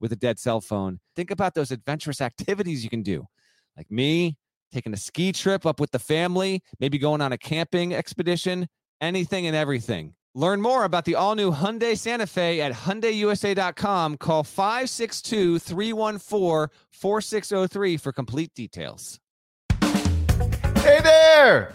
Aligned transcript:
with 0.00 0.12
a 0.12 0.16
dead 0.16 0.38
cell 0.38 0.60
phone. 0.60 1.00
Think 1.14 1.30
about 1.30 1.54
those 1.54 1.70
adventurous 1.70 2.20
activities 2.30 2.84
you 2.84 2.90
can 2.90 3.02
do, 3.02 3.26
like 3.76 3.90
me 3.90 4.36
taking 4.72 4.92
a 4.92 4.96
ski 4.96 5.32
trip 5.32 5.64
up 5.64 5.80
with 5.80 5.90
the 5.90 5.98
family, 5.98 6.62
maybe 6.80 6.98
going 6.98 7.20
on 7.20 7.32
a 7.32 7.38
camping 7.38 7.94
expedition, 7.94 8.68
anything 9.00 9.46
and 9.46 9.56
everything. 9.56 10.14
Learn 10.34 10.60
more 10.60 10.84
about 10.84 11.06
the 11.06 11.14
all 11.14 11.34
new 11.34 11.50
Hyundai 11.50 11.96
Santa 11.96 12.26
Fe 12.26 12.60
at 12.60 12.72
HyundaiUSA.com. 12.72 14.18
Call 14.18 14.44
562 14.44 15.58
314 15.58 16.68
4603 16.90 17.96
for 17.96 18.12
complete 18.12 18.52
details. 18.54 19.18
Hey 19.80 21.00
there! 21.02 21.74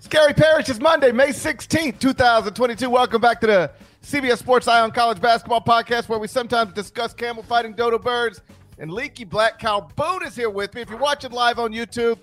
Scary 0.00 0.32
Gary 0.32 0.34
Parrish. 0.34 0.68
It's 0.68 0.80
Monday, 0.80 1.12
May 1.12 1.28
16th, 1.28 2.00
2022. 2.00 2.90
Welcome 2.90 3.20
back 3.20 3.40
to 3.42 3.46
the 3.46 3.70
CBS 4.02 4.38
Sports 4.38 4.68
Eye 4.68 4.80
on 4.80 4.90
College 4.90 5.20
Basketball 5.20 5.60
Podcast, 5.60 6.08
where 6.08 6.18
we 6.18 6.28
sometimes 6.28 6.72
discuss 6.72 7.12
camel 7.12 7.42
fighting 7.42 7.74
dodo 7.74 7.98
birds. 7.98 8.40
And 8.78 8.92
Leaky 8.92 9.24
Black 9.24 9.58
Cow 9.58 9.88
Boone 9.96 10.24
is 10.24 10.36
here 10.36 10.50
with 10.50 10.72
me. 10.74 10.80
If 10.80 10.88
you're 10.88 10.98
watching 10.98 11.32
live 11.32 11.58
on 11.58 11.72
YouTube, 11.72 12.18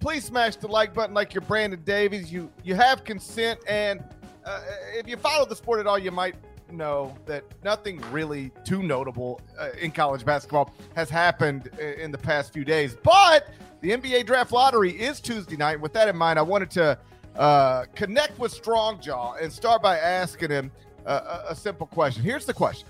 please 0.00 0.24
smash 0.24 0.56
the 0.56 0.66
like 0.66 0.94
button 0.94 1.14
like 1.14 1.34
you're 1.34 1.42
Brandon 1.42 1.80
Davies. 1.84 2.32
You 2.32 2.50
you 2.64 2.74
have 2.74 3.04
consent, 3.04 3.60
and 3.68 4.02
uh, 4.44 4.62
if 4.94 5.06
you 5.06 5.16
follow 5.16 5.44
the 5.44 5.54
sport 5.54 5.80
at 5.80 5.86
all, 5.86 5.98
you 5.98 6.10
might 6.10 6.34
know 6.72 7.14
that 7.26 7.44
nothing 7.62 8.00
really 8.10 8.50
too 8.64 8.82
notable 8.82 9.40
uh, 9.58 9.68
in 9.80 9.90
college 9.90 10.24
basketball 10.24 10.74
has 10.96 11.10
happened 11.10 11.66
in 11.78 12.10
the 12.10 12.18
past 12.18 12.52
few 12.52 12.64
days. 12.64 12.96
But 13.02 13.48
the 13.80 13.90
NBA 13.90 14.26
Draft 14.26 14.50
Lottery 14.50 14.92
is 14.92 15.20
Tuesday 15.20 15.56
night. 15.56 15.80
With 15.80 15.92
that 15.92 16.08
in 16.08 16.16
mind, 16.16 16.38
I 16.38 16.42
wanted 16.42 16.70
to 16.72 16.98
uh, 17.36 17.84
connect 17.94 18.38
with 18.38 18.52
Strongjaw 18.60 19.42
and 19.42 19.52
start 19.52 19.82
by 19.82 19.98
asking 19.98 20.50
him 20.50 20.72
a, 21.08 21.44
a 21.50 21.56
simple 21.56 21.86
question. 21.86 22.22
Here's 22.22 22.46
the 22.46 22.54
question 22.54 22.86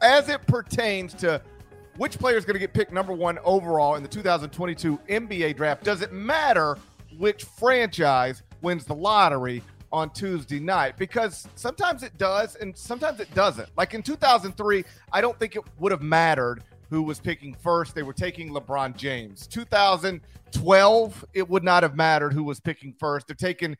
As 0.00 0.28
it 0.28 0.46
pertains 0.46 1.14
to 1.14 1.40
which 1.96 2.18
player 2.18 2.36
is 2.36 2.44
going 2.44 2.54
to 2.54 2.60
get 2.60 2.72
picked 2.74 2.92
number 2.92 3.12
one 3.12 3.38
overall 3.44 3.94
in 3.94 4.02
the 4.02 4.08
2022 4.08 4.98
NBA 5.08 5.56
draft, 5.56 5.84
does 5.84 6.02
it 6.02 6.12
matter 6.12 6.76
which 7.18 7.44
franchise 7.44 8.42
wins 8.60 8.84
the 8.84 8.94
lottery 8.94 9.62
on 9.92 10.10
Tuesday 10.10 10.60
night? 10.60 10.96
Because 10.98 11.48
sometimes 11.54 12.02
it 12.02 12.16
does 12.18 12.56
and 12.56 12.76
sometimes 12.76 13.20
it 13.20 13.32
doesn't. 13.34 13.68
Like 13.76 13.94
in 13.94 14.02
2003, 14.02 14.84
I 15.12 15.20
don't 15.20 15.38
think 15.38 15.56
it 15.56 15.62
would 15.78 15.92
have 15.92 16.02
mattered 16.02 16.62
who 16.90 17.02
was 17.02 17.18
picking 17.18 17.54
first. 17.54 17.94
They 17.94 18.02
were 18.02 18.12
taking 18.12 18.52
LeBron 18.52 18.96
James. 18.96 19.46
2012, 19.46 21.24
it 21.34 21.48
would 21.48 21.64
not 21.64 21.82
have 21.82 21.96
mattered 21.96 22.32
who 22.32 22.44
was 22.44 22.60
picking 22.60 22.94
first. 22.98 23.26
They're 23.26 23.34
taking 23.34 23.76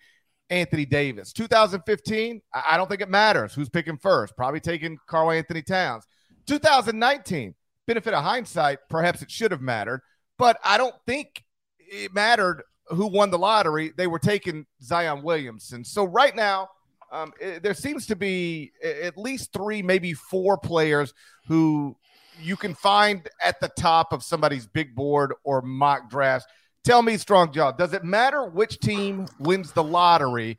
Anthony 0.50 0.86
Davis. 0.86 1.32
2015, 1.32 2.40
I 2.52 2.76
don't 2.76 2.88
think 2.88 3.00
it 3.00 3.08
matters 3.08 3.54
who's 3.54 3.68
picking 3.68 3.98
first. 3.98 4.36
Probably 4.36 4.60
taking 4.60 4.98
Karl-Anthony 5.06 5.62
Towns. 5.62 6.06
2019, 6.46 7.54
benefit 7.86 8.14
of 8.14 8.22
hindsight, 8.22 8.78
perhaps 8.88 9.22
it 9.22 9.30
should 9.30 9.50
have 9.50 9.60
mattered, 9.60 10.00
but 10.38 10.58
I 10.64 10.78
don't 10.78 10.94
think 11.06 11.42
it 11.78 12.14
mattered 12.14 12.62
who 12.88 13.06
won 13.06 13.30
the 13.30 13.38
lottery. 13.38 13.92
They 13.96 14.06
were 14.06 14.18
taking 14.18 14.66
Zion 14.82 15.22
Williamson. 15.22 15.84
So 15.84 16.04
right 16.04 16.34
now, 16.34 16.68
um, 17.10 17.32
it, 17.40 17.62
there 17.62 17.74
seems 17.74 18.06
to 18.06 18.16
be 18.16 18.72
at 18.82 19.16
least 19.16 19.52
three, 19.52 19.82
maybe 19.82 20.12
four 20.12 20.56
players 20.58 21.14
who 21.46 21.96
you 22.40 22.56
can 22.56 22.74
find 22.74 23.28
at 23.42 23.60
the 23.60 23.70
top 23.78 24.12
of 24.12 24.22
somebody's 24.22 24.66
big 24.66 24.94
board 24.94 25.32
or 25.44 25.62
mock 25.62 26.10
drafts. 26.10 26.46
Tell 26.86 27.02
me, 27.02 27.14
Strongjaw, 27.14 27.76
does 27.76 27.94
it 27.94 28.04
matter 28.04 28.44
which 28.44 28.78
team 28.78 29.26
wins 29.40 29.72
the 29.72 29.82
lottery 29.82 30.56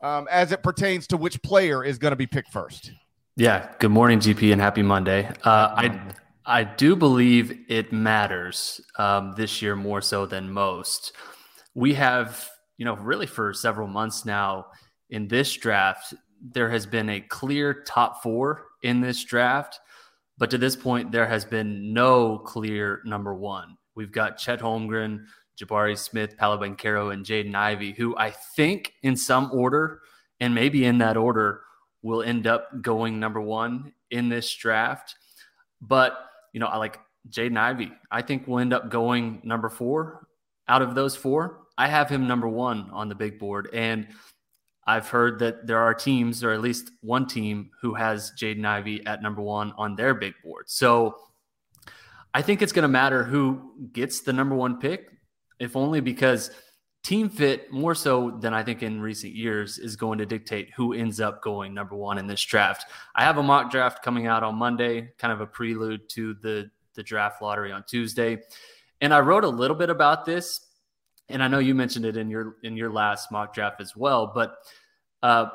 um, 0.00 0.28
as 0.30 0.52
it 0.52 0.62
pertains 0.62 1.08
to 1.08 1.16
which 1.16 1.42
player 1.42 1.82
is 1.82 1.98
going 1.98 2.12
to 2.12 2.16
be 2.16 2.28
picked 2.28 2.52
first? 2.52 2.92
Yeah. 3.34 3.68
Good 3.80 3.90
morning, 3.90 4.20
GP, 4.20 4.52
and 4.52 4.60
happy 4.60 4.84
Monday. 4.84 5.28
Uh, 5.42 5.74
I 5.74 6.00
I 6.46 6.62
do 6.62 6.94
believe 6.94 7.64
it 7.68 7.92
matters 7.92 8.80
um, 8.96 9.34
this 9.36 9.60
year 9.60 9.74
more 9.74 10.00
so 10.00 10.24
than 10.24 10.48
most. 10.48 11.14
We 11.74 11.94
have, 11.94 12.48
you 12.78 12.84
know, 12.84 12.94
really 12.94 13.26
for 13.26 13.52
several 13.52 13.88
months 13.88 14.24
now 14.24 14.66
in 15.10 15.26
this 15.26 15.52
draft, 15.52 16.14
there 16.40 16.70
has 16.70 16.86
been 16.86 17.08
a 17.08 17.20
clear 17.20 17.82
top 17.82 18.22
four 18.22 18.66
in 18.84 19.00
this 19.00 19.24
draft, 19.24 19.80
but 20.38 20.48
to 20.50 20.58
this 20.58 20.76
point, 20.76 21.10
there 21.10 21.26
has 21.26 21.44
been 21.44 21.92
no 21.92 22.38
clear 22.38 23.02
number 23.04 23.34
one. 23.34 23.76
We've 23.96 24.12
got 24.12 24.36
Chet 24.36 24.60
Holmgren, 24.60 25.24
Jabari 25.60 25.96
Smith, 25.96 26.36
Paolo 26.36 26.58
Banchero, 26.58 27.12
and 27.12 27.24
Jaden 27.24 27.54
Ivey, 27.54 27.92
who 27.92 28.16
I 28.16 28.30
think 28.30 28.92
in 29.02 29.16
some 29.16 29.50
order 29.52 30.00
and 30.40 30.54
maybe 30.54 30.84
in 30.84 30.98
that 30.98 31.16
order 31.16 31.62
will 32.02 32.22
end 32.22 32.46
up 32.46 32.82
going 32.82 33.18
number 33.18 33.40
one 33.40 33.92
in 34.10 34.28
this 34.28 34.54
draft. 34.54 35.16
But, 35.80 36.16
you 36.52 36.60
know, 36.60 36.66
I 36.66 36.76
like 36.76 37.00
Jaden 37.30 37.58
Ivey. 37.58 37.92
I 38.10 38.22
think 38.22 38.46
will 38.46 38.58
end 38.58 38.72
up 38.72 38.90
going 38.90 39.40
number 39.44 39.68
four 39.68 40.28
out 40.68 40.82
of 40.82 40.94
those 40.94 41.16
four. 41.16 41.62
I 41.78 41.88
have 41.88 42.08
him 42.08 42.26
number 42.26 42.48
one 42.48 42.90
on 42.92 43.08
the 43.08 43.14
big 43.14 43.38
board. 43.38 43.68
And 43.72 44.08
I've 44.86 45.08
heard 45.08 45.40
that 45.40 45.66
there 45.66 45.80
are 45.80 45.94
teams, 45.94 46.44
or 46.44 46.52
at 46.52 46.60
least 46.60 46.92
one 47.00 47.26
team, 47.26 47.70
who 47.80 47.94
has 47.94 48.32
Jaden 48.38 48.64
Ivey 48.64 49.04
at 49.06 49.22
number 49.22 49.42
one 49.42 49.72
on 49.76 49.96
their 49.96 50.14
big 50.14 50.34
board. 50.44 50.70
So 50.70 51.16
I 52.32 52.42
think 52.42 52.62
it's 52.62 52.72
going 52.72 52.84
to 52.84 52.88
matter 52.88 53.24
who 53.24 53.72
gets 53.92 54.20
the 54.20 54.32
number 54.32 54.54
one 54.54 54.78
pick 54.78 55.10
if 55.58 55.76
only 55.76 56.00
because 56.00 56.50
team 57.02 57.28
fit 57.28 57.70
more 57.72 57.94
so 57.94 58.36
than 58.40 58.52
I 58.52 58.64
think 58.64 58.82
in 58.82 59.00
recent 59.00 59.32
years 59.32 59.78
is 59.78 59.94
going 59.94 60.18
to 60.18 60.26
dictate 60.26 60.72
who 60.74 60.92
ends 60.92 61.20
up 61.20 61.40
going 61.40 61.72
number 61.72 61.94
one 61.94 62.18
in 62.18 62.26
this 62.26 62.42
draft. 62.42 62.84
I 63.14 63.22
have 63.22 63.38
a 63.38 63.42
mock 63.44 63.70
draft 63.70 64.02
coming 64.02 64.26
out 64.26 64.42
on 64.42 64.56
Monday, 64.56 65.12
kind 65.16 65.32
of 65.32 65.40
a 65.40 65.46
prelude 65.46 66.08
to 66.10 66.34
the 66.34 66.70
the 66.94 67.02
draft 67.02 67.42
lottery 67.42 67.70
on 67.72 67.84
Tuesday, 67.86 68.38
and 69.00 69.12
I 69.12 69.20
wrote 69.20 69.44
a 69.44 69.48
little 69.48 69.76
bit 69.76 69.90
about 69.90 70.24
this, 70.24 70.66
and 71.28 71.42
I 71.42 71.48
know 71.48 71.58
you 71.58 71.74
mentioned 71.74 72.06
it 72.06 72.16
in 72.16 72.30
your 72.30 72.56
in 72.62 72.76
your 72.76 72.90
last 72.90 73.30
mock 73.30 73.54
draft 73.54 73.80
as 73.80 73.94
well, 73.94 74.32
but 74.34 74.56
uh, 75.22 75.46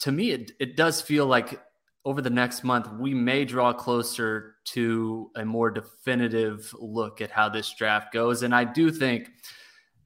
to 0.00 0.12
me, 0.12 0.32
it 0.32 0.52
it 0.58 0.76
does 0.76 1.00
feel 1.00 1.26
like 1.26 1.60
over 2.06 2.22
the 2.22 2.30
next 2.30 2.62
month, 2.62 2.88
we 2.92 3.12
may 3.12 3.44
draw 3.44 3.72
closer 3.72 4.54
to 4.64 5.28
a 5.34 5.44
more 5.44 5.72
definitive 5.72 6.72
look 6.78 7.20
at 7.20 7.32
how 7.32 7.48
this 7.48 7.74
draft 7.76 8.12
goes. 8.12 8.44
And 8.44 8.54
I 8.54 8.62
do 8.62 8.92
think 8.92 9.28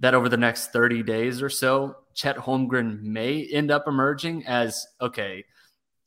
that 0.00 0.14
over 0.14 0.30
the 0.30 0.38
next 0.38 0.72
30 0.72 1.02
days 1.02 1.42
or 1.42 1.50
so, 1.50 1.96
Chet 2.14 2.38
Holmgren 2.38 3.02
may 3.02 3.44
end 3.44 3.70
up 3.70 3.84
emerging 3.86 4.46
as 4.46 4.86
okay. 5.02 5.44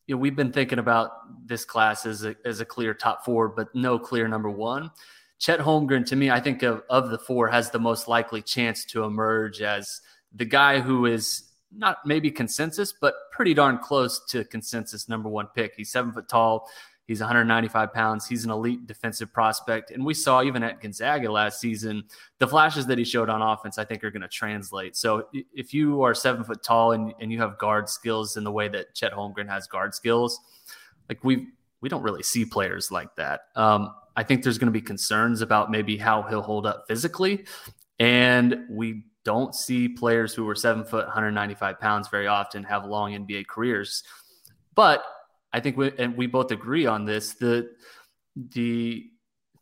You 0.07 0.15
know, 0.15 0.19
we've 0.19 0.35
been 0.35 0.51
thinking 0.51 0.79
about 0.79 1.11
this 1.45 1.63
class 1.63 2.07
as 2.07 2.25
a, 2.25 2.35
as 2.43 2.59
a 2.59 2.65
clear 2.65 2.95
top 2.95 3.23
four, 3.23 3.49
but 3.49 3.67
no 3.75 3.99
clear 3.99 4.27
number 4.27 4.49
one. 4.49 4.89
Chet 5.37 5.59
Holmgren, 5.59 6.07
to 6.07 6.15
me, 6.15 6.31
I 6.31 6.39
think 6.39 6.63
of, 6.63 6.81
of 6.89 7.11
the 7.11 7.19
four, 7.19 7.49
has 7.49 7.69
the 7.69 7.77
most 7.77 8.07
likely 8.07 8.41
chance 8.41 8.83
to 8.85 9.03
emerge 9.03 9.61
as 9.61 10.01
the 10.33 10.45
guy 10.45 10.79
who 10.79 11.05
is 11.05 11.52
not 11.75 11.97
maybe 12.05 12.31
consensus, 12.31 12.93
but 12.99 13.13
pretty 13.31 13.53
darn 13.53 13.77
close 13.77 14.25
to 14.29 14.43
consensus 14.45 15.09
number 15.09 15.29
one 15.29 15.47
pick. 15.55 15.73
He's 15.75 15.91
seven 15.91 16.11
foot 16.11 16.27
tall. 16.27 16.69
He's 17.05 17.19
195 17.19 17.93
pounds. 17.93 18.27
He's 18.27 18.45
an 18.45 18.51
elite 18.51 18.87
defensive 18.87 19.33
prospect. 19.33 19.91
And 19.91 20.05
we 20.05 20.13
saw 20.13 20.41
even 20.41 20.63
at 20.63 20.79
Gonzaga 20.79 21.29
last 21.29 21.59
season, 21.59 22.03
the 22.39 22.47
flashes 22.47 22.85
that 22.87 22.97
he 22.97 23.03
showed 23.03 23.29
on 23.29 23.41
offense, 23.41 23.77
I 23.77 23.83
think, 23.83 24.05
are 24.05 24.11
going 24.11 24.21
to 24.21 24.29
translate. 24.29 24.95
So 24.95 25.27
if 25.33 25.73
you 25.73 26.01
are 26.03 26.13
seven 26.13 26.45
foot 26.45 26.63
tall 26.63 26.93
and, 26.93 27.13
and 27.19 27.29
you 27.31 27.39
have 27.39 27.57
guard 27.57 27.89
skills 27.89 28.37
in 28.37 28.45
the 28.45 28.51
way 28.51 28.69
that 28.69 28.95
Chet 28.95 29.11
Holmgren 29.11 29.49
has 29.49 29.67
guard 29.67 29.93
skills, 29.93 30.39
like 31.09 31.23
we 31.23 31.47
we 31.81 31.89
don't 31.89 32.01
really 32.01 32.23
see 32.23 32.45
players 32.45 32.89
like 32.89 33.13
that. 33.17 33.41
Um, 33.57 33.93
I 34.15 34.23
think 34.23 34.41
there's 34.41 34.57
going 34.57 34.67
to 34.67 34.71
be 34.71 34.81
concerns 34.81 35.41
about 35.41 35.69
maybe 35.69 35.97
how 35.97 36.21
he'll 36.21 36.41
hold 36.41 36.65
up 36.65 36.85
physically. 36.87 37.43
And 37.99 38.65
we 38.69 39.03
don't 39.25 39.55
see 39.55 39.87
players 39.87 40.33
who 40.33 40.47
are 40.49 40.55
seven 40.55 40.83
foot, 40.83 41.05
195 41.05 41.79
pounds 41.79 42.07
very 42.09 42.27
often 42.27 42.63
have 42.63 42.85
long 42.85 43.11
NBA 43.11 43.47
careers. 43.47 44.03
But 44.75 45.03
I 45.51 45.59
think 45.59 45.77
we 45.77 45.91
and 45.97 46.17
we 46.17 46.27
both 46.27 46.51
agree 46.51 46.85
on 46.85 47.05
this. 47.05 47.33
The 47.33 47.71
the 48.35 49.05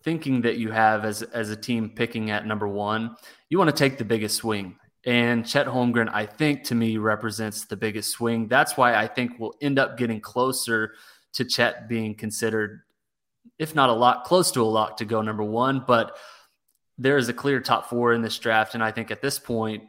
thinking 0.03 0.41
that 0.41 0.57
you 0.57 0.71
have 0.71 1.05
as 1.05 1.21
as 1.21 1.49
a 1.49 1.55
team 1.55 1.89
picking 1.89 2.31
at 2.31 2.45
number 2.45 2.67
one, 2.67 3.15
you 3.49 3.57
want 3.57 3.69
to 3.69 3.75
take 3.75 3.97
the 3.97 4.05
biggest 4.05 4.37
swing. 4.37 4.75
And 5.05 5.47
Chet 5.47 5.65
Holmgren, 5.65 6.09
I 6.13 6.27
think 6.27 6.63
to 6.65 6.75
me 6.75 6.97
represents 6.97 7.65
the 7.65 7.75
biggest 7.75 8.11
swing. 8.11 8.47
That's 8.47 8.77
why 8.77 8.95
I 8.95 9.07
think 9.07 9.39
we'll 9.39 9.55
end 9.61 9.79
up 9.79 9.97
getting 9.97 10.21
closer 10.21 10.93
to 11.33 11.43
Chet 11.43 11.89
being 11.89 12.13
considered 12.13 12.81
if 13.57 13.75
not 13.75 13.89
a 13.89 13.93
lot, 13.93 14.23
close 14.23 14.51
to 14.51 14.61
a 14.61 14.65
lock 14.65 14.97
to 14.97 15.05
go 15.05 15.21
number 15.21 15.43
one. 15.43 15.83
But 15.85 16.17
there 16.97 17.17
is 17.17 17.29
a 17.29 17.33
clear 17.33 17.59
top 17.59 17.89
four 17.89 18.13
in 18.13 18.21
this 18.21 18.37
draft. 18.37 18.75
And 18.75 18.83
I 18.83 18.91
think 18.91 19.11
at 19.11 19.21
this 19.21 19.39
point, 19.39 19.83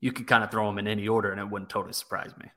you 0.00 0.12
could 0.12 0.26
kind 0.26 0.44
of 0.44 0.50
throw 0.50 0.66
them 0.66 0.78
in 0.78 0.86
any 0.86 1.08
order 1.08 1.30
and 1.30 1.40
it 1.40 1.48
wouldn't 1.48 1.70
totally 1.70 1.92
surprise 1.92 2.32
me. 2.38 2.50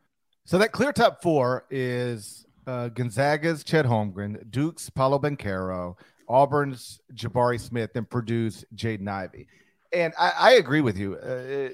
So 0.46 0.58
that 0.58 0.72
clear 0.72 0.92
top 0.92 1.22
four 1.22 1.66
is 1.70 2.46
uh, 2.68 2.90
Gonzaga's 2.90 3.64
Chet 3.64 3.86
Holmgren, 3.86 4.50
Duke's 4.52 4.90
Paolo 4.90 5.20
Banchero, 5.20 5.96
Auburn's 6.28 7.00
Jabari 7.14 7.60
Smith, 7.60 7.92
and 7.96 8.10
Purdue's 8.10 8.66
Jaden 8.76 9.08
Ivey. 9.08 9.48
And 9.94 10.14
I, 10.20 10.34
I 10.38 10.52
agree 10.54 10.82
with 10.82 10.98
you. 10.98 11.16
Uh, 11.16 11.70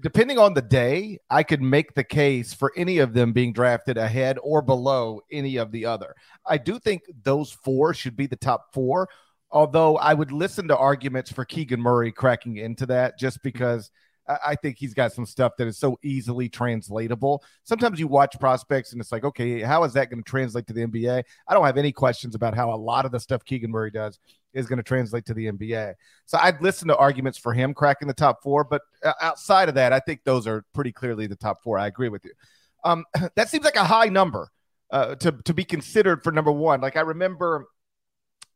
depending 0.00 0.38
on 0.38 0.54
the 0.54 0.62
day, 0.62 1.18
I 1.30 1.42
could 1.42 1.62
make 1.62 1.94
the 1.94 2.04
case 2.04 2.54
for 2.54 2.72
any 2.76 2.98
of 2.98 3.14
them 3.14 3.32
being 3.32 3.52
drafted 3.52 3.98
ahead 3.98 4.38
or 4.42 4.62
below 4.62 5.20
any 5.30 5.56
of 5.56 5.70
the 5.72 5.86
other. 5.86 6.14
I 6.46 6.58
do 6.58 6.78
think 6.78 7.02
those 7.22 7.52
four 7.52 7.94
should 7.94 8.16
be 8.16 8.26
the 8.26 8.36
top 8.36 8.72
four, 8.72 9.08
although 9.52 9.96
I 9.96 10.14
would 10.14 10.32
listen 10.32 10.68
to 10.68 10.76
arguments 10.76 11.30
for 11.30 11.44
Keegan 11.44 11.80
Murray 11.80 12.12
cracking 12.12 12.56
into 12.56 12.86
that 12.86 13.18
just 13.18 13.42
because– 13.42 13.90
I 14.28 14.54
think 14.54 14.78
he's 14.78 14.94
got 14.94 15.12
some 15.12 15.26
stuff 15.26 15.56
that 15.58 15.66
is 15.66 15.78
so 15.78 15.98
easily 16.02 16.48
translatable. 16.48 17.42
Sometimes 17.64 17.98
you 17.98 18.06
watch 18.06 18.38
prospects 18.38 18.92
and 18.92 19.00
it's 19.00 19.10
like, 19.10 19.24
okay, 19.24 19.60
how 19.62 19.82
is 19.84 19.92
that 19.94 20.10
going 20.10 20.22
to 20.22 20.28
translate 20.28 20.66
to 20.68 20.72
the 20.72 20.86
NBA? 20.86 21.24
I 21.48 21.54
don't 21.54 21.66
have 21.66 21.76
any 21.76 21.92
questions 21.92 22.34
about 22.34 22.54
how 22.54 22.72
a 22.72 22.76
lot 22.76 23.04
of 23.04 23.10
the 23.10 23.18
stuff 23.18 23.44
Keegan 23.44 23.70
Murray 23.70 23.90
does 23.90 24.20
is 24.54 24.66
going 24.66 24.76
to 24.76 24.82
translate 24.82 25.26
to 25.26 25.34
the 25.34 25.50
NBA. 25.50 25.94
So 26.26 26.38
I'd 26.40 26.62
listen 26.62 26.88
to 26.88 26.96
arguments 26.96 27.38
for 27.38 27.52
him 27.52 27.74
cracking 27.74 28.06
the 28.06 28.14
top 28.14 28.42
four, 28.42 28.64
but 28.64 28.82
uh, 29.02 29.12
outside 29.20 29.68
of 29.68 29.74
that, 29.74 29.92
I 29.92 29.98
think 29.98 30.20
those 30.24 30.46
are 30.46 30.64
pretty 30.72 30.92
clearly 30.92 31.26
the 31.26 31.36
top 31.36 31.62
four. 31.62 31.78
I 31.78 31.88
agree 31.88 32.08
with 32.08 32.24
you. 32.24 32.32
Um, 32.84 33.04
that 33.34 33.48
seems 33.48 33.64
like 33.64 33.76
a 33.76 33.84
high 33.84 34.06
number 34.06 34.50
uh, 34.90 35.14
to 35.16 35.32
to 35.32 35.54
be 35.54 35.64
considered 35.64 36.22
for 36.22 36.32
number 36.32 36.52
one. 36.52 36.80
Like 36.80 36.96
I 36.96 37.00
remember 37.00 37.66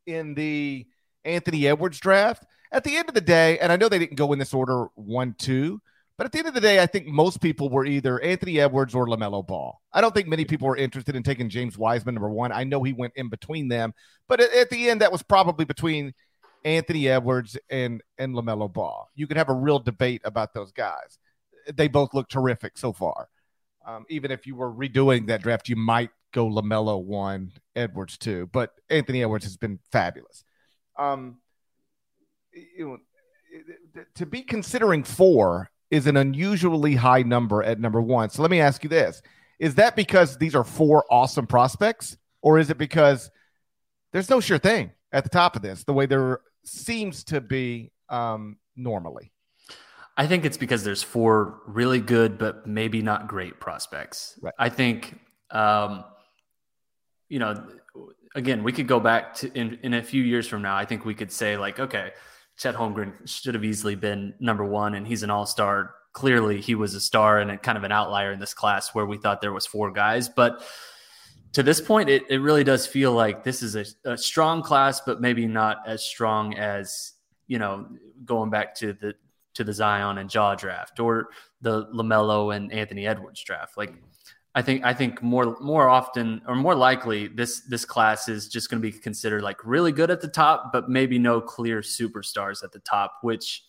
in 0.07 0.35
the 0.35 0.87
Anthony 1.25 1.67
Edwards 1.67 1.99
draft 1.99 2.45
at 2.73 2.85
the 2.85 2.97
end 2.97 3.09
of 3.09 3.15
the 3.15 3.21
day, 3.21 3.59
and 3.59 3.73
I 3.73 3.77
know 3.77 3.89
they 3.89 3.99
didn't 3.99 4.17
go 4.17 4.33
in 4.33 4.39
this 4.39 4.55
order 4.55 4.87
one, 4.95 5.35
two, 5.39 5.81
but 6.17 6.25
at 6.25 6.33
the 6.33 6.39
end 6.39 6.49
of 6.49 6.55
the 6.55 6.61
day, 6.61 6.81
I 6.81 6.87
think 6.87 7.07
most 7.07 7.41
people 7.41 7.69
were 7.69 7.85
either 7.85 8.21
Anthony 8.21 8.59
Edwards 8.59 8.95
or 8.95 9.07
LaMelo 9.07 9.47
Ball. 9.47 9.81
I 9.93 10.01
don't 10.01 10.15
think 10.15 10.29
many 10.29 10.45
people 10.47 10.67
were 10.67 10.77
interested 10.77 11.15
in 11.15 11.23
taking 11.23 11.51
James 11.51 11.77
Wiseman 11.77 12.15
number 12.15 12.31
one. 12.31 12.53
I 12.53 12.65
know 12.65 12.83
he 12.83 12.95
went 12.95 13.13
in 13.17 13.29
between 13.29 13.69
them, 13.69 13.93
but 14.29 14.41
at, 14.41 14.53
at 14.55 14.71
the 14.71 14.89
end, 14.89 15.03
that 15.03 15.13
was 15.13 15.23
probably 15.23 15.67
between 15.67 16.15
Anthony 16.65 17.09
Edwards 17.09 17.59
and, 17.69 18.03
and 18.19 18.35
LaMelo 18.35 18.73
Ball. 18.73 19.11
You 19.15 19.27
could 19.27 19.37
have 19.37 19.51
a 19.51 19.55
real 19.55 19.79
debate 19.79 20.23
about 20.25 20.55
those 20.55 20.73
guys. 20.73 21.19
They 21.73 21.89
both 21.89 22.15
look 22.15 22.29
terrific 22.29 22.79
so 22.79 22.93
far. 22.93 23.29
Um, 23.87 24.05
even 24.09 24.31
if 24.31 24.47
you 24.47 24.57
were 24.57 24.73
redoing 24.73 25.27
that 25.27 25.43
draft, 25.43 25.69
you 25.69 25.77
might 25.77 26.11
go 26.37 26.49
LaMelo 26.49 27.03
one, 27.03 27.53
Edwards 27.75 28.19
two, 28.19 28.49
but 28.53 28.73
Anthony 28.91 29.23
Edwards 29.23 29.45
has 29.45 29.57
been 29.57 29.79
fabulous. 29.91 30.45
Um, 30.99 31.39
you 32.53 32.87
know, 32.89 32.99
to 34.15 34.27
be 34.27 34.43
considering 34.43 35.03
four 35.03 35.71
is 35.91 36.07
an 36.07 36.17
unusually 36.17 36.95
high 36.95 37.23
number 37.23 37.63
at 37.63 37.81
number 37.81 38.03
one. 38.03 38.29
So 38.29 38.43
let 38.43 38.51
me 38.51 38.61
ask 38.61 38.85
you 38.85 38.91
this: 38.91 39.23
Is 39.59 39.77
that 39.77 39.97
because 39.97 40.37
these 40.37 40.55
are 40.55 40.65
four 40.65 41.05
awesome 41.11 41.47
prospects, 41.47 42.19
or 42.43 42.59
is 42.59 42.69
it 42.69 42.77
because 42.77 43.31
there's 44.13 44.29
no 44.29 44.41
sure 44.41 44.59
thing 44.59 44.93
at 45.13 45.25
the 45.25 45.31
top 45.31 45.57
of 45.57 45.63
this, 45.63 45.85
the 45.85 45.95
way 45.95 46.05
there 46.05 46.41
seems 46.65 47.25
to 47.25 47.41
be 47.41 47.93
um, 48.11 48.59
normally? 48.77 49.33
I 50.19 50.27
think 50.27 50.45
it's 50.45 50.57
because 50.57 50.85
there's 50.85 51.03
four 51.03 51.61
really 51.67 52.01
good, 52.01 52.39
but 52.39 52.67
maybe 52.67 53.01
not 53.03 53.27
great 53.27 53.61
prospects. 53.61 54.39
Right. 54.43 54.55
I 54.59 54.71
think, 54.71 55.19
um, 55.51 56.05
you 57.29 57.39
know, 57.39 57.67
again, 58.35 58.63
we 58.63 58.73
could 58.73 58.87
go 58.87 59.01
back 59.01 59.35
to 59.37 59.53
in, 59.59 59.79
in 59.83 59.95
a 59.95 60.03
few 60.03 60.23
years 60.23 60.47
from 60.47 60.63
now. 60.63 60.77
I 60.77 60.85
think 60.85 61.05
we 61.05 61.15
could 61.15 61.33
say 61.33 61.57
like, 61.57 61.81
okay, 61.81 62.13
Chet 62.57 62.75
Holmgren 62.75 63.15
should 63.27 63.55
have 63.55 63.65
easily 63.65 63.95
been 63.95 64.35
number 64.41 64.65
one, 64.65 64.95
and 64.95 65.07
he's 65.07 65.23
an 65.23 65.31
all 65.31 65.47
star. 65.47 65.95
Clearly, 66.13 66.61
he 66.61 66.75
was 66.75 66.95
a 66.95 67.01
star 67.01 67.41
and 67.41 67.51
a 67.51 67.59
kind 67.59 67.77
of 67.77 67.85
an 67.85 67.93
outlier 67.93 68.33
in 68.33 68.41
this 68.41 68.55
class 68.55 68.95
where 68.95 69.05
we 69.05 69.19
thought 69.19 69.41
there 69.41 69.53
was 69.53 69.67
four 69.67 69.91
guys. 69.91 70.29
But 70.29 70.63
to 71.53 71.63
this 71.63 71.81
point, 71.81 72.09
it, 72.09 72.23
it 72.31 72.39
really 72.39 72.65
does 72.65 72.87
feel 72.87 73.13
like 73.13 73.45
this 73.45 73.63
is 73.63 73.77
a, 73.77 73.85
a 74.05 74.17
strong 74.17 74.63
class, 74.63 75.01
but 75.01 75.21
maybe 75.21 75.47
not 75.47 75.79
as 75.87 76.03
strong 76.03 76.55
as 76.55 77.13
you 77.47 77.59
know 77.59 77.87
going 78.25 78.51
back 78.51 78.75
to 78.77 78.93
the 78.93 79.15
to 79.55 79.65
the 79.65 79.73
Zion 79.73 80.19
and 80.19 80.33
Ja 80.33 80.55
draft 80.55 81.01
or 81.01 81.29
the 81.63 81.87
Lamelo 81.87 82.55
and 82.55 82.73
Anthony 82.73 83.07
Edwards 83.07 83.43
draft. 83.43 83.77
Like 83.77 83.95
I 84.57 84.63
think 84.63 84.87
I 84.87 84.95
think 84.95 85.23
more 85.23 85.55
more 85.61 85.87
often 85.87 86.41
or 86.49 86.57
more 86.57 86.75
likely 86.75 87.29
this 87.29 87.61
this 87.69 87.85
class 87.85 88.27
is 88.27 88.49
just 88.49 88.71
going 88.71 88.81
to 88.81 88.91
be 88.91 88.91
considered 88.91 89.43
like 89.43 89.63
really 89.67 89.93
good 89.93 90.11
at 90.11 90.23
the 90.23 90.29
top, 90.29 90.73
but 90.73 90.89
maybe 90.89 91.19
no 91.19 91.43
clear 91.43 91.83
superstars 91.83 92.65
at 92.65 92.73
the 92.73 92.79
top, 92.79 93.19
which 93.21 93.65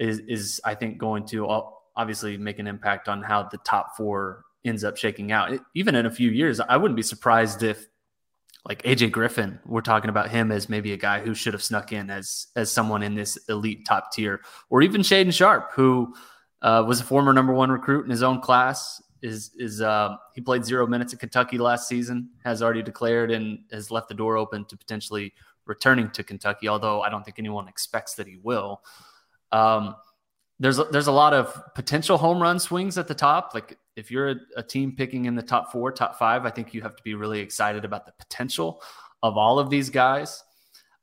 is 0.00 0.18
is 0.26 0.60
I 0.64 0.74
think 0.74 0.98
going 0.98 1.26
to 1.26 1.46
obviously 1.94 2.36
make 2.36 2.58
an 2.58 2.66
impact 2.66 3.08
on 3.08 3.22
how 3.22 3.44
the 3.44 3.58
top 3.58 3.96
four 3.96 4.42
ends 4.64 4.82
up 4.82 4.96
shaking 4.96 5.30
out. 5.30 5.56
Even 5.76 5.94
in 5.94 6.06
a 6.06 6.10
few 6.10 6.30
years, 6.30 6.58
I 6.58 6.76
wouldn't 6.76 6.96
be 6.96 7.04
surprised 7.04 7.62
if 7.62 7.86
like 8.64 8.82
AJ 8.82 9.12
Griffin, 9.12 9.60
we're 9.64 9.80
talking 9.80 10.10
about 10.10 10.28
him 10.28 10.50
as 10.50 10.68
maybe 10.68 10.92
a 10.92 10.96
guy 10.96 11.20
who 11.20 11.34
should 11.34 11.54
have 11.54 11.62
snuck 11.62 11.92
in 11.92 12.10
as 12.10 12.48
as 12.56 12.68
someone 12.68 13.04
in 13.04 13.14
this 13.14 13.36
elite 13.48 13.86
top 13.86 14.10
tier, 14.10 14.40
or 14.70 14.82
even 14.82 15.02
Shaedon 15.02 15.32
Sharpe, 15.32 15.70
who 15.72 16.16
uh, 16.62 16.82
was 16.84 17.00
a 17.00 17.04
former 17.04 17.32
number 17.32 17.52
one 17.52 17.70
recruit 17.70 18.04
in 18.04 18.10
his 18.10 18.24
own 18.24 18.40
class 18.40 19.00
is 19.22 19.50
is 19.58 19.80
uh, 19.80 20.16
he 20.34 20.40
played 20.40 20.64
zero 20.64 20.86
minutes 20.86 21.12
at 21.12 21.20
Kentucky 21.20 21.58
last 21.58 21.88
season, 21.88 22.30
has 22.44 22.62
already 22.62 22.82
declared 22.82 23.30
and 23.30 23.60
has 23.72 23.90
left 23.90 24.08
the 24.08 24.14
door 24.14 24.36
open 24.36 24.64
to 24.66 24.76
potentially 24.76 25.32
returning 25.66 26.10
to 26.10 26.22
Kentucky. 26.22 26.68
Although 26.68 27.02
I 27.02 27.10
don't 27.10 27.24
think 27.24 27.38
anyone 27.38 27.68
expects 27.68 28.14
that 28.14 28.26
he 28.26 28.36
will. 28.42 28.82
Um, 29.52 29.96
there's 30.58 30.78
a, 30.78 30.84
there's 30.84 31.06
a 31.06 31.12
lot 31.12 31.32
of 31.32 31.58
potential 31.74 32.18
home 32.18 32.40
run 32.40 32.58
swings 32.58 32.98
at 32.98 33.08
the 33.08 33.14
top. 33.14 33.52
Like 33.54 33.78
if 33.96 34.10
you're 34.10 34.30
a, 34.30 34.36
a 34.56 34.62
team 34.62 34.94
picking 34.94 35.24
in 35.24 35.34
the 35.34 35.42
top 35.42 35.72
four, 35.72 35.90
top 35.90 36.18
five, 36.18 36.44
I 36.44 36.50
think 36.50 36.74
you 36.74 36.82
have 36.82 36.96
to 36.96 37.02
be 37.02 37.14
really 37.14 37.40
excited 37.40 37.84
about 37.84 38.04
the 38.04 38.12
potential 38.18 38.82
of 39.22 39.38
all 39.38 39.58
of 39.58 39.70
these 39.70 39.88
guys. 39.88 40.42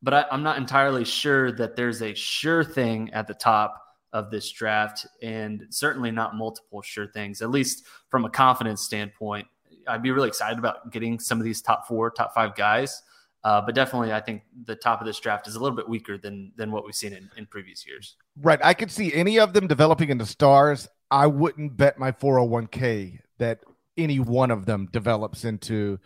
But 0.04 0.14
I, 0.14 0.25
I'm 0.31 0.44
not 0.44 0.58
entirely 0.58 1.06
sure 1.06 1.52
that 1.54 1.75
there's 1.75 2.04
a 2.04 2.14
sure 2.14 2.64
thing 2.64 3.12
at 3.14 3.28
the 3.28 3.34
top 3.34 3.81
of 4.13 4.31
this 4.31 4.51
draft, 4.51 5.06
and 5.21 5.65
certainly 5.69 6.12
not 6.12 6.36
multiple 6.36 6.81
sure 6.81 7.07
things, 7.07 7.42
at 7.42 7.50
least 7.50 7.86
from 8.09 8.25
a 8.25 8.30
confidence 8.30 8.81
standpoint. 8.81 9.48
I'd 9.88 10.04
be 10.04 10.12
really 10.12 10.27
excited 10.27 10.59
about 10.59 10.92
getting 10.92 11.19
some 11.19 11.39
of 11.39 11.45
these 11.45 11.62
top 11.62 11.88
four, 11.88 12.09
top 12.12 12.33
five 12.33 12.56
guys. 12.56 13.01
Uh, 13.44 13.62
but 13.62 13.75
definitely, 13.75 14.12
I 14.12 14.19
think 14.19 14.44
the 14.65 14.75
top 14.75 15.00
of 15.00 15.07
this 15.07 15.19
draft 15.19 15.48
is 15.48 15.56
a 15.56 15.59
little 15.59 15.75
bit 15.75 15.88
weaker 15.88 16.18
than 16.18 16.52
than 16.57 16.71
what 16.71 16.83
we've 16.83 16.95
seen 16.95 17.14
in, 17.14 17.30
in 17.37 17.45
previous 17.45 17.85
years. 17.87 18.16
Right. 18.42 18.59
I 18.64 18.73
could 18.73 18.92
see 18.92 19.14
any 19.14 19.40
of 19.40 19.54
them 19.54 19.68
developing 19.68 20.09
into 20.09 20.26
stars. 20.26 20.87
I 21.09 21.28
wouldn't 21.28 21.78
bet 21.78 21.97
my 21.97 22.11
401k 22.11 23.19
that 23.37 23.59
any 23.95 24.19
one 24.19 24.52
of 24.52 24.66
them 24.66 24.90
develops 24.92 25.45
into 25.45 25.99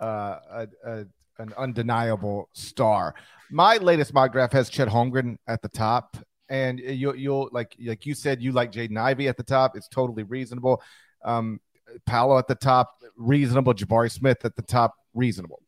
uh, 0.00 0.38
a, 0.50 0.68
a, 0.84 1.06
an 1.38 1.52
undeniable 1.56 2.48
star. 2.52 3.14
My 3.50 3.76
latest 3.76 4.12
mock 4.12 4.32
draft 4.32 4.52
has 4.52 4.68
Chet 4.68 4.88
Holmgren 4.88 5.36
at 5.46 5.62
the 5.62 5.68
top, 5.68 6.16
and 6.48 6.78
you 6.78 7.14
you'll 7.14 7.48
like 7.52 7.76
like 7.84 8.06
you 8.06 8.14
said 8.14 8.42
you 8.42 8.52
like 8.52 8.72
Jaden 8.72 8.98
Ivey 8.98 9.28
at 9.28 9.36
the 9.36 9.42
top. 9.42 9.76
It's 9.76 9.88
totally 9.88 10.22
reasonable. 10.22 10.82
Um, 11.24 11.60
Paolo 12.06 12.38
at 12.38 12.46
the 12.46 12.54
top, 12.54 12.98
reasonable. 13.16 13.74
Jabari 13.74 14.10
Smith 14.10 14.44
at 14.44 14.56
the 14.56 14.62
top, 14.62 14.94
reasonable. 15.14 15.62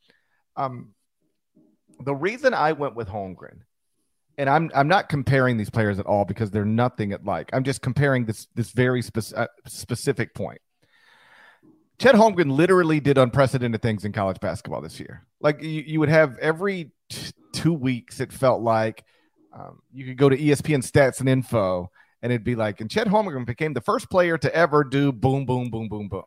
Um, 0.57 0.95
the 2.05 2.15
reason 2.15 2.55
I 2.55 2.73
went 2.73 2.95
with 2.95 3.09
Holmgren, 3.09 3.61
and 4.39 4.49
I'm 4.49 4.71
I'm 4.75 4.89
not 4.89 5.09
comparing 5.09 5.57
these 5.57 5.71
players 5.71 5.99
at 5.99 6.07
all 6.07 6.25
because 6.25 6.51
they're 6.51 6.65
nothing 6.65 7.13
at 7.13 7.25
like. 7.25 7.51
I'm 7.53 7.65
just 7.65 7.83
comparing 7.83 8.27
this 8.27 8.47
this 8.55 8.71
very 8.71 9.03
spe- 9.03 9.35
uh, 9.37 9.47
specific 9.67 10.35
point. 10.35 10.61
Chet 11.99 12.15
Holmgren 12.15 12.51
literally 12.51 12.99
did 12.99 13.19
unprecedented 13.19 13.83
things 13.83 14.07
in 14.07 14.13
college 14.13 14.41
basketball 14.41 14.81
this 14.81 14.99
year. 14.99 15.27
Like 15.41 15.63
you, 15.63 15.83
you 15.87 16.01
would 16.01 16.09
have 16.09 16.39
every 16.39 16.93
t- 17.11 17.33
two 17.53 17.75
weeks, 17.75 18.21
it 18.21 18.33
felt 18.33 18.63
like 18.63 19.05
um, 19.53 19.83
you 19.93 20.05
could 20.05 20.17
go 20.17 20.29
to 20.29 20.37
ESPN 20.37 20.79
stats 20.79 21.21
and 21.21 21.29
info, 21.29 21.91
and 22.23 22.33
it'd 22.33 22.45
be 22.45 22.55
like, 22.55 22.81
and 22.81 22.91
Chet 22.91 23.07
Holmgren 23.07 23.47
became 23.47 23.73
the 23.73 23.81
first 23.81 24.11
player 24.11 24.39
to 24.39 24.55
ever 24.55 24.85
do 24.85 25.13
boom, 25.13 25.47
boom, 25.47 25.71
boom, 25.71 25.89
boom, 25.89 26.09
boom. 26.09 26.25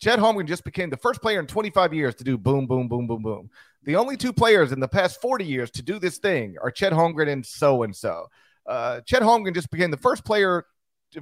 Chet 0.00 0.18
Holmgren 0.18 0.46
just 0.46 0.64
became 0.64 0.90
the 0.90 0.96
first 0.96 1.20
player 1.20 1.38
in 1.38 1.46
25 1.46 1.94
years 1.94 2.14
to 2.16 2.24
do 2.24 2.36
boom, 2.36 2.66
boom, 2.66 2.88
boom, 2.88 3.06
boom, 3.06 3.22
boom. 3.22 3.50
The 3.84 3.96
only 3.96 4.16
two 4.16 4.32
players 4.32 4.72
in 4.72 4.80
the 4.80 4.88
past 4.88 5.20
40 5.20 5.44
years 5.44 5.70
to 5.72 5.82
do 5.82 5.98
this 5.98 6.18
thing 6.18 6.56
are 6.60 6.70
Chet 6.70 6.92
Holmgren 6.92 7.28
and 7.28 7.44
so 7.44 7.82
and 7.82 7.94
so. 7.94 8.26
Chet 8.68 9.22
Holmgren 9.22 9.54
just 9.54 9.70
became 9.70 9.90
the 9.90 9.96
first 9.96 10.24
player, 10.24 10.64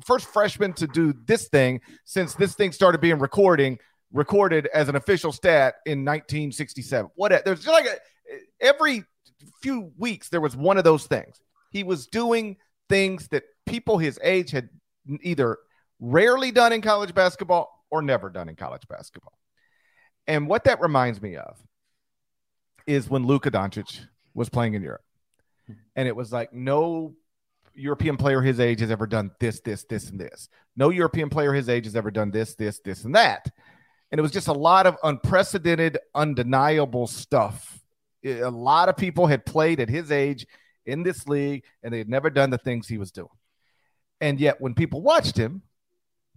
first 0.05 0.27
freshman 0.27 0.73
to 0.75 0.87
do 0.87 1.15
this 1.25 1.49
thing 1.49 1.81
since 2.05 2.35
this 2.35 2.55
thing 2.55 2.73
started 2.73 3.01
being 3.01 3.19
recording 3.19 3.79
recorded 4.13 4.69
as 4.75 4.89
an 4.89 4.97
official 4.97 5.33
stat 5.33 5.77
in 5.87 6.05
1967. 6.05 7.11
What 7.15 7.45
there's 7.45 7.67
like 7.67 7.87
a, 7.87 7.97
every 8.61 9.05
few 9.63 9.93
weeks, 9.99 10.29
there 10.29 10.41
was 10.41 10.57
one 10.57 10.79
of 10.79 10.85
those 10.85 11.07
things. 11.07 11.41
He 11.71 11.85
was 11.85 12.07
doing 12.07 12.57
things 12.89 13.29
that 13.29 13.45
people 13.67 13.99
his 13.99 14.19
age 14.23 14.51
had 14.51 14.69
either 15.23 15.59
rarely 16.01 16.51
done 16.51 16.73
in 16.73 16.81
college 16.81 17.15
basketball 17.15 17.85
or 17.91 18.03
never 18.03 18.31
done 18.31 18.49
in 18.49 18.57
college 18.57 18.87
basketball. 18.89 19.39
And 20.27 20.49
what 20.49 20.65
that 20.65 20.81
reminds 20.81 21.21
me 21.21 21.37
of 21.37 21.57
is 22.87 23.09
when 23.09 23.27
Luka 23.27 23.51
Doncic 23.51 24.01
was 24.35 24.49
playing 24.49 24.75
in 24.75 24.83
Europe. 24.83 25.05
And 25.95 26.09
it 26.09 26.17
was 26.17 26.33
like 26.33 26.53
no 26.53 27.15
European 27.75 28.17
player 28.17 28.43
his 28.43 28.61
age 28.61 28.81
has 28.81 28.91
ever 28.91 29.07
done 29.07 29.31
this, 29.41 29.61
this, 29.61 29.85
this, 29.85 30.11
and 30.11 30.21
this. 30.21 30.49
No 30.77 30.91
European 30.91 31.31
player 31.31 31.53
his 31.53 31.69
age 31.69 31.85
has 31.85 31.97
ever 31.97 32.11
done 32.11 32.31
this, 32.31 32.55
this, 32.55 32.81
this, 32.81 33.05
and 33.05 33.15
that. 33.15 33.51
And 34.11 34.19
it 34.19 34.23
was 34.23 34.33
just 34.33 34.49
a 34.49 34.53
lot 34.53 34.87
of 34.87 34.97
unprecedented, 35.03 35.99
undeniable 36.15 37.07
stuff. 37.07 37.81
A 38.25 38.51
lot 38.51 38.89
of 38.89 38.97
people 38.97 39.27
had 39.27 39.47
played 39.47 39.81
at 39.81 39.89
his 39.89 40.11
age 40.11 40.47
in 40.87 41.03
this 41.03 41.27
league 41.27 41.65
and 41.83 41.93
they 41.93 41.99
had 41.99 42.09
never 42.09 42.31
done 42.31 42.51
the 42.51 42.59
things 42.59 42.89
he 42.89 42.99
was 42.99 43.11
doing. 43.11 43.29
And 44.21 44.39
yet, 44.39 44.61
when 44.61 44.75
people 44.75 45.01
watched 45.01 45.37
him, 45.37 45.63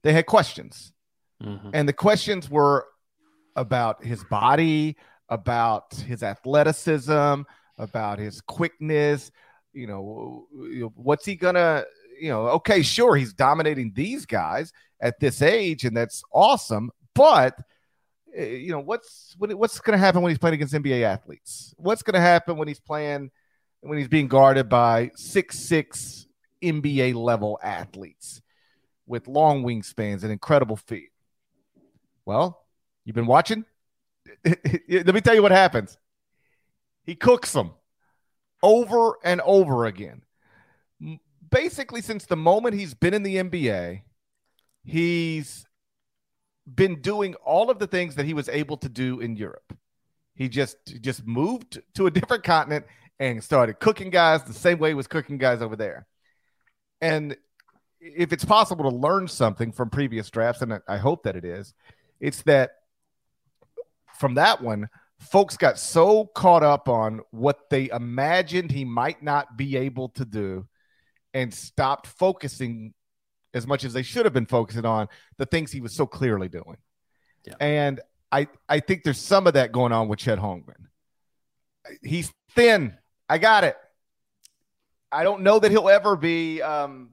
they 0.03 0.13
had 0.13 0.25
questions. 0.25 0.93
Mm-hmm. 1.43 1.69
And 1.73 1.87
the 1.87 1.93
questions 1.93 2.49
were 2.49 2.87
about 3.55 4.03
his 4.03 4.23
body, 4.23 4.95
about 5.29 5.93
his 5.93 6.23
athleticism, 6.23 7.41
about 7.77 8.19
his 8.19 8.41
quickness. 8.41 9.31
You 9.73 9.87
know, 9.87 10.47
what's 10.95 11.25
he 11.25 11.35
gonna? 11.35 11.83
You 12.19 12.29
know, 12.29 12.47
okay, 12.49 12.83
sure, 12.83 13.15
he's 13.15 13.33
dominating 13.33 13.91
these 13.95 14.25
guys 14.25 14.71
at 15.01 15.19
this 15.19 15.41
age, 15.41 15.83
and 15.83 15.97
that's 15.97 16.23
awesome. 16.31 16.91
But 17.15 17.57
Eh, 18.35 18.55
you 18.55 18.71
know, 18.71 18.79
what's 18.79 19.35
what's 19.37 19.79
going 19.79 19.97
to 19.97 20.03
happen 20.03 20.21
when 20.21 20.31
he's 20.31 20.39
playing 20.39 20.55
against 20.55 20.73
NBA 20.73 21.03
athletes? 21.03 21.73
What's 21.77 22.03
going 22.03 22.15
to 22.15 22.19
happen 22.19 22.57
when 22.57 22.67
he's 22.67 22.79
playing 22.79 23.31
when 23.81 23.97
he's 23.97 24.07
being 24.07 24.27
guarded 24.27 24.69
by 24.69 25.11
six 25.15 25.59
six 25.59 26.25
NBA 26.61 27.13
level 27.13 27.59
athletes 27.61 28.41
with 29.05 29.27
long 29.27 29.63
wingspans 29.63 30.23
and 30.23 30.31
incredible 30.31 30.77
feet? 30.77 31.09
Well, 32.25 32.65
you've 33.05 33.15
been 33.15 33.27
watching. 33.27 33.65
Let 34.45 35.13
me 35.13 35.21
tell 35.21 35.35
you 35.35 35.41
what 35.41 35.51
happens. 35.51 35.97
He 37.05 37.15
cooks 37.15 37.51
them 37.51 37.71
over 38.63 39.17
and 39.23 39.41
over 39.41 39.85
again. 39.85 40.23
Basically, 41.51 42.01
since 42.01 42.25
the 42.25 42.37
moment 42.37 42.75
he's 42.75 42.93
been 42.93 43.13
in 43.13 43.23
the 43.23 43.35
NBA, 43.35 44.01
he's 44.83 45.65
been 46.72 47.01
doing 47.01 47.36
all 47.36 47.70
of 47.70 47.79
the 47.79 47.88
things 47.88 48.15
that 48.15 48.25
he 48.25 48.34
was 48.34 48.50
able 48.50 48.77
to 48.77 48.89
do 48.89 49.20
in 49.20 49.36
Europe. 49.36 49.77
He 50.36 50.50
just 50.50 50.77
just 51.01 51.25
moved 51.25 51.82
to 51.96 52.08
a 52.08 52.12
different 52.12 52.43
continent 52.43 52.86
and 53.20 53.43
started 53.43 53.79
cooking 53.79 54.10
guys 54.10 54.43
the 54.43 54.53
same 54.53 54.79
way 54.79 54.89
he 54.89 54.96
was 54.96 55.08
cooking 55.08 55.38
guys 55.38 55.62
over 55.62 55.75
there. 55.75 56.08
And 57.01 57.36
if 58.00 58.34
it's 58.34 58.46
possible 58.46 58.89
to 58.89 58.96
learn 58.96 59.27
something 59.27 59.72
from 59.72 59.89
previous 59.89 60.29
drafts, 60.29 60.62
and 60.62 60.79
I 60.88 60.98
hope 60.98 61.24
that 61.24 61.36
it 61.36 61.46
is, 61.46 61.74
it's 62.20 62.41
that 62.43 62.72
from 64.17 64.36
that 64.36 64.62
one, 64.62 64.89
folks 65.20 65.58
got 65.58 65.79
so 65.79 66.25
caught 66.25 66.63
up 66.63 66.89
on 66.89 67.22
what 67.32 67.70
they 67.70 67.89
imagined 67.89 68.72
he 68.72 68.86
might 68.86 69.24
not 69.24 69.58
be 69.58 69.77
able 69.77 70.10
to 70.10 70.25
do 70.25 70.67
and 71.34 71.53
stopped 71.53 72.08
focusing 72.08 72.93
as 73.53 73.67
much 73.67 73.83
as 73.83 73.93
they 73.93 74.03
should 74.03 74.25
have 74.25 74.33
been 74.33 74.45
focusing 74.45 74.86
on 74.86 75.07
the 75.38 75.45
things 75.45 75.72
he 75.72 75.81
was 75.81 75.93
so 75.95 76.05
clearly 76.05 76.50
doing. 76.50 76.77
Yeah. 77.45 77.55
And 77.60 78.01
I, 78.31 78.48
I 78.67 78.79
think 78.79 79.03
there's 79.03 79.19
some 79.19 79.48
of 79.48 79.53
that 79.53 79.72
going 79.72 79.91
on 79.91 80.07
with 80.07 80.19
Chet 80.19 80.39
Holmgren. 80.39 80.88
He's 82.01 82.31
thin. 82.51 82.95
I 83.29 83.38
got 83.38 83.63
it. 83.63 83.77
I 85.12 85.24
don't 85.24 85.43
know 85.43 85.60
that 85.60 85.69
he'll 85.69 85.89
ever 85.89 86.15
be 86.15 86.62
um, 86.62 87.12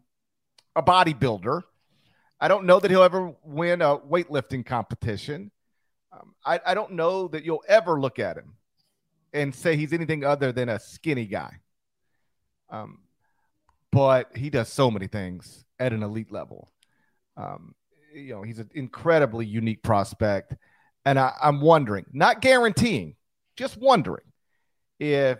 a 0.75 0.83
bodybuilder. 0.83 1.63
I 2.41 2.49
don't 2.49 2.65
know 2.65 2.81
that 2.81 2.91
he'll 2.91 3.03
ever 3.03 3.35
win 3.45 3.83
a 3.83 3.99
weightlifting 3.99 4.65
competition. 4.65 5.51
Um, 6.11 6.35
I, 6.45 6.61
I 6.65 6.75
don't 6.75 6.93
know 6.93 7.29
that 7.29 7.45
you'll 7.45 7.65
ever 7.69 8.01
look 8.01 8.19
at 8.19 8.39
him 8.39 8.55
and 9.35 9.55
say 9.55 9.77
he's 9.77 9.93
anything 9.93 10.25
other 10.25 10.53
than 10.53 10.71
a 10.71 10.81
skinny 10.81 11.27
guy. 11.27 11.57
Um, 12.71 13.01
but 13.93 14.35
he 14.37 14.49
does 14.49 14.69
so 14.69 14.91
many 14.91 15.09
things 15.09 15.65
at 15.81 15.93
an 15.93 16.05
elite 16.05 16.31
level. 16.31 16.71
Um, 17.37 17.75
you 18.15 18.35
know, 18.35 18.43
he's 18.43 18.59
an 18.59 18.71
incredibly 18.75 19.47
unique 19.47 19.83
prospect. 19.83 20.55
And 21.05 21.19
I, 21.19 21.33
I'm 21.43 21.61
wondering, 21.61 22.05
not 22.13 22.41
guaranteeing, 22.41 23.17
just 23.57 23.77
wondering 23.79 24.25
if 24.99 25.39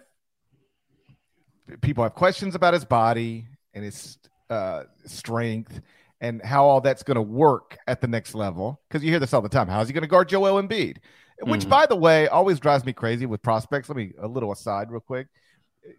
people 1.83 2.03
have 2.03 2.15
questions 2.15 2.55
about 2.55 2.75
his 2.75 2.85
body 2.85 3.47
and 3.75 3.85
his 3.85 4.19
uh, 4.49 4.85
strength 5.05 5.81
and 6.21 6.43
how 6.43 6.65
all 6.65 6.81
that's 6.81 7.03
going 7.03 7.17
to 7.17 7.23
work 7.23 7.79
at 7.87 8.01
the 8.01 8.09
next 8.09 8.35
level. 8.35 8.81
Because 8.89 9.05
you 9.05 9.11
hear 9.11 9.21
this 9.21 9.35
all 9.35 9.43
the 9.43 9.49
time. 9.49 9.69
How's 9.69 9.87
he 9.87 9.93
going 9.93 10.03
to 10.03 10.09
guard 10.09 10.29
Joel 10.29 10.63
Embiid? 10.63 10.97
Which, 11.43 11.63
mm-hmm. 11.63 11.71
by 11.71 11.87
the 11.87 11.97
way, 11.97 12.29
always 12.29 12.61
drives 12.61 12.85
me 12.85 12.93
crazy 12.93 13.27
with 13.27 13.43
prospects. 13.43 13.89
Let 13.89 13.97
me 13.97 14.13
a 14.21 14.29
little 14.29 14.53
aside, 14.53 14.91
real 14.91 15.01
quick. 15.01 15.27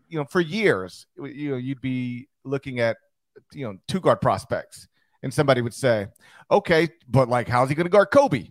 You 0.08 0.20
know, 0.20 0.26
for 0.26 0.40
years, 0.40 1.08
you 1.18 1.52
know, 1.52 1.58
you'd 1.58 1.82
be 1.82 2.28
looking 2.44 2.80
at 2.80 2.98
you 3.54 3.66
know 3.66 3.78
two 3.88 4.00
guard 4.00 4.22
prospects, 4.22 4.88
and 5.24 5.34
somebody 5.34 5.62
would 5.62 5.74
say, 5.74 6.08
"Okay, 6.50 6.90
but 7.08 7.30
like, 7.30 7.48
how's 7.48 7.70
he 7.70 7.76
going 7.76 7.86
to 7.86 7.92
guard 7.92 8.12
Kobe?" 8.12 8.50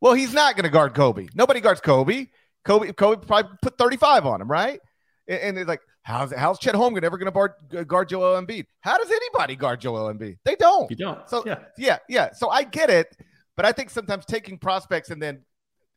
Well, 0.00 0.14
he's 0.14 0.32
not 0.32 0.54
going 0.54 0.64
to 0.64 0.70
guard 0.70 0.94
Kobe. 0.94 1.26
Nobody 1.34 1.60
guards 1.60 1.80
Kobe. 1.80 2.26
Kobe, 2.64 2.92
Kobe 2.92 3.26
probably 3.26 3.50
put 3.62 3.78
35 3.78 4.26
on 4.26 4.40
him, 4.40 4.48
right? 4.48 4.78
And, 5.26 5.40
and 5.40 5.58
it's 5.58 5.66
like, 5.66 5.80
How's 6.08 6.32
how's 6.32 6.58
Chet 6.58 6.74
Holmgren 6.74 7.02
ever 7.02 7.18
going 7.18 7.30
to 7.70 7.84
guard 7.84 8.08
Joel 8.08 8.40
Embiid? 8.40 8.64
How 8.80 8.96
does 8.96 9.10
anybody 9.10 9.56
guard 9.56 9.78
Joel 9.82 10.10
Embiid? 10.10 10.38
They 10.42 10.56
don't. 10.56 10.90
You 10.90 10.96
don't. 10.96 11.28
So 11.28 11.42
yeah, 11.44 11.58
yeah, 11.76 11.98
yeah. 12.08 12.32
So 12.32 12.48
I 12.48 12.62
get 12.62 12.88
it, 12.88 13.14
but 13.58 13.66
I 13.66 13.72
think 13.72 13.90
sometimes 13.90 14.24
taking 14.24 14.56
prospects 14.56 15.10
and 15.10 15.20
then 15.20 15.42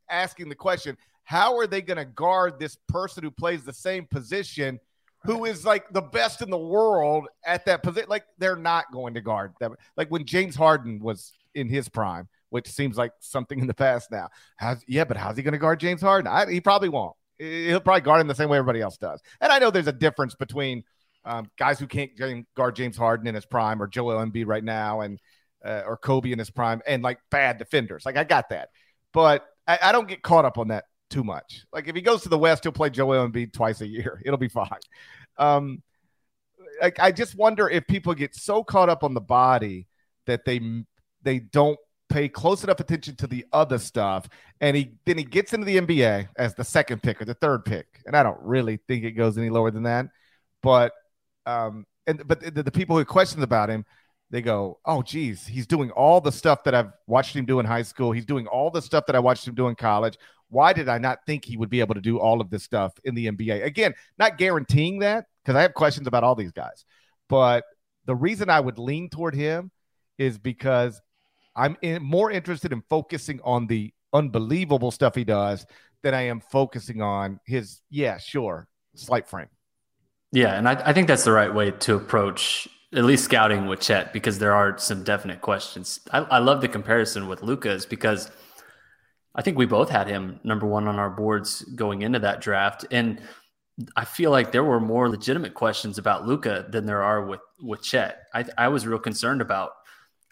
asking 0.09 0.49
the 0.49 0.55
question, 0.55 0.97
how 1.23 1.57
are 1.57 1.65
they 1.65 1.81
going 1.81 1.95
to 1.95 2.03
guard 2.03 2.59
this 2.59 2.75
person 2.89 3.23
who 3.23 3.31
plays 3.31 3.63
the 3.63 3.71
same 3.71 4.05
position, 4.05 4.81
who 5.23 5.45
is 5.45 5.65
like 5.65 5.91
the 5.91 6.01
best 6.01 6.41
in 6.41 6.49
the 6.49 6.57
world 6.57 7.27
at 7.45 7.65
that 7.65 7.83
position? 7.83 8.09
Like 8.09 8.25
they're 8.37 8.55
not 8.55 8.91
going 8.91 9.13
to 9.13 9.21
guard 9.21 9.53
them. 9.59 9.75
Like 9.97 10.09
when 10.09 10.25
James 10.25 10.55
Harden 10.55 10.99
was 10.99 11.31
in 11.53 11.69
his 11.69 11.89
prime, 11.89 12.27
which 12.49 12.67
seems 12.67 12.97
like 12.97 13.11
something 13.19 13.59
in 13.59 13.67
the 13.67 13.73
past 13.73 14.11
now. 14.11 14.29
How's 14.57 14.83
yeah, 14.87 15.05
but 15.05 15.17
how's 15.17 15.37
he 15.37 15.43
going 15.43 15.53
to 15.53 15.57
guard 15.57 15.79
James 15.79 16.01
Harden? 16.01 16.27
I, 16.31 16.49
he 16.51 16.59
probably 16.59 16.89
won't 16.89 17.15
he'll 17.41 17.79
probably 17.79 18.01
guard 18.01 18.21
him 18.21 18.27
the 18.27 18.35
same 18.35 18.49
way 18.49 18.57
everybody 18.57 18.81
else 18.81 18.97
does. 18.97 19.21
And 19.39 19.51
I 19.51 19.59
know 19.59 19.71
there's 19.71 19.87
a 19.87 19.93
difference 19.93 20.35
between 20.35 20.83
um, 21.25 21.49
guys 21.57 21.79
who 21.79 21.87
can't 21.87 22.11
guard 22.55 22.75
James 22.75 22.97
Harden 22.97 23.27
in 23.27 23.35
his 23.35 23.45
prime 23.45 23.81
or 23.81 23.87
Joel 23.87 24.23
Embiid 24.23 24.45
right 24.47 24.63
now 24.63 25.01
and 25.01 25.19
uh, 25.63 25.83
or 25.85 25.97
Kobe 25.97 26.31
in 26.31 26.39
his 26.39 26.49
prime 26.49 26.81
and 26.87 27.03
like 27.03 27.19
bad 27.29 27.57
defenders. 27.57 28.05
Like 28.05 28.17
I 28.17 28.23
got 28.23 28.49
that, 28.49 28.69
but 29.13 29.45
I, 29.67 29.79
I, 29.81 29.91
don't 29.91 30.07
get 30.07 30.23
caught 30.23 30.45
up 30.45 30.57
on 30.57 30.69
that 30.69 30.85
too 31.12 31.24
much. 31.24 31.65
Like 31.72 31.88
if 31.88 31.96
he 31.96 32.01
goes 32.01 32.24
to 32.24 32.30
the 32.30 32.38
West, 32.38 32.63
he'll 32.63 32.72
play 32.72 32.89
Joel 32.89 33.27
Embiid 33.27 33.53
twice 33.53 33.82
a 33.82 33.88
year. 33.88 34.22
It'll 34.25 34.38
be 34.38 34.50
fine. 34.50 34.70
Um, 35.38 35.84
like 36.82 37.00
I 37.00 37.12
just 37.12 37.36
wonder 37.36 37.70
if 37.70 37.86
people 37.88 38.13
get 38.13 38.36
so 38.36 38.63
caught 38.63 38.89
up 38.89 39.03
on 39.03 39.13
the 39.13 39.22
body 39.22 39.88
that 40.25 40.46
they 40.46 40.60
they 41.24 41.39
don't 41.39 41.77
pay 42.10 42.27
close 42.27 42.63
enough 42.63 42.80
attention 42.80 43.15
to 43.15 43.27
the 43.27 43.46
other 43.53 43.77
stuff. 43.77 44.27
And 44.60 44.75
he 44.75 44.94
then 45.06 45.18
he 45.18 45.24
gets 45.24 45.53
into 45.53 45.65
the 45.65 45.77
NBA 45.77 46.30
as 46.36 46.56
the 46.56 46.63
second 46.63 47.01
pick 47.01 47.22
or 47.22 47.25
the 47.25 47.34
third 47.34 47.65
pick. 47.65 48.01
And 48.06 48.15
I 48.15 48.24
don't 48.24 48.41
really 48.41 48.80
think 48.88 49.03
it 49.03 49.12
goes 49.12 49.38
any 49.38 49.50
lower 49.50 49.72
than 49.72 49.84
that. 49.84 50.08
But 50.62 50.94
um 51.46 51.86
and 52.08 52.27
but 52.27 52.41
the, 52.41 52.63
the 52.63 52.72
people 52.72 52.98
who 52.98 53.06
question 53.06 53.41
about 53.44 53.70
him, 53.70 53.86
they 54.30 54.41
go, 54.41 54.80
Oh 54.86 55.01
geez, 55.01 55.48
he's 55.48 55.68
doing 55.68 55.91
all 55.91 56.22
the 56.22 56.32
stuff 56.32 56.63
that 56.65 56.75
I've 56.75 56.91
watched 57.08 57.36
him 57.36 57.46
do 57.46 57.60
in 57.60 57.65
high 57.65 57.84
school. 57.84 58.12
He's 58.12 58.25
doing 58.25 58.48
all 58.48 58.70
the 58.70 58.82
stuff 58.82 59.06
that 59.08 59.15
I 59.15 59.20
watched 59.20 59.48
him 59.48 59.56
do 59.56 59.68
in 59.68 59.75
college. 59.75 60.18
Why 60.51 60.74
did 60.74 60.89
I 60.89 60.98
not 60.98 61.25
think 61.25 61.46
he 61.46 61.58
would 61.58 61.70
be 61.70 61.79
able 61.79 61.96
to 61.96 62.01
do 62.01 62.20
all 62.20 62.41
of 62.41 62.50
this 62.50 62.63
stuff 62.63 62.93
in 63.05 63.15
the 63.15 63.27
NBA? 63.27 63.63
Again, 63.63 63.93
not 64.20 64.38
guaranteeing 64.38 65.00
that 65.00 65.25
because 65.43 65.55
I 65.55 65.62
have 65.62 65.74
questions 65.74 66.08
about 66.08 66.24
all 66.24 66.36
these 66.36 66.51
guys. 66.51 66.86
But 67.29 67.63
the 68.05 68.15
reason 68.15 68.50
I 68.50 68.60
would 68.60 68.77
lean 68.77 69.10
toward 69.10 69.34
him 69.34 69.72
is 70.17 70.38
because 70.38 71.01
I'm 71.55 71.77
in, 71.81 72.03
more 72.03 72.29
interested 72.29 72.74
in 72.74 72.84
focusing 72.89 73.39
on 73.43 73.67
the 73.67 73.93
unbelievable 74.13 74.91
stuff 74.91 75.15
he 75.15 75.24
does 75.24 75.65
than 76.03 76.13
I 76.13 76.24
am 76.24 76.41
focusing 76.41 77.01
on 77.01 77.39
his, 77.46 77.81
yeah, 77.89 78.17
sure, 78.17 78.67
slight 78.96 79.27
frame. 79.27 79.48
Yeah, 80.34 80.58
and 80.58 80.67
I, 80.67 80.74
I 80.86 80.93
think 80.93 81.08
that's 81.08 81.24
the 81.24 81.31
right 81.31 81.53
way 81.53 81.72
to 81.72 81.96
approach 81.96 82.67
at 82.93 83.05
least 83.05 83.24
scouting 83.24 83.67
with 83.67 83.79
Chet 83.79 84.12
because 84.12 84.39
there 84.39 84.53
are 84.53 84.77
some 84.77 85.03
definite 85.03 85.41
questions. 85.41 86.01
I, 86.12 86.20
I 86.20 86.38
love 86.39 86.62
the 86.62 86.67
comparison 86.67 87.27
with 87.27 87.41
Lucas 87.41 87.86
because 87.86 88.29
I 89.33 89.41
think 89.41 89.57
we 89.57 89.65
both 89.65 89.89
had 89.89 90.07
him 90.07 90.39
number 90.43 90.65
one 90.65 90.88
on 90.88 91.00
our 91.00 91.09
boards 91.09 91.61
going 91.61 92.01
into 92.01 92.19
that 92.19 92.41
draft, 92.41 92.85
and 92.91 93.21
I 93.95 94.05
feel 94.05 94.31
like 94.31 94.51
there 94.51 94.63
were 94.63 94.79
more 94.79 95.09
legitimate 95.09 95.53
questions 95.53 95.97
about 95.97 96.27
Luka 96.27 96.67
than 96.69 96.85
there 96.85 97.01
are 97.01 97.25
with 97.25 97.39
with 97.61 97.81
Chet. 97.81 98.23
I, 98.33 98.45
I 98.57 98.67
was 98.67 98.85
real 98.85 99.00
concerned 99.00 99.41
about. 99.41 99.71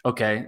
Okay, 0.04 0.46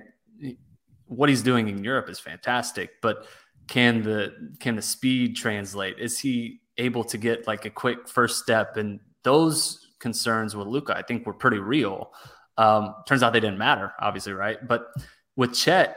what 1.07 1.29
he's 1.29 1.43
doing 1.43 1.69
in 1.69 1.85
Europe 1.85 2.09
is 2.09 2.19
fantastic, 2.19 2.91
but 3.03 3.27
can 3.69 4.03
the 4.03 4.55
can 4.61 4.77
the 4.77 4.83
speed 4.83 5.37
translate? 5.37 5.99
Is 5.99 6.19
he 6.19 6.61
able 6.79 7.05
to 7.05 7.19
get 7.19 7.47
like 7.47 7.65
a 7.65 7.71
quick 7.71 8.09
first 8.09 8.39
step? 8.43 8.77
And 8.77 9.01
those 9.23 9.89
concerns 9.99 10.57
with 10.57 10.67
Luka, 10.67 10.97
I 10.97 11.03
think, 11.03 11.27
were 11.27 11.35
pretty 11.35 11.59
real. 11.59 12.13
Um, 12.59 12.95
turns 13.07 13.23
out 13.23 13.33
they 13.33 13.41
didn't 13.41 13.59
matter, 13.59 13.93
obviously, 14.01 14.33
right? 14.33 14.59
But 14.67 14.89
with 15.37 15.55
Chet, 15.55 15.97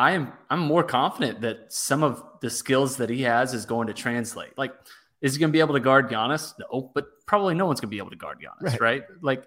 I 0.00 0.12
am 0.12 0.32
I'm 0.48 0.60
more 0.60 0.82
confident 0.82 1.42
that 1.42 1.70
some 1.70 2.02
of 2.02 2.24
the 2.40 2.48
skills 2.48 2.96
that 2.96 3.10
he 3.10 3.20
has 3.22 3.52
is 3.52 3.66
going 3.66 3.88
to 3.88 3.92
translate. 3.92 4.56
Like, 4.56 4.72
is 5.20 5.34
he 5.34 5.38
going 5.40 5.50
to 5.50 5.52
be 5.52 5.60
able 5.60 5.74
to 5.74 5.80
guard 5.80 6.08
Giannis? 6.08 6.54
No, 6.58 6.90
but 6.94 7.04
probably 7.26 7.54
no 7.54 7.66
one's 7.66 7.80
going 7.80 7.90
to 7.90 7.94
be 7.94 7.98
able 7.98 8.08
to 8.08 8.16
guard 8.16 8.38
Giannis, 8.38 8.80
right? 8.80 8.80
right? 8.80 9.02
Like, 9.20 9.44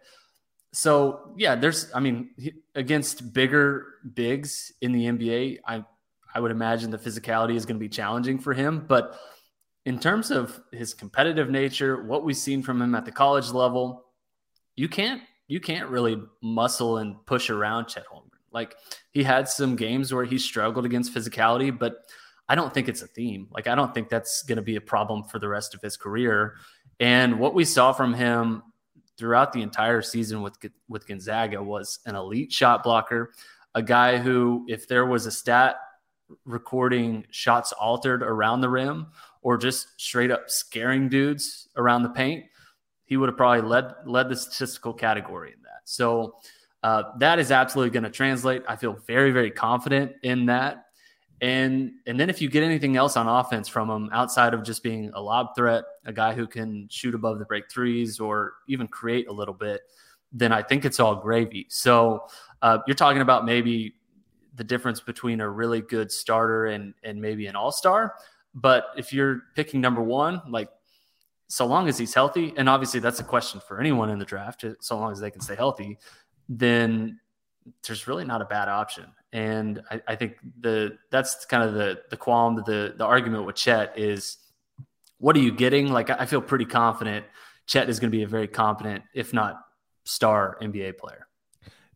so 0.72 1.34
yeah, 1.38 1.56
there's 1.56 1.90
I 1.96 2.00
mean 2.00 2.30
against 2.76 3.34
bigger 3.34 3.96
bigs 4.14 4.72
in 4.80 4.92
the 4.92 5.06
NBA, 5.06 5.60
I 5.66 5.84
I 6.36 6.40
would 6.40 6.52
imagine 6.52 6.92
the 6.92 7.00
physicality 7.00 7.56
is 7.56 7.66
going 7.66 7.78
to 7.78 7.84
be 7.84 7.90
challenging 7.90 8.38
for 8.38 8.54
him, 8.54 8.86
but 8.88 9.20
in 9.86 9.98
terms 9.98 10.30
of 10.30 10.62
his 10.72 10.94
competitive 10.94 11.50
nature, 11.50 12.04
what 12.04 12.24
we've 12.24 12.38
seen 12.38 12.62
from 12.62 12.80
him 12.80 12.94
at 12.94 13.06
the 13.06 13.12
college 13.12 13.50
level, 13.50 14.06
you 14.76 14.88
can't 14.88 15.24
you 15.48 15.60
can't 15.60 15.90
really 15.90 16.22
muscle 16.44 17.00
and 17.00 17.26
push 17.26 17.50
around 17.50 17.88
Chet 17.88 18.06
Holmgren. 18.06 18.23
Like 18.54 18.76
he 19.12 19.24
had 19.24 19.50
some 19.50 19.76
games 19.76 20.14
where 20.14 20.26
he 20.26 20.38
struggled 20.38 20.86
against 20.86 21.14
physicality, 21.14 21.78
but 21.78 21.96
I 22.48 22.56
don't 22.56 22.74
think 22.74 22.88
it's 22.88 23.02
a 23.02 23.08
theme. 23.08 23.48
Like 23.52 23.68
I 23.68 23.76
don't 23.76 23.94
think 23.94 24.10
that's 24.10 24.44
going 24.44 24.58
to 24.58 24.62
be 24.62 24.76
a 24.76 24.82
problem 24.82 25.24
for 25.24 25.40
the 25.40 25.48
rest 25.48 25.74
of 25.74 25.82
his 25.82 25.98
career. 25.98 26.56
And 27.00 27.40
what 27.40 27.54
we 27.54 27.66
saw 27.66 27.94
from 27.94 28.14
him 28.14 28.64
throughout 29.18 29.54
the 29.54 29.62
entire 29.62 30.02
season 30.02 30.42
with 30.42 30.58
with 30.88 31.08
Gonzaga 31.08 31.62
was 31.62 32.00
an 32.06 32.16
elite 32.16 32.52
shot 32.52 32.84
blocker, 32.84 33.32
a 33.76 33.82
guy 33.82 34.18
who 34.18 34.66
if 34.68 34.88
there 34.88 35.06
was 35.06 35.26
a 35.26 35.32
stat 35.32 35.78
recording 36.46 37.26
shots 37.30 37.72
altered 37.74 38.24
around 38.24 38.62
the 38.62 38.70
rim 38.70 39.08
or 39.42 39.58
just 39.58 40.00
straight 40.00 40.32
up 40.32 40.50
scaring 40.50 41.10
dudes 41.10 41.68
around 41.76 42.04
the 42.04 42.10
paint, 42.10 42.46
he 43.06 43.18
would 43.18 43.30
have 43.30 43.38
probably 43.38 43.62
led 43.62 43.94
led 44.06 44.30
the 44.30 44.36
statistical 44.36 44.94
category 44.94 45.54
in 45.54 45.62
that. 45.64 45.82
So 45.86 46.36
uh, 46.84 47.04
that 47.18 47.40
is 47.40 47.52
absolutely 47.52 47.92
going 47.92 48.04
to 48.04 48.10
translate. 48.10 48.62
I 48.68 48.76
feel 48.76 48.94
very 49.08 49.32
very 49.32 49.52
confident 49.52 50.14
in 50.22 50.46
that. 50.48 50.86
And 51.42 51.94
and 52.06 52.20
then 52.20 52.30
if 52.30 52.42
you 52.42 52.50
get 52.50 52.64
anything 52.64 52.96
else 52.96 53.18
on 53.18 53.28
offense 53.28 53.68
from 53.68 53.90
him 53.90 54.10
outside 54.14 54.54
of 54.54 54.64
just 54.64 54.84
being 54.84 55.12
a 55.14 55.22
lob 55.22 55.56
threat, 55.56 55.84
a 56.06 56.14
guy 56.14 56.34
who 56.34 56.48
can 56.48 56.88
shoot 56.90 57.16
above 57.16 57.40
the 57.40 57.46
break 57.46 57.70
threes 57.70 58.20
or 58.20 58.54
even 58.68 58.88
create 58.88 59.28
a 59.28 59.32
little 59.34 59.54
bit, 59.54 59.82
then 60.32 60.52
I 60.52 60.62
think 60.62 60.86
it's 60.86 61.00
all 61.00 61.16
gravy. 61.16 61.66
So 61.70 62.28
uh, 62.62 62.80
you're 62.88 62.96
talking 62.96 63.22
about 63.22 63.46
maybe 63.46 63.96
the 64.56 64.64
difference 64.64 65.00
between 65.00 65.42
a 65.42 65.50
really 65.50 65.82
good 65.82 66.12
starter 66.12 66.68
and 66.68 66.94
and 67.04 67.22
maybe 67.22 67.48
an 67.48 67.56
all 67.56 67.72
star. 67.72 68.16
But 68.56 68.86
if 68.96 69.12
you're 69.12 69.44
picking 69.56 69.82
number 69.82 70.02
one, 70.02 70.42
like 70.48 70.70
so 71.48 71.66
long 71.66 71.88
as 71.88 71.98
he's 71.98 72.14
healthy, 72.14 72.54
and 72.58 72.70
obviously 72.70 73.00
that's 73.00 73.20
a 73.20 73.24
question 73.24 73.62
for 73.68 73.80
anyone 73.80 74.10
in 74.10 74.18
the 74.18 74.26
draft, 74.26 74.64
so 74.80 74.98
long 74.98 75.12
as 75.12 75.20
they 75.20 75.30
can 75.30 75.42
stay 75.42 75.56
healthy, 75.56 75.98
then 76.50 77.20
there's 77.88 78.08
really 78.08 78.26
not 78.26 78.42
a 78.42 78.46
bad 78.46 78.68
option. 78.68 79.06
And 79.32 79.82
I, 79.90 80.02
I 80.08 80.16
think 80.16 80.38
the 80.60 80.98
that's 81.10 81.46
kind 81.46 81.64
of 81.64 81.74
the 81.74 82.02
the 82.10 82.18
qualm, 82.18 82.64
the 82.66 82.94
the 82.98 83.06
argument 83.06 83.46
with 83.46 83.56
Chet 83.56 83.98
is 83.98 84.38
what 85.18 85.36
are 85.36 85.40
you 85.40 85.52
getting? 85.52 85.92
Like 85.92 86.10
I 86.10 86.26
feel 86.26 86.42
pretty 86.42 86.66
confident 86.66 87.26
Chet 87.66 87.90
is 87.90 88.00
going 88.00 88.12
to 88.12 88.18
be 88.18 88.24
a 88.24 88.28
very 88.28 88.48
competent, 88.48 89.04
if 89.14 89.34
not 89.34 89.62
star 90.04 90.58
NBA 90.62 90.98
player. 90.98 91.28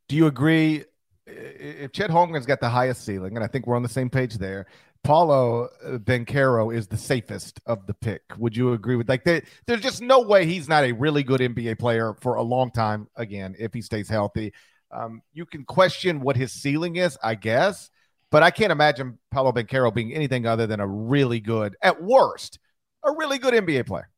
Do 0.08 0.16
you 0.16 0.28
agree 0.28 0.86
if 1.28 1.92
Chet 1.92 2.10
Holmgren's 2.10 2.46
got 2.46 2.62
the 2.62 2.70
highest 2.70 3.04
ceiling, 3.04 3.36
and 3.36 3.44
I 3.44 3.48
think 3.48 3.68
we're 3.68 3.76
on 3.76 3.84
the 3.84 3.90
same 3.90 4.10
page 4.10 4.36
there, 4.36 4.68
Paolo 5.08 5.70
Banchero 5.86 6.76
is 6.76 6.88
the 6.88 6.98
safest 6.98 7.62
of 7.66 7.88
the 7.88 7.94
pick. 7.94 8.22
Would 8.38 8.58
you 8.58 8.74
agree 8.74 8.98
with 8.98 9.08
like 9.08 9.24
there, 9.24 9.42
there's 9.66 9.80
just 9.80 10.02
no 10.02 10.20
way 10.20 10.46
he's 10.46 10.68
not 10.68 10.84
a 10.84 10.92
really 10.92 11.24
good 11.24 11.40
NBA 11.40 11.80
player 11.80 12.14
for 12.20 12.36
a 12.36 12.44
long 12.44 12.72
time 12.72 13.08
again 13.16 13.56
if 13.58 13.74
he 13.74 13.82
stays 13.82 14.10
healthy. 14.10 14.52
Um, 14.92 15.22
you 15.34 15.46
can 15.46 15.64
question 15.64 16.20
what 16.20 16.36
his 16.36 16.52
ceiling 16.52 16.98
is, 16.98 17.18
I 17.24 17.36
guess, 17.36 17.90
but 18.32 18.44
I 18.44 18.52
can't 18.52 18.74
imagine 18.74 19.18
Paolo 19.32 19.54
Banchero 19.54 19.94
being 19.94 20.14
anything 20.14 20.46
other 20.46 20.68
than 20.68 20.82
a 20.82 20.88
really 20.88 21.40
good, 21.40 21.78
at 21.82 22.04
worst, 22.04 22.60
a 23.02 23.14
really 23.14 23.38
good 23.38 23.54
NBA 23.54 23.88
player. 23.88 24.10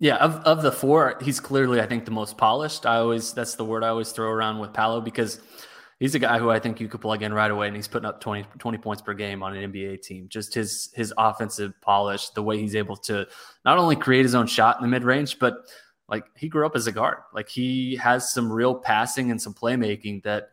Yeah, 0.00 0.16
of, 0.16 0.34
of 0.38 0.62
the 0.62 0.72
four, 0.72 1.16
he's 1.22 1.38
clearly, 1.38 1.80
I 1.80 1.86
think, 1.86 2.06
the 2.06 2.10
most 2.10 2.36
polished. 2.36 2.86
I 2.86 2.96
always, 2.96 3.32
that's 3.32 3.54
the 3.54 3.64
word 3.64 3.84
I 3.84 3.88
always 3.90 4.10
throw 4.10 4.30
around 4.30 4.58
with 4.58 4.72
Paolo 4.72 5.00
because– 5.00 5.40
he's 6.00 6.14
a 6.14 6.18
guy 6.18 6.38
who 6.38 6.50
I 6.50 6.58
think 6.58 6.80
you 6.80 6.88
could 6.88 7.00
plug 7.00 7.22
in 7.22 7.32
right 7.32 7.50
away, 7.50 7.66
and 7.66 7.76
he's 7.76 7.88
putting 7.88 8.06
up 8.06 8.20
20, 8.20 8.46
20 8.58 8.78
points 8.78 9.02
per 9.02 9.14
game 9.14 9.42
on 9.42 9.56
an 9.56 9.72
NBA 9.72 10.02
team. 10.02 10.28
Just 10.28 10.54
his 10.54 10.90
his 10.94 11.12
offensive 11.16 11.72
polish, 11.80 12.30
the 12.30 12.42
way 12.42 12.58
he's 12.58 12.74
able 12.74 12.96
to 12.96 13.26
not 13.64 13.78
only 13.78 13.96
create 13.96 14.24
his 14.24 14.34
own 14.34 14.46
shot 14.46 14.76
in 14.76 14.82
the 14.82 14.88
mid 14.88 15.04
range, 15.04 15.38
but 15.38 15.54
like 16.08 16.24
he 16.36 16.48
grew 16.48 16.66
up 16.66 16.76
as 16.76 16.86
a 16.86 16.92
guard. 16.92 17.18
Like 17.32 17.48
he 17.48 17.96
has 17.96 18.32
some 18.32 18.52
real 18.52 18.74
passing 18.74 19.30
and 19.30 19.40
some 19.40 19.54
playmaking 19.54 20.22
that 20.24 20.50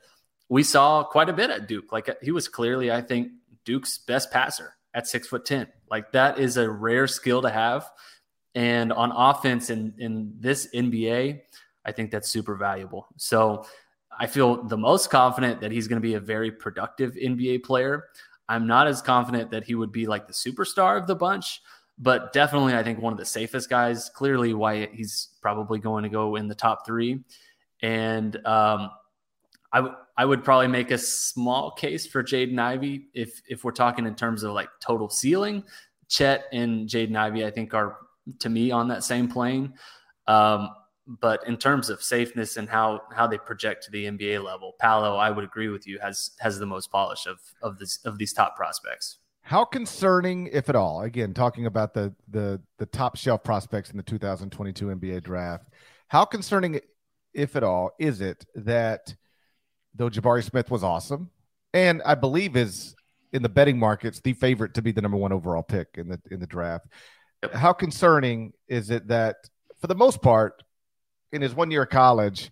we 0.49 0.63
saw 0.63 1.03
quite 1.03 1.29
a 1.29 1.33
bit 1.33 1.49
at 1.49 1.67
Duke. 1.67 1.91
Like 1.91 2.09
he 2.21 2.31
was 2.31 2.47
clearly, 2.47 2.91
I 2.91 3.01
think, 3.01 3.29
Duke's 3.65 3.97
best 3.97 4.31
passer 4.31 4.73
at 4.93 5.07
six 5.07 5.27
foot 5.27 5.45
ten. 5.45 5.67
Like 5.89 6.11
that 6.13 6.39
is 6.39 6.57
a 6.57 6.69
rare 6.69 7.07
skill 7.07 7.41
to 7.41 7.49
have. 7.49 7.89
And 8.53 8.91
on 8.91 9.11
offense 9.11 9.69
in 9.69 9.93
in 9.97 10.33
this 10.39 10.67
NBA, 10.73 11.41
I 11.85 11.91
think 11.91 12.11
that's 12.11 12.29
super 12.29 12.55
valuable. 12.55 13.07
So 13.17 13.65
I 14.19 14.27
feel 14.27 14.63
the 14.63 14.77
most 14.77 15.09
confident 15.09 15.61
that 15.61 15.71
he's 15.71 15.87
going 15.87 15.97
to 15.97 16.07
be 16.07 16.15
a 16.15 16.19
very 16.19 16.51
productive 16.51 17.13
NBA 17.13 17.63
player. 17.63 18.05
I'm 18.49 18.67
not 18.67 18.87
as 18.87 19.01
confident 19.01 19.49
that 19.51 19.63
he 19.63 19.75
would 19.75 19.91
be 19.91 20.07
like 20.07 20.27
the 20.27 20.33
superstar 20.33 20.97
of 20.97 21.07
the 21.07 21.15
bunch, 21.15 21.61
but 21.97 22.33
definitely 22.33 22.75
I 22.75 22.83
think 22.83 22.99
one 22.99 23.13
of 23.13 23.19
the 23.19 23.25
safest 23.25 23.69
guys. 23.69 24.09
Clearly, 24.09 24.53
why 24.53 24.87
he's 24.87 25.29
probably 25.41 25.79
going 25.79 26.03
to 26.03 26.09
go 26.09 26.35
in 26.35 26.47
the 26.47 26.55
top 26.55 26.85
three. 26.85 27.23
And 27.81 28.35
um, 28.45 28.91
I, 29.71 29.77
w- 29.77 29.95
I 30.17 30.25
would 30.25 30.43
probably 30.43 30.67
make 30.67 30.91
a 30.91 30.97
small 30.97 31.71
case 31.71 32.05
for 32.05 32.23
Jaden 32.23 32.59
Ivey 32.59 33.07
if 33.13 33.41
if 33.47 33.63
we're 33.63 33.71
talking 33.71 34.05
in 34.05 34.15
terms 34.15 34.43
of 34.43 34.53
like 34.53 34.69
total 34.81 35.09
ceiling. 35.09 35.63
Chet 36.09 36.45
and 36.51 36.89
Jaden 36.89 37.15
Ivey, 37.15 37.45
I 37.45 37.51
think, 37.51 37.73
are 37.73 37.97
to 38.39 38.49
me 38.49 38.71
on 38.71 38.89
that 38.89 39.03
same 39.03 39.29
plane. 39.29 39.73
Um, 40.27 40.69
but 41.19 41.45
in 41.47 41.57
terms 41.57 41.89
of 41.89 42.01
safeness 42.01 42.57
and 42.57 42.69
how 42.69 43.01
how 43.13 43.27
they 43.27 43.37
project 43.37 43.83
to 43.85 43.91
the 43.91 44.05
NBA 44.05 44.43
level, 44.43 44.75
Paolo, 44.79 45.17
I 45.17 45.29
would 45.29 45.43
agree 45.43 45.67
with 45.67 45.87
you, 45.87 45.99
has 45.99 46.31
has 46.39 46.59
the 46.59 46.65
most 46.65 46.91
polish 46.91 47.25
of 47.25 47.39
of 47.61 47.79
this 47.79 47.99
of 48.05 48.17
these 48.17 48.33
top 48.33 48.55
prospects. 48.55 49.17
How 49.41 49.65
concerning, 49.65 50.47
if 50.47 50.69
at 50.69 50.75
all, 50.75 51.01
again 51.01 51.33
talking 51.33 51.65
about 51.65 51.93
the 51.93 52.13
the 52.29 52.61
the 52.77 52.85
top 52.85 53.17
shelf 53.17 53.43
prospects 53.43 53.89
in 53.89 53.97
the 53.97 54.03
2022 54.03 54.85
NBA 54.85 55.23
draft, 55.23 55.67
how 56.07 56.23
concerning, 56.23 56.79
if 57.33 57.55
at 57.55 57.63
all, 57.63 57.91
is 57.99 58.21
it 58.21 58.45
that 58.55 59.15
though 59.95 60.09
Jabari 60.09 60.43
Smith 60.43 60.71
was 60.71 60.83
awesome, 60.83 61.29
and 61.73 62.01
I 62.05 62.15
believe 62.15 62.55
is 62.55 62.95
in 63.33 63.41
the 63.41 63.49
betting 63.49 63.79
markets 63.79 64.19
the 64.21 64.33
favorite 64.33 64.73
to 64.75 64.81
be 64.81 64.91
the 64.91 65.01
number 65.01 65.17
one 65.17 65.31
overall 65.31 65.63
pick 65.63 65.87
in 65.95 66.07
the 66.07 66.21
in 66.29 66.39
the 66.39 66.47
draft. 66.47 66.87
How 67.53 67.73
concerning 67.73 68.53
is 68.67 68.91
it 68.91 69.07
that 69.07 69.37
for 69.79 69.87
the 69.87 69.95
most 69.95 70.21
part 70.21 70.61
in 71.31 71.41
his 71.41 71.53
one 71.53 71.71
year 71.71 71.83
of 71.83 71.89
college, 71.89 72.51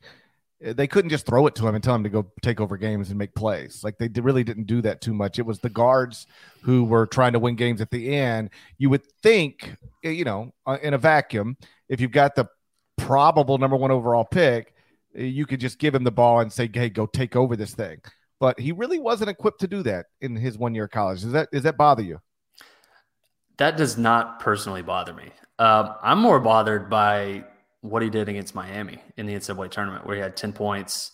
eh, 0.63 0.73
they 0.73 0.87
couldn't 0.87 1.09
just 1.09 1.25
throw 1.25 1.47
it 1.47 1.55
to 1.55 1.67
him 1.67 1.75
and 1.75 1.83
tell 1.83 1.95
him 1.95 2.03
to 2.03 2.09
go 2.09 2.31
take 2.41 2.59
over 2.59 2.77
games 2.77 3.09
and 3.09 3.17
make 3.17 3.33
plays. 3.35 3.83
Like 3.83 3.97
they 3.97 4.09
really 4.21 4.43
didn't 4.43 4.67
do 4.67 4.81
that 4.81 5.01
too 5.01 5.13
much. 5.13 5.39
It 5.39 5.45
was 5.45 5.59
the 5.59 5.69
guards 5.69 6.27
who 6.61 6.83
were 6.83 7.07
trying 7.07 7.33
to 7.33 7.39
win 7.39 7.55
games 7.55 7.81
at 7.81 7.91
the 7.91 8.15
end. 8.15 8.49
You 8.77 8.89
would 8.89 9.05
think, 9.21 9.75
eh, 10.03 10.11
you 10.11 10.23
know, 10.23 10.51
uh, 10.65 10.77
in 10.81 10.93
a 10.93 10.97
vacuum, 10.97 11.57
if 11.87 12.01
you've 12.01 12.11
got 12.11 12.35
the 12.35 12.47
probable 12.97 13.57
number 13.57 13.77
one 13.77 13.91
overall 13.91 14.25
pick, 14.25 14.73
eh, 15.15 15.23
you 15.23 15.45
could 15.45 15.59
just 15.59 15.79
give 15.79 15.95
him 15.95 16.03
the 16.03 16.11
ball 16.11 16.39
and 16.39 16.51
say, 16.51 16.69
"Hey, 16.71 16.89
go 16.89 17.05
take 17.05 17.35
over 17.35 17.55
this 17.55 17.73
thing." 17.73 17.99
But 18.39 18.59
he 18.59 18.71
really 18.71 18.99
wasn't 18.99 19.29
equipped 19.29 19.59
to 19.61 19.67
do 19.67 19.83
that 19.83 20.05
in 20.21 20.35
his 20.35 20.57
one 20.57 20.73
year 20.73 20.85
of 20.85 20.91
college. 20.91 21.21
Does 21.21 21.33
that 21.33 21.51
does 21.51 21.63
that 21.63 21.77
bother 21.77 22.03
you? 22.03 22.19
That 23.57 23.75
does 23.75 23.97
not 23.97 24.39
personally 24.39 24.81
bother 24.81 25.13
me. 25.13 25.31
Um, 25.59 25.93
I'm 26.01 26.19
more 26.19 26.39
bothered 26.39 26.89
by 26.89 27.43
what 27.81 28.01
he 28.01 28.09
did 28.09 28.27
against 28.27 28.55
Miami 28.55 29.01
in 29.17 29.25
the 29.25 29.33
NCAA 29.33 29.71
tournament, 29.71 30.05
where 30.05 30.15
he 30.15 30.21
had 30.21 30.35
10 30.35 30.53
points, 30.53 31.11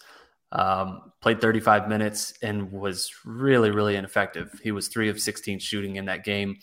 um, 0.52 1.12
played 1.22 1.42
35 1.42 1.88
minutes, 1.88 2.34
and 2.42 2.72
was 2.72 3.12
really, 3.24 3.72
really 3.72 3.96
ineffective. 3.96 4.60
He 4.64 4.72
was 4.72 4.88
three 4.88 5.10
of 5.10 5.20
16 5.20 5.60
shooting 5.60 5.96
in 5.98 6.06
that 6.06 6.24
game. 6.24 6.58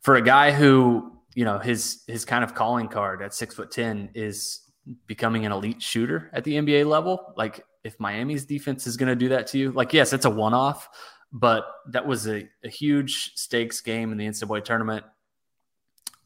For 0.00 0.16
a 0.16 0.22
guy 0.22 0.52
who, 0.52 1.12
you 1.34 1.44
know, 1.44 1.58
his 1.58 2.02
his 2.06 2.24
kind 2.24 2.44
of 2.44 2.54
calling 2.54 2.88
card 2.88 3.22
at 3.22 3.34
six 3.34 3.54
foot 3.54 3.70
10 3.70 4.10
is 4.14 4.60
becoming 5.06 5.46
an 5.46 5.52
elite 5.52 5.82
shooter 5.82 6.30
at 6.32 6.44
the 6.44 6.54
NBA 6.54 6.86
level. 6.86 7.32
Like, 7.36 7.64
if 7.84 7.98
Miami's 7.98 8.44
defense 8.44 8.86
is 8.86 8.96
going 8.96 9.08
to 9.08 9.16
do 9.16 9.30
that 9.30 9.46
to 9.48 9.58
you, 9.58 9.72
like, 9.72 9.92
yes, 9.92 10.12
it's 10.12 10.24
a 10.24 10.30
one 10.30 10.54
off, 10.54 10.88
but 11.32 11.64
that 11.90 12.06
was 12.06 12.28
a, 12.28 12.48
a 12.62 12.68
huge 12.68 13.32
stakes 13.34 13.80
game 13.80 14.12
in 14.12 14.18
the 14.18 14.26
NCAA 14.26 14.64
tournament 14.64 15.04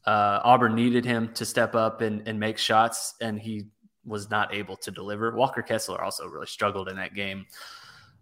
uh, 0.05 0.39
Auburn 0.43 0.75
needed 0.75 1.05
him 1.05 1.33
to 1.33 1.45
step 1.45 1.75
up 1.75 2.01
and, 2.01 2.27
and 2.27 2.39
make 2.39 2.57
shots, 2.57 3.15
and 3.21 3.39
he 3.39 3.65
was 4.05 4.29
not 4.29 4.53
able 4.53 4.75
to 4.77 4.91
deliver. 4.91 5.35
Walker 5.35 5.61
Kessler 5.61 6.01
also 6.03 6.27
really 6.27 6.47
struggled 6.47 6.89
in 6.89 6.95
that 6.95 7.13
game. 7.13 7.45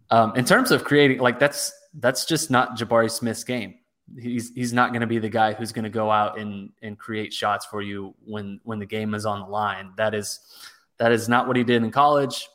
Um, 0.09 0.35
in 0.35 0.45
terms 0.45 0.71
of 0.71 0.83
creating, 0.83 1.19
like 1.19 1.39
that's 1.39 1.71
that's 1.95 2.25
just 2.25 2.49
not 2.49 2.77
Jabari 2.77 3.11
Smith's 3.11 3.43
game. 3.43 3.75
He's 4.19 4.51
he's 4.53 4.73
not 4.73 4.91
going 4.91 5.01
to 5.01 5.07
be 5.07 5.19
the 5.19 5.29
guy 5.29 5.53
who's 5.53 5.71
going 5.71 5.83
to 5.83 5.89
go 5.89 6.09
out 6.09 6.39
and 6.39 6.71
and 6.81 6.97
create 6.97 7.33
shots 7.33 7.65
for 7.65 7.81
you 7.81 8.15
when 8.25 8.59
when 8.63 8.79
the 8.79 8.85
game 8.85 9.13
is 9.13 9.25
on 9.25 9.41
the 9.41 9.47
line. 9.47 9.91
That 9.97 10.13
is 10.13 10.39
that 10.97 11.11
is 11.11 11.27
not 11.27 11.47
what 11.47 11.57
he 11.57 11.63
did 11.63 11.83
in 11.83 11.91
college. 11.91 12.47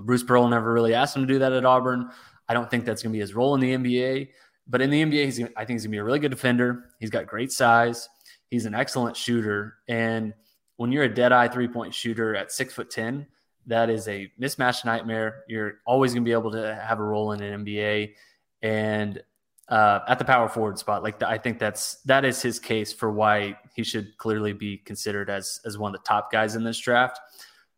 Bruce 0.00 0.22
Pearl 0.22 0.48
never 0.48 0.72
really 0.72 0.94
asked 0.94 1.16
him 1.16 1.26
to 1.26 1.32
do 1.32 1.38
that 1.40 1.52
at 1.52 1.64
Auburn. 1.64 2.10
I 2.48 2.54
don't 2.54 2.70
think 2.70 2.84
that's 2.84 3.02
going 3.02 3.12
to 3.12 3.16
be 3.16 3.20
his 3.20 3.34
role 3.34 3.54
in 3.54 3.60
the 3.60 3.74
NBA. 3.74 4.28
But 4.66 4.82
in 4.82 4.90
the 4.90 5.02
NBA, 5.02 5.24
he's, 5.24 5.40
I 5.40 5.64
think 5.64 5.70
he's 5.70 5.84
going 5.84 5.90
to 5.92 5.96
be 5.96 5.98
a 5.98 6.04
really 6.04 6.18
good 6.18 6.30
defender. 6.30 6.90
He's 7.00 7.10
got 7.10 7.26
great 7.26 7.50
size. 7.50 8.08
He's 8.50 8.66
an 8.66 8.74
excellent 8.74 9.16
shooter. 9.16 9.74
And 9.88 10.34
when 10.76 10.92
you're 10.92 11.04
a 11.04 11.14
dead 11.14 11.32
eye 11.32 11.48
three 11.48 11.68
point 11.68 11.94
shooter 11.94 12.34
at 12.34 12.52
six 12.52 12.74
foot 12.74 12.90
10, 12.90 13.26
that 13.66 13.90
is 13.90 14.08
a 14.08 14.30
mismatch 14.40 14.84
nightmare. 14.84 15.44
You're 15.48 15.74
always 15.86 16.12
going 16.12 16.24
to 16.24 16.28
be 16.28 16.32
able 16.32 16.52
to 16.52 16.74
have 16.74 16.98
a 16.98 17.02
role 17.02 17.32
in 17.32 17.42
an 17.42 17.64
NBA. 17.64 18.14
And 18.62 19.22
uh, 19.68 20.00
at 20.08 20.18
the 20.18 20.24
power 20.24 20.48
forward 20.48 20.78
spot, 20.78 21.02
like 21.02 21.22
I 21.22 21.36
think 21.36 21.58
that's 21.58 21.96
that 22.06 22.24
is 22.24 22.40
his 22.40 22.58
case 22.58 22.92
for 22.92 23.10
why 23.10 23.58
he 23.74 23.84
should 23.84 24.16
clearly 24.16 24.54
be 24.54 24.78
considered 24.78 25.28
as 25.28 25.60
as 25.66 25.76
one 25.76 25.94
of 25.94 26.00
the 26.00 26.06
top 26.06 26.32
guys 26.32 26.56
in 26.56 26.64
this 26.64 26.78
draft. 26.78 27.20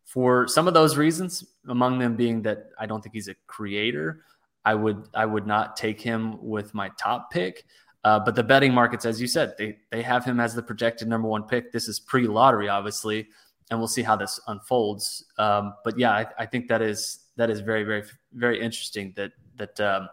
For 0.04 0.46
some 0.46 0.68
of 0.68 0.74
those 0.74 0.96
reasons, 0.96 1.44
among 1.68 1.98
them 1.98 2.16
being 2.16 2.42
that 2.42 2.70
I 2.78 2.87
don't 2.87 3.00
think 3.02 3.14
he's 3.14 3.28
a 3.28 3.35
creator, 3.48 4.22
I 4.64 4.74
would 4.74 5.09
I 5.14 5.26
would 5.26 5.46
not 5.46 5.76
take 5.76 6.00
him 6.00 6.38
with 6.40 6.74
my 6.74 6.90
top 6.96 7.30
pick. 7.33 7.64
Uh, 8.02 8.18
but 8.18 8.34
the 8.34 8.42
betting 8.42 8.72
markets, 8.72 9.04
as 9.04 9.20
you 9.20 9.26
said, 9.26 9.54
they 9.58 9.76
they 9.90 10.02
have 10.02 10.24
him 10.24 10.40
as 10.40 10.54
the 10.54 10.62
projected 10.62 11.06
number 11.08 11.28
one 11.28 11.42
pick. 11.42 11.70
This 11.72 11.88
is 11.88 12.00
pre 12.00 12.26
lottery, 12.26 12.68
obviously, 12.68 13.28
and 13.70 13.78
we'll 13.78 13.88
see 13.88 14.02
how 14.02 14.16
this 14.16 14.40
unfolds. 14.46 15.24
Um, 15.38 15.74
but 15.84 15.98
yeah, 15.98 16.12
I, 16.12 16.26
I, 16.38 16.46
think 16.46 16.68
that 16.68 16.80
is 16.80 17.20
that 17.36 17.50
is 17.50 17.60
very 17.60 17.84
very 17.84 18.04
very 18.32 18.60
interesting. 18.60 19.12
That 19.16 19.32
that 19.58 19.78
um, 19.80 20.08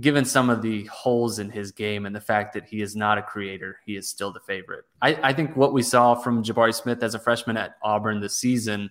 given 0.00 0.24
some 0.24 0.50
of 0.50 0.62
the 0.62 0.84
holes 0.84 1.38
in 1.38 1.50
his 1.50 1.72
game 1.72 2.06
and 2.06 2.14
the 2.14 2.20
fact 2.20 2.54
that 2.54 2.64
he 2.64 2.80
is 2.80 2.96
not 2.96 3.18
a 3.18 3.22
creator, 3.22 3.78
he 3.84 3.96
is 3.96 4.08
still 4.08 4.32
the 4.32 4.40
favorite. 4.40 4.84
I, 5.02 5.18
I 5.22 5.32
think 5.32 5.56
what 5.56 5.72
we 5.72 5.82
saw 5.82 6.14
from 6.14 6.42
Jabari 6.42 6.74
Smith 6.74 7.02
as 7.02 7.14
a 7.14 7.18
freshman 7.18 7.56
at 7.56 7.76
Auburn 7.82 8.20
this 8.20 8.36
season, 8.36 8.90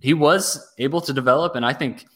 he 0.00 0.14
was 0.14 0.74
able 0.78 1.00
to 1.02 1.12
develop, 1.12 1.56
and 1.56 1.66
I 1.66 1.72
think 1.72 2.06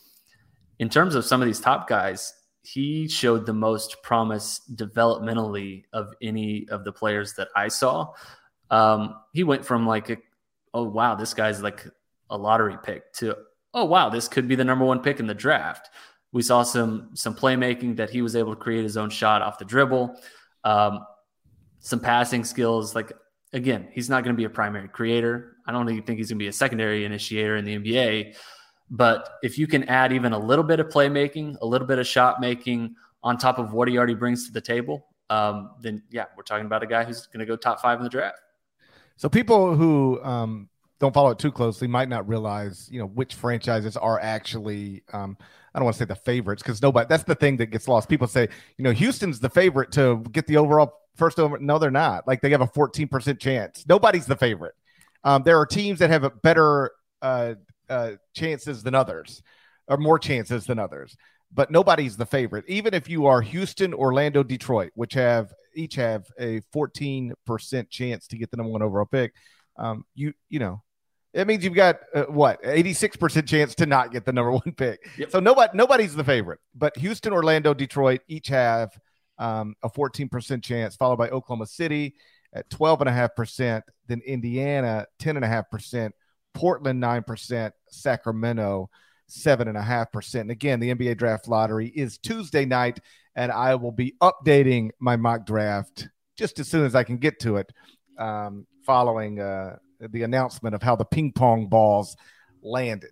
in 0.79 0.89
terms 0.89 1.15
of 1.15 1.25
some 1.25 1.43
of 1.43 1.47
these 1.47 1.61
top 1.61 1.89
guys, 1.89 2.33
he 2.65 3.09
showed 3.09 3.47
the 3.47 3.53
most 3.53 4.03
promise 4.03 4.61
developmentally 4.75 5.85
of 5.93 6.15
any 6.23 6.67
of 6.71 6.85
the 6.85 6.93
players 6.93 7.35
that 7.35 7.49
I 7.55 7.69
saw. 7.69 8.13
Um, 8.71 9.17
he 9.33 9.45
went 9.45 9.65
from 9.65 9.87
like, 9.87 10.11
a, 10.11 10.17
oh 10.73 10.85
wow, 10.85 11.15
this 11.15 11.35
guy's 11.35 11.63
like 11.63 11.87
a 12.31 12.37
lottery 12.37 12.79
pick 12.83 13.13
to 13.15 13.37
oh 13.75 13.85
wow, 13.85 14.09
this 14.09 14.29
could 14.29 14.49
be 14.49 14.55
the 14.55 14.65
number 14.65 14.85
one 14.85 15.01
pick 15.01 15.21
in 15.21 15.27
the 15.27 15.35
draft. 15.35 15.91
We 16.33 16.43
saw 16.43 16.63
some 16.63 17.11
some 17.15 17.35
playmaking 17.35 17.97
that 17.97 18.11
he 18.11 18.23
was 18.23 18.37
able 18.37 18.55
to 18.55 18.61
create 18.61 18.85
his 18.85 18.97
own 18.97 19.11
shot 19.11 19.43
off 19.43 19.59
the 19.59 19.65
dribble, 19.65 20.17
um, 20.63 21.05
some 21.81 22.01
passing 22.01 22.45
skills. 22.45 22.95
Like 22.95 23.13
again, 23.53 23.89
he's 23.93 24.09
not 24.09 24.25
going 24.25 24.35
to 24.35 24.41
be 24.41 24.45
a 24.45 24.51
primary 24.51 24.89
creator. 24.89 25.57
I 25.67 25.73
don't 25.73 25.89
even 25.91 26.05
think 26.05 26.19
he's 26.19 26.31
going 26.31 26.39
to 26.39 26.43
be 26.45 26.49
a 26.49 26.53
secondary 26.53 27.05
initiator 27.05 27.57
in 27.57 27.65
the 27.65 27.79
NBA. 27.79 28.37
But 28.91 29.29
if 29.43 29.59
you 29.59 29.67
can 29.67 29.85
add 29.85 30.13
even 30.13 30.33
a 30.33 30.39
little 30.39 30.65
bit 30.65 30.81
of 30.81 30.89
playmaking, 30.89 31.57
a 31.61 31.67
little 31.67 31.87
bit 31.87 31.99
of 31.99 32.07
shot 32.07 32.41
making 32.41 32.95
on 33.23 33.39
top 33.39 33.59
of 33.59 33.73
what 33.73 33.89
he 33.89 33.97
already 33.97 34.15
brings 34.15 34.47
to 34.47 34.53
the 34.53 34.61
table, 34.61 35.07
um, 35.31 35.71
then 35.81 36.03
yeah, 36.11 36.27
we're 36.37 36.43
talking 36.43 36.67
about 36.67 36.83
a 36.83 36.87
guy 36.87 37.05
who's 37.05 37.27
going 37.27 37.41
to 37.41 37.47
go 37.47 37.57
top 37.57 37.81
five 37.81 37.99
in 37.99 38.05
the 38.05 38.11
draft. 38.11 38.39
So 39.17 39.29
people 39.29 39.75
who 39.75 40.23
um, 40.23 40.69
don't 41.01 41.15
follow 41.15 41.31
it 41.31 41.39
too 41.39 41.53
closely 41.53 41.89
might 41.89 42.09
not 42.09 42.29
realize, 42.29 42.89
you 42.91 42.99
know, 42.99 43.07
which 43.07 43.35
franchises 43.35 43.97
are 43.97 44.21
actually. 44.21 45.03
Um, 45.13 45.37
I 45.75 45.81
don't 45.81 45.87
want 45.87 45.97
to 45.97 45.99
say 45.99 46.05
the 46.05 46.15
favorites 46.15 46.63
because 46.63 46.81
nobody. 46.81 47.07
That's 47.09 47.25
the 47.25 47.35
thing 47.35 47.57
that 47.57 47.67
gets 47.67 47.89
lost. 47.89 48.09
People 48.09 48.29
say, 48.29 48.49
you 48.79 48.85
know, 48.85 48.93
Houston's 48.93 49.41
the 49.41 49.51
favorite 49.51 49.91
to 49.93 50.23
get 50.31 50.47
the 50.47 50.57
overall 50.57 50.93
first 51.17 51.41
over. 51.41 51.59
No, 51.59 51.79
they're 51.79 51.91
not. 51.91 52.29
Like 52.29 52.41
they 52.43 52.51
have 52.51 52.61
a 52.61 52.67
14% 52.67 53.41
chance. 53.41 53.85
Nobody's 53.89 54.27
the 54.27 54.37
favorite. 54.37 54.75
Um, 55.25 55.43
there 55.43 55.59
are 55.59 55.67
teams 55.67 55.99
that 55.99 56.11
have 56.11 56.23
a 56.23 56.31
better 56.31 56.93
uh, 57.23 57.55
uh, 57.89 58.13
chances 58.35 58.83
than 58.83 58.95
others, 58.95 59.43
or 59.89 59.97
more 59.97 60.19
chances 60.19 60.67
than 60.67 60.79
others. 60.79 61.17
But 61.53 61.71
nobody's 61.71 62.17
the 62.17 62.27
favorite. 62.27 62.65
Even 62.67 62.95
if 62.95 63.09
you 63.09 63.27
are 63.27 63.41
Houston, 63.41 63.95
Orlando, 63.95 64.43
Detroit, 64.43 64.91
which 64.95 65.15
have 65.15 65.53
each 65.77 65.95
have 65.95 66.27
a 66.39 66.61
14% 66.75 67.91
chance 67.91 68.27
to 68.29 68.37
get 68.37 68.51
the 68.51 68.57
number 68.57 68.73
one 68.73 68.83
overall 68.83 69.07
pick, 69.07 69.35
um, 69.77 70.05
you 70.15 70.33
you 70.49 70.59
know 70.59 70.83
it 71.35 71.49
means 71.49 71.65
you've 71.65 71.75
got 71.75 71.99
uh, 72.15 72.23
what 72.25 72.63
86% 72.63 73.47
chance 73.47 73.75
to 73.75 73.87
not 73.87 74.13
get 74.13 74.25
the 74.25 74.33
number 74.33 74.53
one 74.53 74.73
pick. 74.77 75.01
Yep. 75.19 75.33
So 75.33 75.41
nobody 75.41 75.77
nobody's 75.77 76.15
the 76.15 76.25
favorite, 76.25 76.61
but 76.75 76.97
Houston, 76.97 77.33
Orlando, 77.33 77.75
Detroit 77.75 78.21
each 78.29 78.49
have 78.49 78.97
um, 79.39 79.75
a 79.83 79.91
14% 79.91 80.63
chance, 80.63 80.95
followed 80.97 81.17
by 81.17 81.29
Oklahoma 81.31 81.67
City 81.67 82.15
at 82.53 82.71
12.5%, 82.71 83.83
then 84.07 84.23
Indiana 84.25 85.07
10.5%, 85.21 86.13
Portland 86.55 87.03
9%, 87.03 87.73
Sacramento 87.89 88.89
7.5%. 89.29 90.41
And 90.41 90.51
again, 90.51 90.81
the 90.81 90.95
NBA 90.95 91.19
draft 91.19 91.49
lottery 91.49 91.89
is 91.89 92.19
Tuesday 92.19 92.65
night, 92.65 93.01
and 93.37 93.51
I 93.51 93.75
will 93.75 93.93
be 93.93 94.15
updating 94.23 94.91
my 95.01 95.17
mock 95.17 95.47
draft 95.47 96.09
just 96.37 96.59
as 96.59 96.69
soon 96.69 96.85
as 96.85 96.95
I 96.95 97.05
can 97.05 97.19
get 97.19 97.41
to 97.41 97.57
it 97.57 97.73
um, 98.19 98.67
following 98.85 99.41
uh, 99.41 99.77
the 100.01 100.23
announcement 100.23 100.75
of 100.75 100.83
how 100.83 100.97
the 100.97 101.05
ping 101.05 101.33
pong 101.33 101.67
balls 101.67 102.17
landed. 102.63 103.11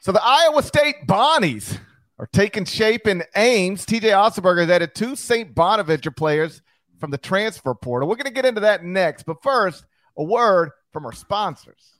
So 0.00 0.12
the 0.12 0.22
Iowa 0.22 0.62
State 0.62 1.06
Bonnies 1.06 1.78
are 2.18 2.28
taking 2.32 2.64
shape 2.64 3.06
in 3.06 3.22
Ames. 3.36 3.84
TJ 3.86 4.02
Otzelberger 4.02 4.60
has 4.60 4.70
added 4.70 4.94
two 4.94 5.16
St. 5.16 5.54
Bonaventure 5.54 6.10
players 6.10 6.62
from 6.98 7.10
the 7.10 7.18
transfer 7.18 7.74
portal. 7.74 8.08
We're 8.08 8.16
going 8.16 8.26
to 8.26 8.32
get 8.32 8.46
into 8.46 8.60
that 8.62 8.84
next. 8.84 9.24
But 9.24 9.42
first, 9.42 9.84
a 10.16 10.24
word 10.24 10.70
from 10.92 11.06
our 11.06 11.12
sponsors. 11.12 11.99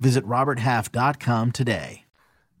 Visit 0.00 0.24
RobertHalf.com 0.24 1.52
today. 1.52 2.04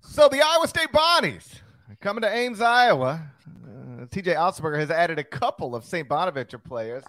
So 0.00 0.28
the 0.28 0.42
Iowa 0.42 0.66
State 0.66 0.92
Bonnies 0.92 1.60
coming 2.00 2.22
to 2.22 2.34
Ames, 2.34 2.60
Iowa. 2.60 3.22
Uh, 3.46 4.06
TJ 4.06 4.36
Otzelberger 4.36 4.78
has 4.78 4.90
added 4.90 5.18
a 5.18 5.24
couple 5.24 5.74
of 5.74 5.84
St. 5.84 6.08
Bonaventure 6.08 6.58
players 6.58 7.04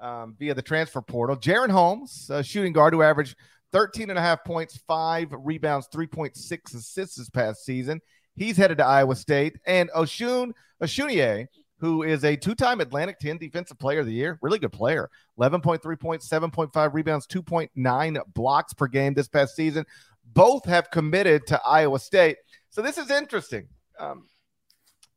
um, 0.00 0.34
via 0.38 0.54
the 0.54 0.62
transfer 0.62 1.00
portal. 1.00 1.36
Jaren 1.36 1.70
Holmes, 1.70 2.30
a 2.30 2.42
shooting 2.42 2.72
guard 2.72 2.94
who 2.94 3.02
averaged 3.02 3.36
13 3.72 4.10
and 4.10 4.18
a 4.18 4.22
half 4.22 4.44
points, 4.44 4.78
five 4.86 5.28
rebounds, 5.36 5.88
3.6 5.88 6.74
assists 6.74 7.16
this 7.16 7.30
past 7.30 7.64
season. 7.64 8.00
He's 8.36 8.56
headed 8.56 8.78
to 8.78 8.86
Iowa 8.86 9.16
State. 9.16 9.58
And 9.66 9.90
Osun 9.90 10.52
Osunniyi, 10.82 11.46
who 11.78 12.02
is 12.02 12.24
a 12.24 12.36
two-time 12.36 12.80
Atlantic 12.80 13.18
10 13.18 13.38
Defensive 13.38 13.78
Player 13.78 14.00
of 14.00 14.06
the 14.06 14.12
Year. 14.12 14.38
Really 14.42 14.58
good 14.58 14.72
player. 14.72 15.10
11.3 15.38 16.00
points, 16.00 16.28
7.5 16.28 16.94
rebounds, 16.94 17.26
2.9 17.26 18.20
blocks 18.32 18.72
per 18.72 18.86
game 18.86 19.14
this 19.14 19.28
past 19.28 19.56
season. 19.56 19.84
Both 20.32 20.64
have 20.66 20.90
committed 20.90 21.46
to 21.48 21.60
Iowa 21.64 21.98
State. 21.98 22.36
So 22.70 22.82
this 22.82 22.98
is 22.98 23.10
interesting. 23.10 23.68
Um, 23.98 24.28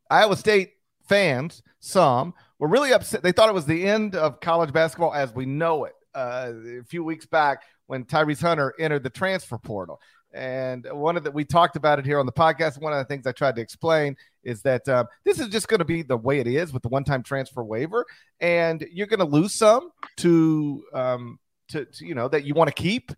Iowa 0.10 0.36
State 0.36 0.74
fans, 1.08 1.64
some, 1.80 2.34
were 2.60 2.68
really 2.68 2.94
upset. 2.94 3.24
They 3.24 3.32
thought 3.32 3.50
it 3.50 3.56
was 3.56 3.66
the 3.66 3.88
end 3.88 4.16
of 4.16 4.40
college 4.40 4.74
basketball 4.74 5.14
as 5.14 5.34
we 5.34 5.46
know 5.46 5.86
it 5.86 5.94
uh, 6.16 6.52
a 6.80 6.84
few 6.84 7.04
weeks 7.04 7.26
back 7.26 7.64
when 7.86 8.04
Tyrese 8.04 8.42
Hunter 8.42 8.74
entered 8.80 9.04
the 9.04 9.10
transfer 9.10 9.58
portal. 9.58 10.00
And 10.38 10.88
one 10.92 11.18
of 11.18 11.24
the 11.24 11.32
we 11.32 11.46
talked 11.46 11.76
about 11.76 11.98
it 11.98 12.06
here 12.06 12.20
on 12.20 12.28
the 12.28 12.32
podcast. 12.32 12.80
One 12.80 12.94
of 12.94 13.00
the 13.00 13.06
things 13.06 13.26
I 13.26 13.32
tried 13.32 13.56
to 13.56 13.62
explain 13.62 14.16
is 14.44 14.62
that 14.62 14.88
uh, 14.88 15.06
this 15.26 15.40
is 15.40 15.48
just 15.50 15.68
going 15.68 15.80
to 15.80 15.86
be 15.86 16.04
the 16.04 16.16
way 16.16 16.40
it 16.40 16.46
is 16.46 16.72
with 16.72 16.84
the 16.84 16.90
one-time 16.90 17.24
transfer 17.24 17.64
waiver, 17.64 18.06
and 18.40 18.86
you're 18.92 19.08
going 19.08 19.20
to 19.20 19.26
lose 19.26 19.54
some 19.54 19.90
to, 20.18 20.84
um, 20.94 21.40
to, 21.70 21.86
to 21.86 22.06
you 22.06 22.14
know 22.14 22.28
that 22.28 22.44
you 22.44 22.54
want 22.54 22.68
to 22.68 22.74
keep, 22.74 23.12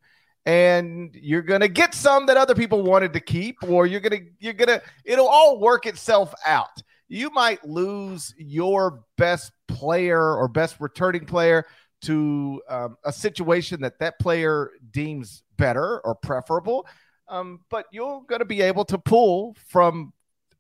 and 0.45 1.13
you're 1.13 1.41
going 1.41 1.59
to 1.59 1.67
get 1.67 1.93
some 1.93 2.25
that 2.27 2.37
other 2.37 2.55
people 2.55 2.83
wanted 2.83 3.11
to 3.11 3.19
keep, 3.19 3.57
or 3.67 3.85
you're 3.85 3.99
going 3.99 4.17
to 4.23 4.25
you're 4.39 4.53
going 4.53 4.69
to 4.69 4.81
it'll 5.03 5.27
all 5.27 5.59
work 5.59 5.85
itself 5.85 6.33
out. 6.45 6.81
you 7.09 7.31
might 7.31 7.67
lose 7.67 8.33
your 8.37 9.03
best 9.17 9.51
player 9.67 10.35
or 10.35 10.47
best 10.47 10.79
returning 10.79 11.25
player 11.25 11.65
to 12.03 12.61
um, 12.69 12.95
a 13.03 13.11
situation 13.11 13.81
that 13.81 13.99
that 13.99 14.17
player 14.19 14.71
deems 14.91 15.43
better 15.57 15.99
or 16.01 16.15
preferable. 16.15 16.87
Um, 17.29 17.61
but 17.69 17.85
you're 17.91 18.21
going 18.27 18.39
to 18.39 18.45
be 18.45 18.61
able 18.61 18.85
to 18.85 18.97
pull 18.97 19.55
from 19.67 20.13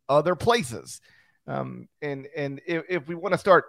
other 0.07 0.35
places. 0.35 1.01
Um, 1.47 1.87
and 2.01 2.27
and 2.35 2.61
if, 2.65 2.83
if 2.89 3.07
we 3.07 3.15
want 3.15 3.33
to 3.33 3.37
start 3.39 3.65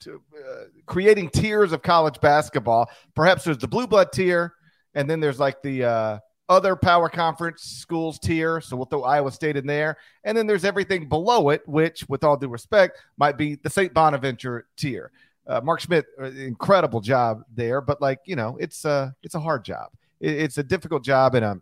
to, 0.00 0.22
uh, 0.34 0.64
creating 0.86 1.28
tiers 1.28 1.72
of 1.72 1.82
college 1.82 2.20
basketball, 2.20 2.90
perhaps 3.14 3.44
there's 3.44 3.58
the 3.58 3.68
blue 3.68 3.86
blood 3.86 4.12
tier, 4.12 4.54
and 4.94 5.08
then 5.08 5.20
there's 5.20 5.38
like 5.38 5.60
the 5.62 5.84
uh, 5.84 6.18
other 6.48 6.74
power 6.74 7.08
conference 7.08 7.62
schools 7.62 8.18
tier. 8.18 8.60
So 8.60 8.76
we'll 8.76 8.86
throw 8.86 9.04
Iowa 9.04 9.30
State 9.30 9.56
in 9.56 9.66
there. 9.66 9.96
And 10.24 10.36
then 10.36 10.46
there's 10.46 10.64
everything 10.64 11.08
below 11.08 11.50
it, 11.50 11.66
which, 11.66 12.06
with 12.08 12.24
all 12.24 12.36
due 12.36 12.48
respect, 12.48 12.98
might 13.18 13.36
be 13.36 13.54
the 13.54 13.70
St. 13.70 13.94
Bonaventure 13.94 14.66
tier. 14.76 15.12
Uh, 15.46 15.60
Mark 15.62 15.80
Schmidt, 15.80 16.06
uh, 16.20 16.24
incredible 16.24 17.00
job 17.00 17.42
there, 17.54 17.80
but 17.80 18.00
like 18.00 18.20
you 18.24 18.36
know, 18.36 18.56
it's 18.60 18.84
a 18.84 19.14
it's 19.22 19.34
a 19.34 19.40
hard 19.40 19.64
job. 19.64 19.90
It, 20.20 20.32
it's 20.32 20.58
a 20.58 20.62
difficult 20.62 21.04
job 21.04 21.34
in 21.34 21.42
a 21.42 21.60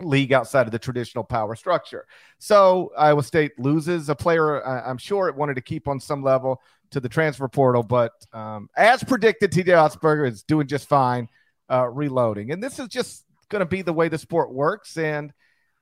league 0.00 0.32
outside 0.32 0.66
of 0.66 0.72
the 0.72 0.78
traditional 0.78 1.24
power 1.24 1.54
structure. 1.56 2.06
So 2.38 2.92
Iowa 2.96 3.22
State 3.22 3.58
loses 3.58 4.08
a 4.08 4.14
player. 4.14 4.66
I'm 4.66 4.98
sure 4.98 5.28
it 5.28 5.36
wanted 5.36 5.54
to 5.54 5.62
keep 5.62 5.88
on 5.88 6.00
some 6.00 6.22
level 6.22 6.60
to 6.90 7.00
the 7.00 7.08
transfer 7.08 7.48
portal, 7.48 7.82
but 7.82 8.12
um, 8.32 8.68
as 8.76 9.02
predicted, 9.02 9.50
TJ 9.50 9.66
Otzelberger 9.66 10.28
is 10.28 10.42
doing 10.42 10.66
just 10.66 10.88
fine 10.88 11.28
uh, 11.70 11.88
reloading, 11.88 12.52
and 12.52 12.62
this 12.62 12.78
is 12.78 12.88
just 12.88 13.24
going 13.48 13.60
to 13.60 13.66
be 13.66 13.82
the 13.82 13.92
way 13.92 14.08
the 14.08 14.18
sport 14.18 14.52
works. 14.52 14.96
And 14.96 15.32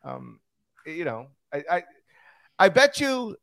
um, 0.03 0.41
you 0.87 1.05
know, 1.05 1.27
I, 1.53 1.65
I 1.71 1.83
I 2.59 2.69
bet 2.71 3.01
you 3.01 3.37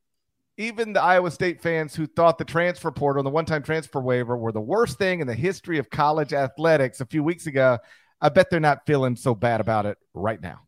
even 0.58 0.94
the 0.94 1.02
Iowa 1.02 1.32
State 1.32 1.62
fans 1.62 1.96
who 1.96 2.08
thought 2.08 2.38
the 2.38 2.46
transfer 2.46 2.92
portal 2.92 3.22
and 3.22 3.26
the 3.26 3.32
one-time 3.32 3.64
transfer 3.64 4.00
waiver 4.00 4.38
were 4.38 4.52
the 4.52 4.62
worst 4.62 4.98
thing 4.98 5.20
in 5.20 5.28
the 5.28 5.36
history 5.36 5.78
of 5.78 5.90
college 5.90 6.34
athletics 6.34 7.02
a 7.02 7.06
few 7.06 7.24
weeks 7.24 7.48
ago 7.48 7.78
I 8.22 8.30
bet 8.30 8.50
they're 8.50 8.60
not 8.60 8.86
feeling 8.86 9.16
so 9.16 9.34
bad 9.36 9.62
about 9.62 9.86
it 9.86 9.98
right 10.14 10.42
now. 10.42 10.62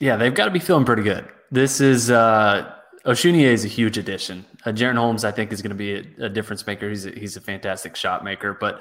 Yeah, 0.00 0.16
they've 0.16 0.34
got 0.34 0.46
to 0.46 0.50
be 0.50 0.58
feeling 0.58 0.84
pretty 0.84 1.02
good. 1.02 1.28
This 1.50 1.80
is 1.80 2.10
uh 2.10 2.72
Osunniyi 3.06 3.44
is 3.44 3.64
a 3.64 3.68
huge 3.68 3.98
addition. 3.98 4.46
Uh, 4.64 4.70
Jaren 4.70 4.96
Holmes, 4.96 5.24
I 5.24 5.30
think, 5.30 5.52
is 5.52 5.60
going 5.60 5.70
to 5.70 5.76
be 5.76 5.94
a, 5.94 6.24
a, 6.24 6.28
difference 6.30 6.66
maker. 6.66 6.88
He's 6.88 7.04
a, 7.04 7.10
he's 7.10 7.36
a 7.36 7.40
fantastic 7.40 7.96
shot 7.96 8.24
maker, 8.24 8.56
but 8.58 8.80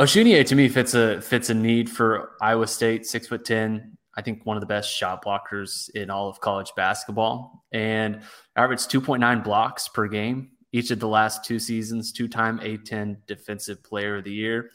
Osunniyi 0.00 0.44
to 0.46 0.54
me 0.56 0.68
fits 0.68 0.94
a 0.94 1.20
fits 1.20 1.48
a 1.48 1.54
need 1.54 1.88
for 1.88 2.32
Iowa 2.40 2.66
State. 2.66 3.06
Six 3.06 3.28
foot 3.28 3.44
ten, 3.44 3.96
I 4.16 4.22
think 4.22 4.44
one 4.44 4.56
of 4.56 4.60
the 4.60 4.66
best 4.66 4.90
shot 4.92 5.24
blockers 5.24 5.88
in 5.90 6.10
all 6.10 6.28
of 6.28 6.40
college 6.40 6.72
basketball, 6.76 7.64
and 7.72 8.22
averaged 8.56 8.90
two 8.90 9.00
point 9.00 9.20
nine 9.20 9.42
blocks 9.42 9.88
per 9.88 10.08
game 10.08 10.50
each 10.76 10.90
of 10.90 11.00
the 11.00 11.08
last 11.08 11.44
two 11.44 11.58
seasons. 11.58 12.12
Two 12.12 12.28
time 12.28 12.58
A10 12.58 13.18
Defensive 13.26 13.82
Player 13.82 14.16
of 14.18 14.24
the 14.24 14.32
Year. 14.32 14.70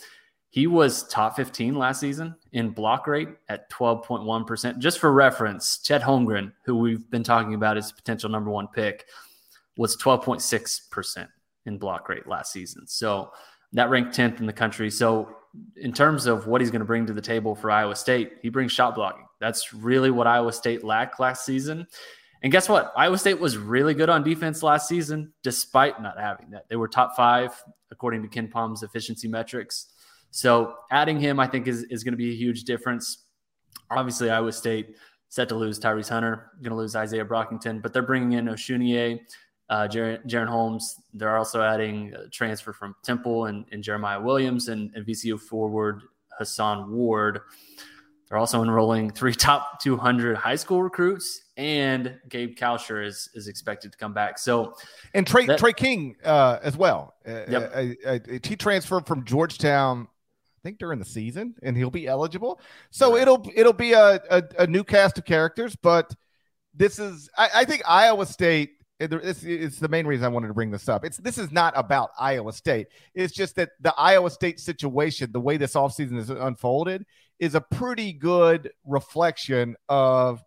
He 0.52 0.68
was 0.68 1.08
top 1.08 1.38
15 1.38 1.76
last 1.76 2.02
season 2.02 2.36
in 2.52 2.72
block 2.72 3.08
rate 3.08 3.30
at 3.48 3.70
12.1%. 3.72 4.80
Just 4.80 5.00
for 5.00 5.14
reference, 5.14 5.80
Chet 5.80 6.02
Holmgren, 6.02 6.52
who 6.66 6.76
we've 6.76 7.10
been 7.10 7.24
talking 7.24 7.54
about 7.54 7.78
as 7.78 7.94
potential 7.94 8.30
number 8.30 8.52
one 8.52 8.68
pick, 8.68 9.06
was 9.78 9.96
12.6% 9.96 11.28
in 11.66 11.78
block 11.78 12.10
rate 12.10 12.28
last 12.28 12.52
season. 12.52 12.86
So 12.86 13.32
that 13.72 13.90
ranked 13.90 14.16
10th 14.16 14.42
in 14.42 14.46
the 14.46 14.52
country. 14.52 14.92
So 14.92 15.34
in 15.78 15.94
terms 15.94 16.26
of 16.26 16.48
what 16.48 16.60
he's 16.60 16.70
going 16.70 16.82
to 16.82 16.86
bring 16.86 17.06
to 17.06 17.14
the 17.14 17.22
table 17.22 17.56
for 17.56 17.72
Iowa 17.72 17.96
State, 17.96 18.34
he 18.42 18.50
brings 18.50 18.74
shot 18.74 18.96
blocking. 18.96 19.26
That's 19.40 19.74
really 19.74 20.12
what 20.12 20.28
Iowa 20.28 20.52
State 20.52 20.84
lacked 20.84 21.18
last 21.22 21.46
season. 21.46 21.88
And 22.44 22.52
guess 22.52 22.68
what? 22.68 22.92
Iowa 22.98 23.18
State 23.18 23.40
was 23.40 23.58
really 23.58 23.94
good 23.94 24.10
on 24.10 24.22
defense 24.22 24.64
last 24.64 24.90
season, 24.90 25.32
despite 25.44 26.02
not 26.02 26.20
having 26.20 26.50
that. 26.52 26.68
They 26.68 26.76
were 26.76 26.90
top 26.90 27.16
five, 27.16 27.52
according 27.90 28.24
to 28.24 28.28
KenPom's 28.28 28.84
efficiency 28.84 29.30
metrics. 29.30 29.90
So 30.32 30.76
adding 30.89 31.20
him, 31.20 31.39
I 31.39 31.48
think, 31.48 31.67
is, 31.67 31.84
is 31.84 32.04
going 32.04 32.13
to 32.13 32.17
be 32.17 32.32
a 32.32 32.36
huge 32.36 32.63
difference. 32.63 33.26
Obviously, 33.89 34.30
Iowa 34.30 34.52
State 34.52 34.96
set 35.30 35.50
to 35.50 35.56
lose 35.56 35.80
Tyrese 35.80 36.10
Hunter, 36.10 36.52
going 36.62 36.72
to 36.72 36.76
lose 36.76 36.96
Isaiah 36.96 37.26
Brockington, 37.26 37.82
but 37.82 37.94
they're 37.94 38.02
bringing 38.02 38.34
in 38.34 38.46
Osunniyi, 38.46 39.20
uh, 39.70 39.88
Jaren 39.88 40.48
Holmes. 40.48 40.96
They're 41.13 41.38
also 41.38 41.62
adding 41.62 42.13
a 42.13 42.28
transfer 42.30 42.74
from 42.74 42.96
Temple 43.04 43.46
and, 43.46 43.65
and 43.72 43.84
Jeremiah 43.84 44.20
Williams 44.20 44.67
and, 44.67 44.91
and 44.96 45.06
VCU 45.06 45.39
forward 45.39 46.02
Hason 46.39 46.91
Ward. 46.91 47.41
They're 48.28 48.38
also 48.38 48.63
enrolling 48.63 49.12
three 49.12 49.34
top 49.34 49.82
200 49.82 50.38
high 50.38 50.56
school 50.56 50.82
recruits, 50.82 51.41
and 51.58 52.17
Gabe 52.30 52.56
Kalscheur 52.58 53.06
is 53.06 53.30
is 53.34 53.50
expected 53.50 53.91
to 53.91 53.98
come 53.98 54.13
back. 54.13 54.39
So, 54.39 54.76
and 55.13 55.28
Trey 55.28 55.46
that, 55.48 55.60
Tre 55.60 55.74
King 55.74 56.15
uh, 56.24 56.60
as 56.63 56.78
well. 56.78 57.13
Uh, 57.28 57.44
yep. 57.50 57.72
Uh, 57.76 58.08
uh, 58.08 58.20
he 58.41 58.56
transferred 58.56 59.06
from 59.06 59.26
Georgetown 59.26 60.08
I 60.62 60.67
think 60.67 60.78
during 60.78 61.00
the 61.00 61.06
season, 61.06 61.56
and 61.63 61.76
he'll 61.76 61.89
be 61.89 62.08
eligible. 62.08 62.60
So 62.91 63.15
it'll 63.15 63.43
it'll 63.56 63.74
be 63.74 63.93
a, 63.93 64.21
a, 64.30 64.43
a, 64.60 64.67
new 64.67 64.84
cast 64.84 65.17
of 65.17 65.26
characters. 65.26 65.76
But 65.76 66.13
this 66.76 67.00
is, 67.00 67.30
I, 67.36 67.50
I 67.56 67.65
think 67.65 67.82
Iowa 67.88 68.26
State. 68.26 68.71
This 69.00 69.43
is 69.43 69.80
the 69.80 69.88
main 69.88 70.06
reason 70.06 70.26
I 70.26 70.28
wanted 70.28 70.50
to 70.50 70.54
bring 70.54 70.69
this 70.69 70.88
up. 70.88 71.04
It's 71.04 71.17
this 71.17 71.39
is 71.39 71.52
not 71.52 71.74
about 71.76 72.12
Iowa 72.19 72.54
State. 72.54 72.88
It's 73.15 73.34
just 73.34 73.56
that 73.56 73.69
the 73.80 73.95
Iowa 73.97 74.30
State 74.30 74.60
situation, 74.60 75.32
the 75.32 75.41
way 75.41 75.58
this 75.58 75.74
offseason 75.74 76.19
is 76.19 76.30
unfolded, 76.30 77.08
is 77.39 77.56
a 77.56 77.62
pretty 77.62 78.13
good 78.13 78.71
reflection 78.86 79.76
of 79.89 80.43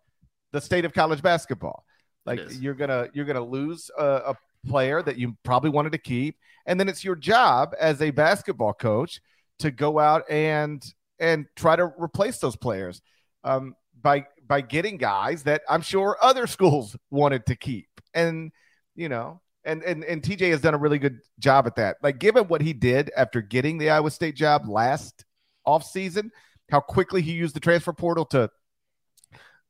the 0.53 0.61
state 0.61 0.85
of 0.85 0.93
college 0.93 1.21
basketball. 1.21 1.83
Like 2.25 2.39
you're 2.61 2.75
gonna 2.75 3.09
you're 3.13 3.25
gonna 3.25 3.43
lose 3.43 3.91
a, 3.99 4.05
a 4.05 4.37
player 4.65 5.01
that 5.01 5.17
you 5.17 5.35
probably 5.43 5.69
wanted 5.69 5.91
to 5.91 5.97
keep, 5.97 6.37
and 6.65 6.79
then 6.79 6.87
it's 6.87 7.03
your 7.03 7.17
job 7.17 7.75
as 7.77 8.01
a 8.01 8.11
basketball 8.11 8.71
coach 8.71 9.19
to 9.59 9.71
go 9.71 9.99
out 9.99 10.23
and 10.29 10.83
and 11.19 11.45
try 11.55 11.75
to 11.75 11.93
replace 11.97 12.39
those 12.39 12.55
players 12.55 13.01
um, 13.43 13.75
by 14.01 14.25
by 14.45 14.61
getting 14.61 14.97
guys 14.97 15.43
that 15.43 15.61
I'm 15.69 15.81
sure 15.81 16.17
other 16.21 16.47
schools 16.55 16.95
wanted 17.09 17.45
to 17.47 17.55
keep. 17.55 17.87
And 18.13 18.51
you 18.95 19.09
know, 19.09 19.41
and 19.63 19.83
and 19.83 20.03
and 20.03 20.21
TJ 20.21 20.51
has 20.51 20.61
done 20.61 20.73
a 20.73 20.79
really 20.79 20.99
good 20.99 21.19
job 21.39 21.67
at 21.67 21.75
that. 21.75 21.97
Like 22.01 22.19
given 22.19 22.47
what 22.47 22.61
he 22.61 22.73
did 22.73 23.11
after 23.15 23.41
getting 23.41 23.77
the 23.77 23.89
Iowa 23.89 24.11
State 24.11 24.35
job 24.35 24.67
last 24.67 25.25
offseason, 25.67 26.29
how 26.69 26.79
quickly 26.79 27.21
he 27.21 27.33
used 27.33 27.55
the 27.55 27.59
transfer 27.59 27.93
portal 27.93 28.25
to 28.25 28.49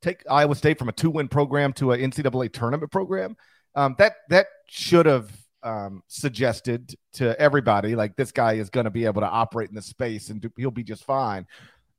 take 0.01 0.23
Iowa 0.29 0.55
State 0.55 0.77
from 0.77 0.89
a 0.89 0.93
two-win 0.93 1.27
program 1.27 1.73
to 1.73 1.91
an 1.91 1.99
NCAA 1.99 2.53
tournament 2.53 2.91
program. 2.91 3.35
Um, 3.73 3.95
that 3.97 4.13
that 4.29 4.47
should 4.67 5.05
have 5.05 5.31
um, 5.65 6.03
suggested 6.07 6.95
to 7.13 7.37
everybody 7.39 7.95
like 7.95 8.15
this 8.15 8.31
guy 8.31 8.53
is 8.53 8.69
going 8.69 8.83
to 8.83 8.91
be 8.91 9.05
able 9.05 9.21
to 9.21 9.27
operate 9.27 9.69
in 9.69 9.75
the 9.75 9.81
space 9.81 10.29
and 10.29 10.39
do, 10.39 10.51
he'll 10.57 10.71
be 10.71 10.83
just 10.83 11.03
fine. 11.03 11.47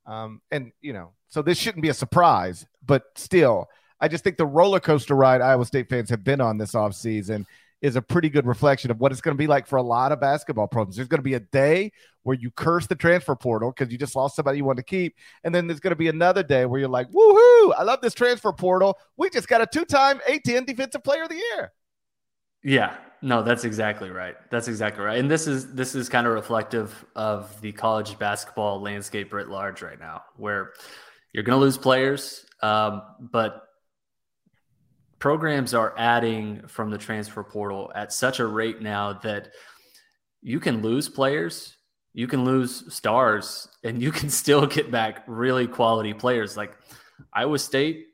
Um, 0.05 0.41
and 0.51 0.71
you 0.81 0.93
know, 0.93 1.11
so 1.27 1.41
this 1.41 1.57
shouldn't 1.59 1.83
be 1.83 1.89
a 1.89 1.93
surprise, 1.93 2.65
but 2.85 3.03
still, 3.15 3.67
I 3.99 4.07
just 4.07 4.23
think 4.23 4.37
the 4.37 4.45
roller 4.45 4.79
coaster 4.79 5.15
ride 5.15 5.41
Iowa 5.41 5.65
State 5.65 5.89
fans 5.89 6.09
have 6.09 6.23
been 6.23 6.39
on 6.39 6.57
this 6.57 6.71
offseason 6.71 7.45
is 7.81 7.95
a 7.95 8.01
pretty 8.01 8.29
good 8.29 8.47
reflection 8.47 8.89
of 8.89 8.99
what 8.99 9.11
it's 9.11 9.21
going 9.21 9.35
to 9.35 9.37
be 9.37 9.47
like 9.47 9.67
for 9.67 9.75
a 9.75 9.83
lot 9.83 10.11
of 10.11 10.19
basketball 10.19 10.67
programs. 10.67 10.95
There's 10.95 11.07
going 11.07 11.19
to 11.19 11.23
be 11.23 11.35
a 11.35 11.39
day 11.39 11.91
where 12.23 12.35
you 12.35 12.49
curse 12.51 12.87
the 12.87 12.95
transfer 12.95 13.35
portal 13.35 13.71
because 13.71 13.91
you 13.91 13.97
just 13.97 14.15
lost 14.15 14.35
somebody 14.35 14.57
you 14.57 14.65
want 14.65 14.77
to 14.77 14.83
keep. 14.83 15.15
And 15.43 15.53
then 15.53 15.67
there's 15.67 15.79
going 15.79 15.91
to 15.91 15.97
be 15.97 16.07
another 16.07 16.41
day 16.41 16.65
where 16.65 16.79
you're 16.79 16.89
like, 16.89 17.11
woohoo, 17.11 17.73
I 17.77 17.83
love 17.83 18.01
this 18.01 18.13
transfer 18.13 18.51
portal. 18.51 18.97
We 19.15 19.29
just 19.29 19.47
got 19.47 19.61
a 19.61 19.67
two 19.67 19.85
time 19.85 20.19
A10 20.27 20.65
defensive 20.65 21.03
player 21.03 21.23
of 21.23 21.29
the 21.29 21.35
year. 21.35 21.71
Yeah, 22.63 22.95
no, 23.21 23.41
that's 23.41 23.63
exactly 23.63 24.09
right. 24.09 24.35
That's 24.51 24.67
exactly 24.67 25.03
right. 25.03 25.17
And 25.17 25.29
this 25.29 25.47
is 25.47 25.73
this 25.73 25.95
is 25.95 26.09
kind 26.09 26.27
of 26.27 26.33
reflective 26.33 27.05
of 27.15 27.59
the 27.61 27.71
college 27.71 28.17
basketball 28.19 28.81
landscape 28.81 29.33
writ 29.33 29.49
large 29.49 29.81
right 29.81 29.99
now, 29.99 30.21
where 30.35 30.73
you're 31.33 31.43
going 31.43 31.57
to 31.57 31.63
lose 31.63 31.77
players, 31.77 32.45
um, 32.61 33.01
but 33.19 33.63
programs 35.19 35.73
are 35.73 35.93
adding 35.97 36.61
from 36.67 36.91
the 36.91 36.97
transfer 36.97 37.43
portal 37.43 37.91
at 37.95 38.13
such 38.13 38.39
a 38.39 38.45
rate 38.45 38.81
now 38.81 39.13
that 39.13 39.49
you 40.41 40.59
can 40.59 40.81
lose 40.81 41.09
players, 41.09 41.75
you 42.13 42.27
can 42.27 42.45
lose 42.45 42.93
stars, 42.93 43.67
and 43.83 44.01
you 44.01 44.11
can 44.11 44.29
still 44.41 44.65
get 44.67 44.91
back 44.91 45.23
really 45.27 45.67
quality 45.67 46.13
players. 46.13 46.55
Like 46.55 46.77
Iowa 47.33 47.57
State, 47.57 48.05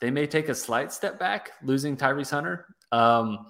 they 0.00 0.10
may 0.10 0.26
take 0.26 0.48
a 0.48 0.54
slight 0.54 0.92
step 0.92 1.18
back 1.18 1.52
losing 1.62 1.96
Tyrese 1.96 2.30
Hunter. 2.30 2.66
Um, 2.90 3.46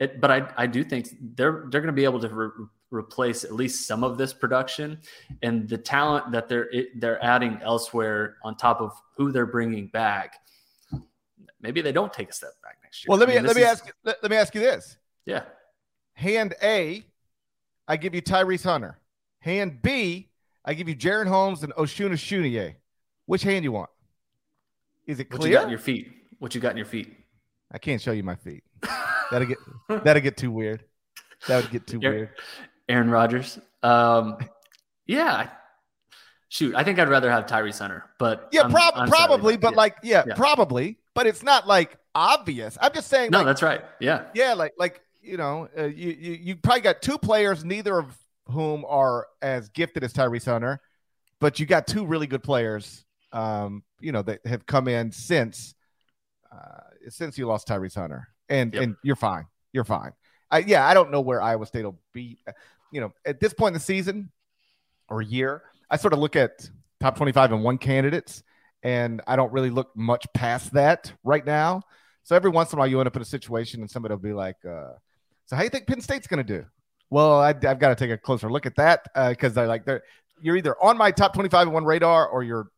it, 0.00 0.20
but 0.20 0.30
I, 0.30 0.48
I 0.56 0.66
do 0.66 0.84
think 0.84 1.08
they're 1.34 1.66
they're 1.70 1.80
going 1.80 1.86
to 1.86 1.92
be 1.92 2.04
able 2.04 2.20
to 2.20 2.28
re- 2.28 2.66
replace 2.90 3.44
at 3.44 3.52
least 3.52 3.86
some 3.86 4.04
of 4.04 4.16
this 4.16 4.32
production 4.32 4.98
and 5.42 5.68
the 5.68 5.78
talent 5.78 6.30
that 6.32 6.48
they're 6.48 6.70
they're 6.96 7.22
adding 7.24 7.58
elsewhere 7.62 8.36
on 8.42 8.56
top 8.56 8.80
of 8.80 8.92
who 9.16 9.32
they're 9.32 9.46
bringing 9.46 9.88
back. 9.88 10.36
Maybe 11.60 11.80
they 11.80 11.92
don't 11.92 12.12
take 12.12 12.30
a 12.30 12.32
step 12.32 12.52
back 12.62 12.76
next 12.82 13.04
year. 13.04 13.06
Well, 13.08 13.18
let 13.18 13.28
me 13.28 13.34
I 13.34 13.38
mean, 13.38 13.46
let 13.46 13.56
me 13.56 13.62
is, 13.62 13.68
ask 13.68 13.92
let, 14.04 14.22
let 14.22 14.30
me 14.30 14.36
ask 14.36 14.54
you 14.54 14.60
this. 14.60 14.96
Yeah. 15.26 15.42
Hand 16.14 16.54
A, 16.62 17.04
I 17.86 17.96
give 17.96 18.14
you 18.14 18.22
Tyrese 18.22 18.64
Hunter. 18.64 18.98
Hand 19.40 19.82
B, 19.82 20.30
I 20.64 20.74
give 20.74 20.88
you 20.88 20.96
Jaren 20.96 21.26
Holmes 21.28 21.62
and 21.62 21.72
Osun 21.74 22.10
Osunniyi. 22.10 22.74
Which 23.26 23.42
hand 23.42 23.62
do 23.62 23.64
you 23.64 23.72
want? 23.72 23.90
Is 25.06 25.20
it 25.20 25.24
clear? 25.24 25.38
What 25.38 25.48
you 25.48 25.54
got 25.54 25.64
in 25.64 25.70
your 25.70 25.78
feet? 25.78 26.12
What 26.38 26.54
you 26.54 26.60
got 26.60 26.70
in 26.72 26.76
your 26.76 26.86
feet? 26.86 27.14
I 27.70 27.78
can't 27.78 28.00
show 28.00 28.12
you 28.12 28.22
my 28.22 28.36
feet. 28.36 28.64
That'd 29.30 29.48
get 29.48 29.58
that'd 30.04 30.22
get 30.22 30.36
too 30.36 30.50
weird. 30.50 30.84
That 31.46 31.62
would 31.62 31.70
get 31.70 31.86
too 31.86 32.00
Aaron, 32.02 32.16
weird. 32.16 32.30
Aaron 32.88 33.10
Rodgers. 33.10 33.58
Um, 33.82 34.38
yeah. 35.06 35.50
Shoot, 36.50 36.74
I 36.74 36.82
think 36.82 36.98
I'd 36.98 37.10
rather 37.10 37.30
have 37.30 37.44
Tyrese 37.46 37.78
Hunter, 37.78 38.04
but 38.18 38.48
Yeah, 38.52 38.62
I'm- 38.62 38.70
prob- 38.70 38.94
I'm 38.96 39.08
probably, 39.08 39.58
but 39.58 39.72
yeah. 39.72 39.76
like, 39.76 39.96
yeah, 40.02 40.24
Yeah. 40.26 40.34
probably, 40.34 40.98
but 41.14 41.26
it's 41.26 41.42
not 41.42 41.66
like 41.66 41.98
obvious. 42.14 42.78
I'm 42.80 42.92
just 42.94 43.08
saying, 43.08 43.30
no, 43.32 43.38
like, 43.38 43.46
that's 43.48 43.62
right. 43.62 43.84
Yeah, 44.00 44.24
yeah, 44.34 44.54
like, 44.54 44.72
like 44.78 45.02
you 45.20 45.36
know, 45.36 45.68
uh, 45.76 45.82
you, 45.84 46.10
you 46.18 46.32
you 46.32 46.56
probably 46.56 46.80
got 46.80 47.02
two 47.02 47.18
players, 47.18 47.64
neither 47.66 47.98
of 47.98 48.16
whom 48.46 48.86
are 48.88 49.26
as 49.42 49.68
gifted 49.68 50.02
as 50.04 50.14
Tyrese 50.14 50.46
Hunter, 50.46 50.80
but 51.38 51.60
you 51.60 51.66
got 51.66 51.86
two 51.86 52.06
really 52.06 52.26
good 52.26 52.42
players, 52.42 53.04
um, 53.32 53.82
you 54.00 54.10
know, 54.10 54.22
that 54.22 54.46
have 54.46 54.64
come 54.64 54.88
in 54.88 55.12
since 55.12 55.74
uh, 56.50 56.80
since 57.10 57.36
you 57.36 57.46
lost 57.46 57.68
Tyrese 57.68 57.94
Hunter, 57.96 58.26
and 58.48 58.72
Yep. 58.74 58.82
and 58.82 58.96
you're 59.02 59.16
fine, 59.16 59.46
you're 59.72 59.84
fine. 59.84 60.12
I, 60.50 60.58
yeah, 60.58 60.86
I 60.86 60.94
don't 60.94 61.10
know 61.10 61.20
where 61.20 61.42
Iowa 61.42 61.66
State 61.66 61.84
will 61.84 62.00
be. 62.12 62.38
You 62.90 63.02
know, 63.02 63.12
at 63.26 63.38
this 63.38 63.52
point 63.52 63.68
in 63.68 63.74
the 63.74 63.80
season 63.80 64.30
or 65.10 65.20
year, 65.20 65.62
I 65.90 65.96
sort 65.98 66.14
of 66.14 66.20
look 66.20 66.36
at 66.36 66.70
top 67.00 67.16
25 67.16 67.52
and 67.52 67.62
one 67.62 67.76
candidates, 67.76 68.42
and 68.82 69.20
I 69.26 69.36
don't 69.36 69.52
really 69.52 69.70
look 69.70 69.94
much 69.94 70.26
past 70.32 70.72
that 70.72 71.12
right 71.22 71.44
now. 71.44 71.82
So 72.22 72.34
every 72.34 72.50
once 72.50 72.72
in 72.72 72.78
a 72.78 72.80
while, 72.80 72.88
you 72.88 72.98
end 72.98 73.06
up 73.06 73.16
in 73.16 73.22
a 73.22 73.26
situation, 73.26 73.80
and 73.80 73.90
somebody 73.90 74.14
will 74.14 74.22
be 74.22 74.32
like, 74.32 74.56
uh, 74.64 74.92
"So 75.46 75.56
how 75.56 75.58
do 75.58 75.64
you 75.64 75.70
think 75.70 75.86
Penn 75.86 76.00
State's 76.00 76.26
going 76.26 76.44
to 76.44 76.60
do?" 76.60 76.64
Well, 77.10 77.40
I, 77.40 77.48
have 77.48 77.78
got 77.78 77.88
to 77.88 77.94
take 77.94 78.10
a 78.10 78.18
closer 78.18 78.50
look 78.50 78.66
at 78.66 78.76
that 78.76 79.06
because 79.30 79.56
I 79.56 79.66
like 79.66 79.84
they're 79.84 80.02
you're 80.40 80.56
either 80.56 80.76
on 80.82 80.96
my 80.96 81.10
top 81.10 81.34
25 81.34 81.66
and 81.66 81.74
one 81.74 81.84
radar 81.84 82.26
or 82.26 82.42
you're 82.42 82.68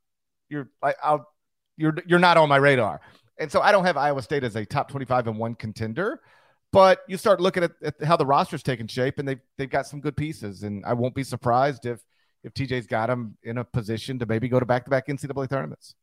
you're 0.48 0.68
I, 0.82 0.94
I'll 1.02 1.28
you're 1.76 1.94
you're 2.06 2.18
not 2.18 2.36
on 2.36 2.48
my 2.48 2.56
radar. 2.56 3.00
And 3.40 3.50
so 3.50 3.60
I 3.60 3.72
don't 3.72 3.84
have 3.84 3.96
Iowa 3.96 4.22
State 4.22 4.44
as 4.44 4.54
a 4.54 4.64
top 4.64 4.90
25 4.90 5.26
and 5.26 5.38
one 5.38 5.54
contender. 5.56 6.20
But 6.72 7.00
you 7.08 7.16
start 7.16 7.40
looking 7.40 7.64
at, 7.64 7.72
at 7.82 8.00
how 8.04 8.16
the 8.16 8.26
roster's 8.26 8.62
taking 8.62 8.86
shape, 8.86 9.18
and 9.18 9.26
they've 9.26 9.40
they've 9.58 9.68
got 9.70 9.86
some 9.86 10.00
good 10.00 10.16
pieces, 10.16 10.62
and 10.62 10.84
I 10.86 10.92
won't 10.92 11.14
be 11.16 11.24
surprised 11.24 11.84
if 11.86 12.00
if 12.44 12.54
TJ's 12.54 12.86
got 12.86 13.08
them 13.08 13.36
in 13.42 13.58
a 13.58 13.64
position 13.64 14.18
to 14.20 14.26
maybe 14.26 14.48
go 14.48 14.60
to 14.60 14.66
back 14.66 14.84
to 14.84 14.90
back 14.90 15.08
NCAA 15.08 15.48
tournaments. 15.48 15.94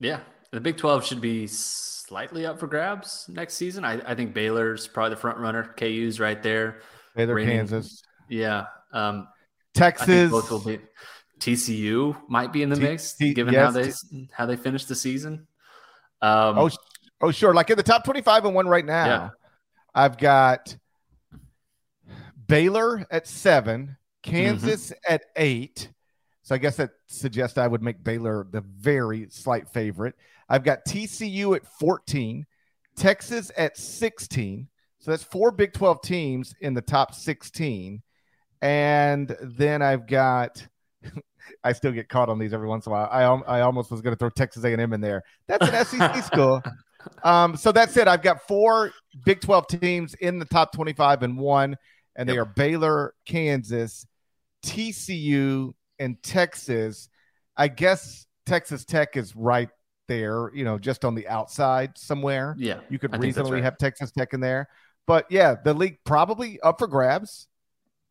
yeah. 0.00 0.20
The 0.52 0.60
Big 0.60 0.76
Twelve 0.78 1.04
should 1.04 1.20
be 1.20 1.46
slightly 1.48 2.46
up 2.46 2.58
for 2.60 2.66
grabs 2.68 3.26
next 3.28 3.54
season. 3.54 3.84
I, 3.84 4.00
I 4.10 4.14
think 4.14 4.32
Baylor's 4.32 4.86
probably 4.86 5.10
the 5.10 5.20
front 5.20 5.38
runner. 5.38 5.74
KU's 5.76 6.18
right 6.20 6.40
there. 6.42 6.80
Baylor, 7.16 7.34
Reigning- 7.34 7.56
Kansas, 7.58 8.02
Yeah. 8.30 8.66
Um, 8.92 9.26
Texas. 9.74 10.30
both 10.30 10.50
will 10.50 10.60
be. 10.60 10.78
TCU 11.40 12.16
might 12.28 12.52
be 12.52 12.62
in 12.62 12.70
the 12.70 12.76
T- 12.76 12.82
mix, 12.82 13.14
T- 13.14 13.34
given 13.34 13.54
how 13.54 13.70
yes, 13.72 14.02
they 14.10 14.28
how 14.32 14.46
they 14.46 14.56
finished 14.56 14.88
the 14.88 14.94
season. 14.94 15.46
Um, 16.22 16.58
Oh, 16.58 16.70
oh, 17.20 17.30
sure. 17.30 17.54
Like 17.54 17.70
in 17.70 17.76
the 17.76 17.82
top 17.82 18.04
25 18.04 18.46
and 18.46 18.54
one 18.54 18.68
right 18.68 18.84
now, 18.84 19.06
Yeah. 19.06 19.28
I've 19.94 20.18
got 20.18 20.76
Baylor 22.46 23.06
at 23.10 23.26
seven, 23.26 23.96
Kansas 24.22 24.90
mm-hmm. 24.90 25.14
at 25.14 25.24
eight. 25.36 25.90
So 26.42 26.54
I 26.54 26.58
guess 26.58 26.76
that 26.76 26.90
suggests 27.06 27.58
I 27.58 27.66
would 27.66 27.82
make 27.82 28.04
Baylor 28.04 28.46
the 28.50 28.60
very 28.60 29.28
slight 29.30 29.68
favorite. 29.70 30.14
I've 30.48 30.62
got 30.62 30.84
TCU 30.86 31.56
at 31.56 31.66
14, 31.66 32.46
Texas 32.96 33.50
at 33.56 33.76
16. 33.76 34.68
So 35.00 35.10
that's 35.10 35.22
four 35.22 35.50
Big 35.50 35.72
12 35.72 36.02
teams 36.02 36.54
in 36.60 36.74
the 36.74 36.82
top 36.82 37.14
16. 37.14 38.02
And 38.62 39.36
then 39.42 39.82
I've 39.82 40.06
got 40.06 40.66
I 41.64 41.72
still 41.72 41.92
get 41.92 42.08
caught 42.08 42.28
on 42.28 42.38
these 42.38 42.52
every 42.52 42.68
once 42.68 42.86
in 42.86 42.92
a 42.92 42.94
while. 42.94 43.08
I 43.10 43.22
I 43.58 43.60
almost 43.62 43.90
was 43.90 44.00
going 44.00 44.14
to 44.14 44.18
throw 44.18 44.30
Texas 44.30 44.64
A&M 44.64 44.92
in 44.92 45.00
there. 45.00 45.22
That's 45.46 45.68
an 45.68 45.84
SEC 45.84 46.24
school. 46.32 46.62
Um, 47.22 47.56
so 47.56 47.72
that's 47.72 47.96
it. 47.96 48.08
I've 48.08 48.22
got 48.22 48.46
four 48.46 48.92
Big 49.24 49.40
12 49.40 49.66
teams 49.68 50.14
in 50.14 50.38
the 50.38 50.44
top 50.44 50.72
25 50.72 51.22
and 51.22 51.38
one, 51.38 51.76
and 52.16 52.28
they 52.28 52.34
Yep. 52.34 52.42
are 52.42 52.52
Baylor, 52.56 53.14
Kansas, 53.26 54.06
TCU, 54.64 55.72
and 55.98 56.22
Texas. 56.22 57.08
I 57.56 57.68
guess 57.68 58.26
Texas 58.44 58.84
Tech 58.84 59.16
is 59.16 59.34
right 59.34 59.68
there, 60.08 60.50
you 60.54 60.64
know, 60.64 60.78
just 60.78 61.04
on 61.04 61.14
the 61.14 61.26
outside 61.28 61.96
somewhere. 61.96 62.54
yeah, 62.58 62.80
You 62.90 62.98
could 62.98 63.14
I 63.14 63.18
reasonably 63.18 63.52
right. 63.54 63.64
have 63.64 63.78
Texas 63.78 64.10
Tech 64.12 64.34
in 64.34 64.40
there. 64.40 64.68
But 65.06 65.26
yeah, 65.30 65.54
the 65.64 65.72
league 65.74 65.98
probably 66.04 66.60
up 66.60 66.78
for 66.78 66.86
grabs. 66.86 67.48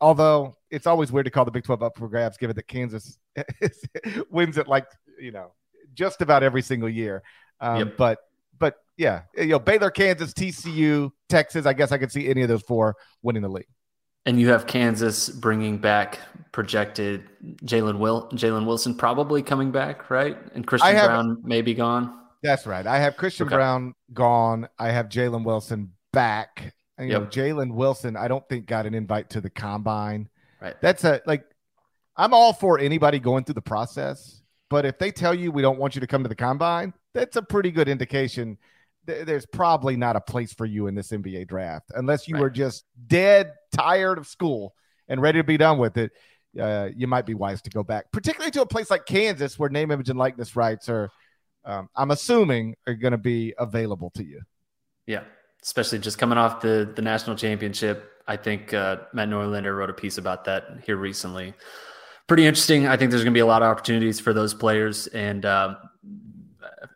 Although 0.01 0.58
it's 0.69 0.88
always 0.88 1.10
weird 1.12 1.25
to 1.25 1.31
call 1.31 1.45
the 1.45 1.51
Big 1.51 1.63
12 1.63 1.81
up 1.81 1.97
for 1.97 2.10
grabs, 2.10 2.38
given 2.38 2.55
that 2.58 2.67
Kansas 2.67 3.17
wins 4.29 4.58
it 4.58 4.67
like, 4.67 4.86
you 5.19 5.31
know, 5.31 5.53
just 5.93 6.21
about 6.21 6.43
every 6.43 6.62
single 6.62 6.89
year. 6.89 7.23
Um, 7.62 7.77
Yep. 7.79 7.88
But, 7.88 7.97
but 7.97 8.19
yeah, 8.97 9.23
you 9.38 9.47
know, 9.47 9.60
Baylor, 9.60 9.91
Kansas, 9.91 10.34
TCU, 10.34 11.12
Texas, 11.29 11.65
I 11.65 11.73
guess 11.73 11.91
I 11.91 11.97
could 11.97 12.12
see 12.12 12.29
any 12.29 12.41
of 12.41 12.47
those 12.47 12.62
four 12.63 12.95
winning 13.21 13.41
the 13.41 13.49
league. 13.49 13.67
And 14.25 14.39
you 14.39 14.49
have 14.49 14.65
Kansas 14.65 15.29
bringing 15.29 15.77
back 15.77 16.19
projected 16.51 17.23
Jalen 17.63 17.99
Will 17.99 18.27
Jalen 18.31 18.65
Wilson 18.65 18.95
probably 18.95 19.43
coming 19.43 19.71
back, 19.71 20.10
right? 20.10 20.38
And 20.55 20.65
Christian 20.65 20.95
have- 20.95 21.10
Braun 21.10 21.41
may 21.43 21.62
be 21.62 21.73
gone. 21.73 22.21
That's 22.41 22.65
right. 22.67 22.86
I 22.86 22.99
have 22.99 23.17
Christian 23.17 23.47
Okay. 23.47 23.55
Braun 23.55 23.93
gone. 24.13 24.67
I 24.79 24.89
have 24.91 25.10
Jalen 25.10 25.43
Wilson 25.43 25.91
back. 26.13 26.73
And, 26.97 27.08
you 27.10 27.13
know, 27.13 27.25
Jalen 27.25 27.73
Wilson, 27.73 28.15
I 28.15 28.27
don't 28.27 28.47
think 28.47 28.67
got 28.67 28.86
an 28.86 28.93
invite 28.93 29.29
to 29.31 29.41
the 29.41 29.49
combine. 29.49 30.29
Right. 30.62 30.79
That's 30.81 31.03
a 31.03 31.21
like 31.25 31.43
I'm 32.15 32.34
all 32.34 32.53
for 32.53 32.79
anybody 32.79 33.19
going 33.19 33.43
through 33.43 33.55
the 33.55 33.62
process, 33.62 34.41
but 34.69 34.86
if 34.86 34.97
they 34.97 35.12
tell 35.12 35.34
you 35.36 35.51
we 35.51 35.62
don't 35.62 35.77
want 35.77 35.95
you 35.95 36.01
to 36.01 36.08
come 36.08 36.23
to 36.23 36.29
the 36.29 36.36
combine, 36.36 36.93
that's 37.13 37.36
a 37.36 37.41
pretty 37.41 37.71
good 37.71 37.89
indication 37.89 38.58
th- 39.07 39.25
there's 39.25 39.45
probably 39.45 39.95
not 39.97 40.15
a 40.15 40.21
place 40.21 40.53
for 40.53 40.65
you 40.65 40.87
in 40.87 40.95
this 40.95 41.11
NBA 41.11 41.47
draft 41.47 41.91
unless 41.95 42.27
you 42.27 42.35
Right. 42.35 42.41
were 42.41 42.49
just 42.49 42.85
dead 43.07 43.53
tired 43.71 44.17
of 44.17 44.27
school 44.27 44.73
and 45.07 45.21
ready 45.21 45.39
to 45.39 45.43
be 45.43 45.57
done 45.57 45.77
with 45.77 45.97
it. 45.97 46.11
Uh, 46.59 46.89
you 46.95 47.05
might 47.07 47.25
be 47.25 47.33
wise 47.33 47.61
to 47.63 47.69
go 47.69 47.83
back, 47.83 48.11
particularly 48.11 48.51
to 48.51 48.61
a 48.61 48.65
place 48.65 48.89
like 48.89 49.05
Kansas 49.05 49.59
where 49.59 49.69
name, 49.69 49.91
image, 49.91 50.09
and 50.09 50.17
likeness 50.17 50.55
rights 50.55 50.87
are, 50.87 51.09
um, 51.65 51.89
I'm 51.95 52.11
assuming, 52.11 52.75
are 52.87 52.93
going 52.93 53.11
to 53.11 53.17
be 53.17 53.53
available 53.57 54.09
to 54.11 54.23
you. 54.23 54.41
Yeah, 55.05 55.23
especially 55.61 55.99
just 55.99 56.17
coming 56.17 56.37
off 56.37 56.61
the 56.61 56.91
the 56.95 57.01
national 57.01 57.35
championship. 57.35 58.09
I 58.27 58.37
think 58.37 58.73
uh, 58.73 58.97
Matt 59.13 59.29
Norlander 59.29 59.75
wrote 59.77 59.89
a 59.89 59.93
piece 59.93 60.17
about 60.17 60.45
that 60.45 60.63
here 60.85 60.95
recently. 60.95 61.53
Pretty 62.27 62.45
interesting. 62.47 62.87
I 62.87 62.97
think 62.97 63.11
there's 63.11 63.23
going 63.23 63.33
to 63.33 63.37
be 63.37 63.41
a 63.41 63.45
lot 63.45 63.61
of 63.61 63.67
opportunities 63.67 64.19
for 64.19 64.33
those 64.33 64.53
players, 64.53 65.07
and 65.07 65.45
um, 65.45 65.77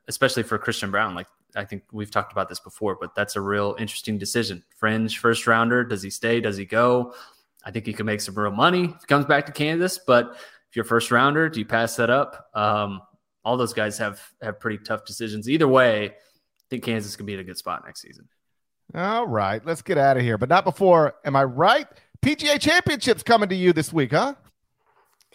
especially 0.08 0.44
for 0.44 0.58
Christian 0.58 0.90
Braun. 0.90 1.14
Like 1.16 1.28
I 1.56 1.66
think 1.66 1.84
we've 1.92 2.12
talked 2.12 2.32
about 2.32 2.50
this 2.50 2.60
before, 2.60 2.98
but 3.00 3.16
that's 3.16 3.36
a 3.36 3.42
real 3.42 3.76
interesting 3.80 4.18
decision. 4.18 4.64
Fringe 4.76 5.18
first 5.18 5.48
rounder. 5.48 5.84
Does 5.84 6.04
he 6.04 6.10
stay? 6.10 6.40
Does 6.40 6.58
he 6.58 6.66
go? 6.66 7.14
I 7.64 7.72
think 7.72 7.86
he 7.86 7.94
could 7.94 8.06
make 8.06 8.22
some 8.22 8.36
real 8.36 8.52
money 8.52 8.86
if 8.86 9.02
he 9.02 9.08
comes 9.08 9.26
back 9.26 9.46
to 9.48 9.52
Kansas. 9.52 10.00
But 10.00 10.38
if 10.70 10.76
you're 10.76 10.86
first 10.86 11.12
rounder, 11.12 11.50
do 11.50 11.60
you 11.60 11.66
pass 11.66 11.96
that 11.96 12.10
up? 12.10 12.50
Um, 12.54 13.02
all 13.44 13.58
those 13.58 13.74
guys 13.74 13.98
have 13.98 14.22
have 14.42 14.60
pretty 14.60 14.84
tough 14.84 15.06
decisions. 15.06 15.50
Either 15.50 15.68
way, 15.68 16.10
I 16.10 16.14
think 16.70 16.84
Kansas 16.84 17.16
could 17.16 17.26
be 17.26 17.34
in 17.34 17.40
a 17.40 17.44
good 17.44 17.58
spot 17.58 17.84
next 17.86 18.02
season. 18.02 18.28
All 18.94 19.28
right, 19.28 19.64
let's 19.66 19.82
get 19.82 19.98
out 19.98 20.18
of 20.18 20.24
here, 20.24 20.38
but 20.38 20.50
not 20.50 20.64
before. 20.64 21.16
Am 21.24 21.36
I 21.36 21.44
right? 21.44 21.88
PGA 22.22 22.60
Championships 22.60 23.24
coming 23.24 23.50
to 23.50 23.56
you 23.56 23.72
this 23.72 23.94
week, 23.94 24.12
huh? 24.12 24.34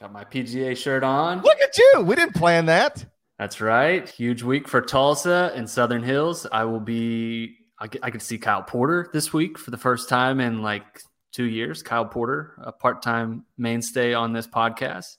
Got 0.01 0.13
my 0.13 0.25
PGA 0.25 0.77
shirt 0.77 1.05
on. 1.05 1.41
Look 1.41 1.59
at 1.61 1.79
you. 1.79 2.03
We 2.03 2.17
didn't 2.17 2.35
plan 2.35 2.67
that. 2.67 3.05
That's 3.39 3.61
right. 3.61 4.09
Huge 4.09 4.43
week 4.43 4.69
for 4.69 4.81
Tulsa 4.81 5.53
and 5.55 5.69
Southern 5.69 6.03
Hills. 6.03 6.47
I 6.51 6.65
will 6.65 6.81
be. 6.81 7.57
I 7.81 7.89
I 8.03 8.11
could 8.11 8.23
see 8.23 8.39
Kyle 8.39 8.63
Porter 8.63 9.11
this 9.13 9.33
week 9.33 9.59
for 9.59 9.71
the 9.71 9.77
first 9.77 10.09
time 10.09 10.41
in 10.41 10.63
like 10.63 10.85
two 11.33 11.45
years. 11.45 11.83
Kyle 11.83 12.05
Porter, 12.05 12.55
a 12.63 12.71
part-time 12.71 13.45
mainstay 13.59 14.15
on 14.15 14.33
this 14.33 14.47
podcast. 14.47 15.17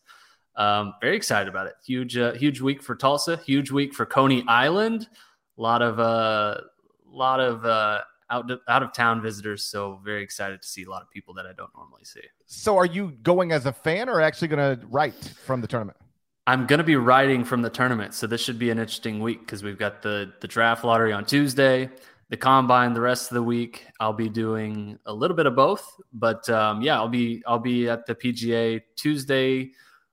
Um, 0.56 0.94
very 1.02 1.18
excited 1.18 1.50
about 1.50 1.68
it. 1.68 1.74
Huge, 1.86 2.16
uh, 2.16 2.32
huge 2.32 2.62
week 2.62 2.82
for 2.82 2.96
Tulsa. 2.96 3.38
Huge 3.46 3.72
week 3.72 3.94
for 3.94 4.06
Coney 4.06 4.46
Island. 4.48 5.10
A 5.58 5.62
lot 5.62 5.82
of, 5.82 6.00
uh, 6.00 6.62
lot 7.06 7.42
of 7.42 7.66
uh, 7.66 8.02
out 8.30 8.50
out 8.70 8.82
of 8.82 8.94
town 8.94 9.22
visitors. 9.22 9.66
So 9.66 10.00
very 10.04 10.24
excited 10.24 10.62
to 10.62 10.68
see 10.68 10.84
a 10.84 10.90
lot 10.90 11.02
of 11.02 11.10
people 11.12 11.34
that 11.36 11.46
I 11.46 11.52
don't 11.52 11.72
normally 11.76 12.06
see. 12.06 12.22
So, 12.46 12.78
are 12.78 12.86
you 12.86 13.12
going 13.22 13.52
as 13.52 13.66
a 13.66 13.74
fan 13.74 14.08
or 14.08 14.22
actually 14.22 14.48
going 14.48 14.80
to 14.80 14.86
write 14.88 15.34
from 15.46 15.62
the 15.62 15.68
tournament? 15.68 15.98
I'm 16.48 16.68
going 16.68 16.78
to 16.78 16.84
be 16.84 16.96
riding 16.96 17.44
from 17.44 17.64
the 17.64 17.72
tournament, 17.72 18.14
so 18.14 18.28
this 18.28 18.42
should 18.42 18.60
be 18.60 18.70
an 18.70 18.78
interesting 18.78 19.20
week 19.20 19.40
because 19.40 19.64
we've 19.64 19.80
got 19.80 20.04
the 20.04 20.32
the 20.42 20.48
draft 20.48 20.84
lottery 20.84 21.12
on 21.12 21.26
Tuesday, 21.26 21.90
the 22.30 22.38
combine 22.38 22.94
the 22.94 23.02
rest 23.02 23.32
of 23.32 23.36
the 23.36 23.44
week. 23.44 23.88
I'll 24.00 24.14
be 24.14 24.30
doing 24.30 25.00
a 25.08 25.14
little 25.14 25.36
bit 25.36 25.48
of 25.48 25.56
both, 25.56 25.84
but 26.14 26.48
um, 26.50 26.82
yeah, 26.82 26.98
I'll 26.98 27.10
be 27.10 27.42
I'll 27.48 27.58
be 27.58 27.90
at 27.90 28.06
the 28.06 28.14
PGA 28.14 28.80
Tuesday, 28.96 29.72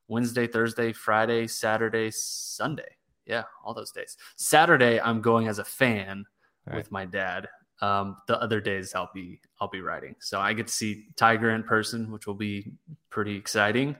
Wednesday, 0.08 0.46
Thursday, 0.46 0.94
Friday, 0.94 1.46
Saturday, 1.46 2.10
Sunday. 2.10 2.96
Yeah, 3.26 3.44
all 3.62 3.74
those 3.74 3.92
days. 3.92 4.16
Saturday, 4.36 5.00
I'm 5.00 5.20
going 5.20 5.48
as 5.48 5.58
a 5.58 5.64
fan 5.64 6.24
with 6.72 6.90
my 6.90 7.04
dad. 7.04 7.48
Um, 7.82 8.16
the 8.26 8.40
other 8.40 8.60
days, 8.60 8.94
I'll 8.94 9.10
be 9.12 9.38
I'll 9.60 9.68
be 9.68 9.82
riding, 9.82 10.16
so 10.18 10.40
I 10.40 10.54
get 10.54 10.68
to 10.68 10.72
see 10.72 11.08
Tiger 11.14 11.50
in 11.50 11.62
person, 11.62 12.10
which 12.10 12.26
will 12.26 12.34
be 12.34 12.72
pretty 13.10 13.36
exciting 13.36 13.96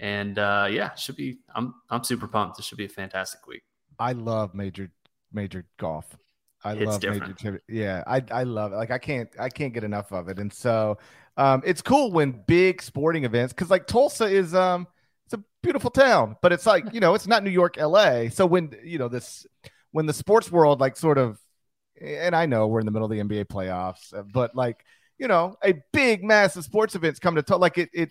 and 0.00 0.38
uh, 0.38 0.68
yeah, 0.70 0.94
should 0.94 1.16
be. 1.16 1.38
I'm 1.54 1.74
I'm 1.90 2.04
super 2.04 2.28
pumped. 2.28 2.56
This 2.56 2.66
should 2.66 2.78
be 2.78 2.86
a 2.86 2.88
fantastic 2.88 3.46
week. 3.46 3.62
I 3.98 4.12
love 4.12 4.54
major 4.54 4.90
major 5.32 5.66
golf. 5.78 6.16
I 6.62 6.72
It's 6.72 6.74
love 6.74 6.98
different. 6.98 7.38
major. 7.42 7.60
Yeah, 7.68 8.02
I 8.06 8.22
I 8.30 8.42
love 8.44 8.72
it. 8.72 8.76
Like 8.76 8.90
I 8.90 8.98
can't 8.98 9.28
I 9.38 9.48
can't 9.48 9.72
get 9.74 9.84
enough 9.84 10.12
of 10.12 10.28
it. 10.28 10.38
And 10.38 10.52
so 10.52 10.98
um 11.36 11.62
it's 11.64 11.82
cool 11.82 12.10
when 12.12 12.42
big 12.46 12.82
sporting 12.82 13.24
events 13.24 13.52
because 13.52 13.70
like 13.70 13.86
Tulsa 13.86 14.24
is 14.24 14.54
um 14.54 14.86
it's 15.26 15.34
a 15.34 15.44
beautiful 15.62 15.90
town, 15.90 16.36
but 16.42 16.52
it's 16.52 16.66
like, 16.66 16.92
you 16.92 17.00
know, 17.00 17.14
it's 17.14 17.26
not 17.26 17.42
New 17.44 17.50
York, 17.50 17.76
LA. 17.78 18.28
So 18.30 18.46
when 18.46 18.72
you 18.82 18.98
know 18.98 19.08
this 19.08 19.46
when 19.92 20.06
the 20.06 20.12
sports 20.12 20.50
world 20.50 20.80
like 20.80 20.96
sort 20.96 21.18
of 21.18 21.38
and 22.00 22.34
I 22.34 22.46
know 22.46 22.66
we're 22.66 22.80
in 22.80 22.86
the 22.86 22.92
middle 22.92 23.06
of 23.06 23.10
the 23.12 23.20
NBA 23.20 23.44
playoffs, 23.44 24.12
but 24.32 24.54
like, 24.56 24.84
you 25.18 25.28
know, 25.28 25.56
a 25.64 25.74
big 25.92 26.24
massive 26.24 26.64
sports 26.64 26.94
events 26.94 27.20
come 27.20 27.36
to 27.36 27.42
Tulsa, 27.42 27.60
like 27.60 27.78
it 27.78 27.90
it 27.92 28.10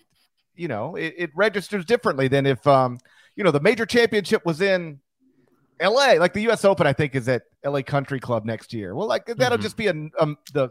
you 0.56 0.68
know, 0.68 0.96
it, 0.96 1.14
it 1.16 1.30
registers 1.34 1.84
differently 1.84 2.28
than 2.28 2.46
if 2.46 2.66
um 2.66 2.98
you 3.36 3.44
know 3.44 3.50
the 3.50 3.60
major 3.60 3.86
championship 3.86 4.44
was 4.46 4.60
in 4.60 5.00
LA, 5.82 6.12
like 6.18 6.32
the 6.32 6.48
US 6.50 6.64
Open, 6.64 6.86
I 6.86 6.92
think 6.92 7.14
is 7.14 7.28
at 7.28 7.42
LA 7.64 7.82
Country 7.82 8.20
Club 8.20 8.44
next 8.44 8.72
year. 8.72 8.94
Well, 8.94 9.08
like 9.08 9.26
that'll 9.26 9.58
Mhm. 9.58 9.62
just 9.62 9.76
be 9.76 9.88
an, 9.88 10.10
um, 10.20 10.38
the 10.52 10.70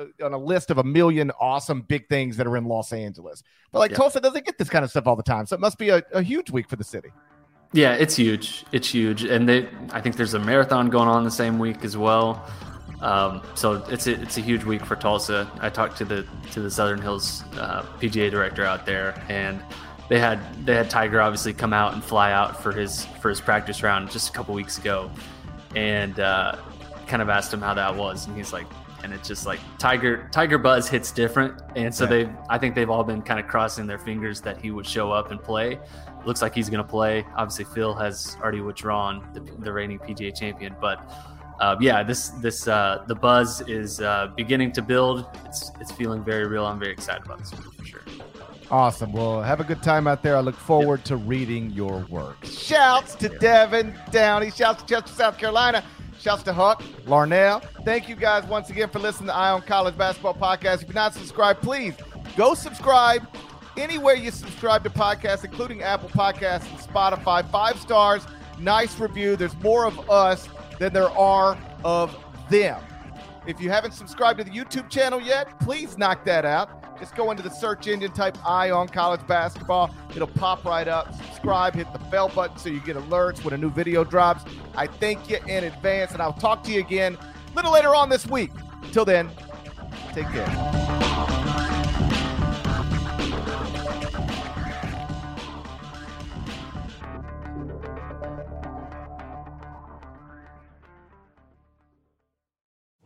uh, 0.00 0.24
on 0.24 0.32
a 0.32 0.38
list 0.38 0.70
of 0.70 0.78
a 0.78 0.84
million 0.84 1.30
awesome 1.40 1.82
big 1.82 2.08
things 2.08 2.36
that 2.38 2.46
are 2.46 2.56
in 2.56 2.64
Los 2.64 2.92
Angeles. 2.92 3.42
But 3.72 3.80
like 3.80 3.90
Yeah. 3.90 3.98
Tulsa 3.98 4.20
doesn't 4.20 4.46
get 4.46 4.56
this 4.56 4.68
kind 4.70 4.84
of 4.84 4.90
stuff 4.90 5.06
all 5.06 5.16
the 5.16 5.22
time, 5.22 5.44
so 5.46 5.54
it 5.54 5.60
must 5.60 5.76
be 5.76 5.90
a, 5.90 6.02
a 6.12 6.22
huge 6.22 6.50
week 6.50 6.68
for 6.68 6.76
the 6.76 6.84
city. 6.84 7.10
Yeah, 7.74 7.92
it's 7.94 8.16
huge. 8.16 8.64
It's 8.72 8.88
huge, 8.88 9.24
and 9.24 9.46
they. 9.46 9.68
I 9.92 10.00
think 10.00 10.16
there's 10.16 10.32
a 10.32 10.38
marathon 10.38 10.88
going 10.88 11.08
on 11.08 11.24
the 11.24 11.30
same 11.30 11.58
week 11.58 11.84
as 11.84 11.98
well. 11.98 12.42
Um, 13.00 13.42
so 13.54 13.84
it's 13.88 14.06
a, 14.06 14.20
it's 14.20 14.38
a 14.38 14.40
huge 14.40 14.64
week 14.64 14.84
for 14.84 14.96
Tulsa. 14.96 15.50
I 15.60 15.70
talked 15.70 15.96
to 15.98 16.04
the 16.04 16.26
to 16.52 16.60
the 16.60 16.70
Southern 16.70 17.00
Hills 17.00 17.44
uh, 17.56 17.82
PGA 18.00 18.30
director 18.30 18.64
out 18.64 18.86
there, 18.86 19.22
and 19.28 19.62
they 20.08 20.18
had 20.18 20.40
they 20.66 20.74
had 20.74 20.90
Tiger 20.90 21.20
obviously 21.20 21.52
come 21.52 21.72
out 21.72 21.92
and 21.94 22.02
fly 22.02 22.32
out 22.32 22.62
for 22.62 22.72
his 22.72 23.04
for 23.20 23.28
his 23.28 23.40
practice 23.40 23.82
round 23.82 24.10
just 24.10 24.30
a 24.30 24.32
couple 24.32 24.54
weeks 24.54 24.78
ago, 24.78 25.10
and 25.76 26.18
uh, 26.18 26.56
kind 27.06 27.22
of 27.22 27.28
asked 27.28 27.52
him 27.54 27.60
how 27.60 27.74
that 27.74 27.94
was, 27.94 28.26
and 28.26 28.36
he's 28.36 28.52
like, 28.52 28.66
and 29.04 29.12
it's 29.12 29.28
just 29.28 29.46
like 29.46 29.60
Tiger 29.78 30.28
Tiger 30.32 30.58
Buzz 30.58 30.88
hits 30.88 31.12
different, 31.12 31.60
and 31.76 31.94
so 31.94 32.02
Yeah. 32.04 32.10
they 32.24 32.30
I 32.50 32.58
think 32.58 32.74
they've 32.74 32.90
all 32.90 33.04
been 33.04 33.22
kind 33.22 33.38
of 33.38 33.46
crossing 33.46 33.86
their 33.86 33.98
fingers 34.00 34.40
that 34.40 34.58
he 34.60 34.72
would 34.72 34.86
show 34.86 35.12
up 35.12 35.30
and 35.30 35.40
play. 35.40 35.78
Looks 36.24 36.42
like 36.42 36.52
he's 36.52 36.68
going 36.68 36.82
to 36.82 36.88
play. 36.90 37.24
Obviously, 37.36 37.64
Phil 37.66 37.94
has 37.94 38.36
already 38.42 38.60
withdrawn 38.60 39.24
the, 39.34 39.40
the 39.40 39.72
reigning 39.72 40.00
PGA 40.00 40.36
champion, 40.36 40.74
but 40.80 41.08
uh, 41.60 41.76
yeah, 41.80 42.02
this 42.02 42.28
this 42.40 42.68
uh, 42.68 43.04
the 43.06 43.14
buzz 43.14 43.60
is 43.62 44.00
uh, 44.00 44.28
beginning 44.36 44.72
to 44.72 44.82
build. 44.82 45.26
It's 45.44 45.70
it's 45.80 45.92
feeling 45.92 46.24
very 46.24 46.46
real. 46.46 46.66
I'm 46.66 46.78
very 46.78 46.92
excited 46.92 47.24
about 47.24 47.38
this 47.38 47.52
one 47.52 47.62
for 47.62 47.84
sure. 47.84 48.02
Awesome. 48.70 49.12
Well, 49.12 49.42
have 49.42 49.60
a 49.60 49.64
good 49.64 49.82
time 49.82 50.06
out 50.06 50.22
there. 50.22 50.36
I 50.36 50.40
look 50.40 50.54
forward 50.54 51.04
to 51.06 51.16
reading 51.16 51.70
your 51.70 52.06
work. 52.10 52.44
Shouts 52.44 53.14
to 53.16 53.28
Devin 53.28 53.94
Downey. 54.10 54.50
Shouts 54.50 54.82
to 54.82 54.88
Chester, 54.88 55.12
South 55.14 55.38
Carolina. 55.38 55.82
Shouts 56.20 56.42
to 56.44 56.52
Huck, 56.52 56.82
Larnell. 57.06 57.62
Thank 57.84 58.08
you 58.08 58.16
guys 58.16 58.44
once 58.44 58.70
again 58.70 58.90
for 58.90 58.98
listening 58.98 59.28
to 59.28 59.34
Eye 59.34 59.50
on 59.50 59.62
College 59.62 59.96
Basketball 59.96 60.34
Podcast. 60.34 60.82
If 60.82 60.88
you're 60.88 60.94
not 60.94 61.14
subscribed, 61.14 61.62
please 61.62 61.94
go 62.36 62.54
subscribe 62.54 63.26
anywhere 63.76 64.16
you 64.16 64.30
subscribe 64.30 64.82
to 64.84 64.90
podcasts, 64.90 65.44
including 65.44 65.82
Apple 65.82 66.08
Podcasts 66.08 66.68
and 66.70 66.78
Spotify. 66.80 67.48
Five 67.50 67.78
stars, 67.78 68.26
nice 68.58 68.98
review. 68.98 69.36
There's 69.36 69.56
more 69.62 69.86
of 69.86 70.10
us 70.10 70.48
than 70.78 70.92
there 70.92 71.10
are 71.10 71.58
of 71.84 72.16
them. 72.48 72.80
If 73.46 73.60
you 73.60 73.70
haven't 73.70 73.92
subscribed 73.92 74.38
to 74.38 74.44
the 74.44 74.50
YouTube 74.50 74.90
channel 74.90 75.20
yet, 75.20 75.58
please 75.60 75.96
knock 75.96 76.24
that 76.26 76.44
out. 76.44 76.98
Just 76.98 77.14
go 77.14 77.30
into 77.30 77.42
the 77.42 77.50
search 77.50 77.86
engine, 77.86 78.12
type 78.12 78.36
Eye 78.46 78.70
on 78.70 78.88
College 78.88 79.26
Basketball. 79.26 79.94
It'll 80.14 80.26
pop 80.26 80.64
right 80.64 80.88
up. 80.88 81.14
Subscribe, 81.14 81.74
hit 81.74 81.90
the 81.92 81.98
bell 82.10 82.28
button 82.28 82.58
so 82.58 82.68
you 82.68 82.80
get 82.80 82.96
alerts 82.96 83.44
when 83.44 83.54
a 83.54 83.58
new 83.58 83.70
video 83.70 84.04
drops. 84.04 84.44
I 84.74 84.86
thank 84.86 85.30
you 85.30 85.38
in 85.46 85.64
advance, 85.64 86.12
and 86.12 86.20
I'll 86.20 86.32
talk 86.32 86.62
to 86.64 86.72
you 86.72 86.80
again 86.80 87.16
a 87.16 87.56
little 87.56 87.72
later 87.72 87.94
on 87.94 88.08
this 88.08 88.26
week. 88.26 88.50
Till 88.92 89.04
then, 89.04 89.30
take 90.12 90.26
care. 90.26 91.37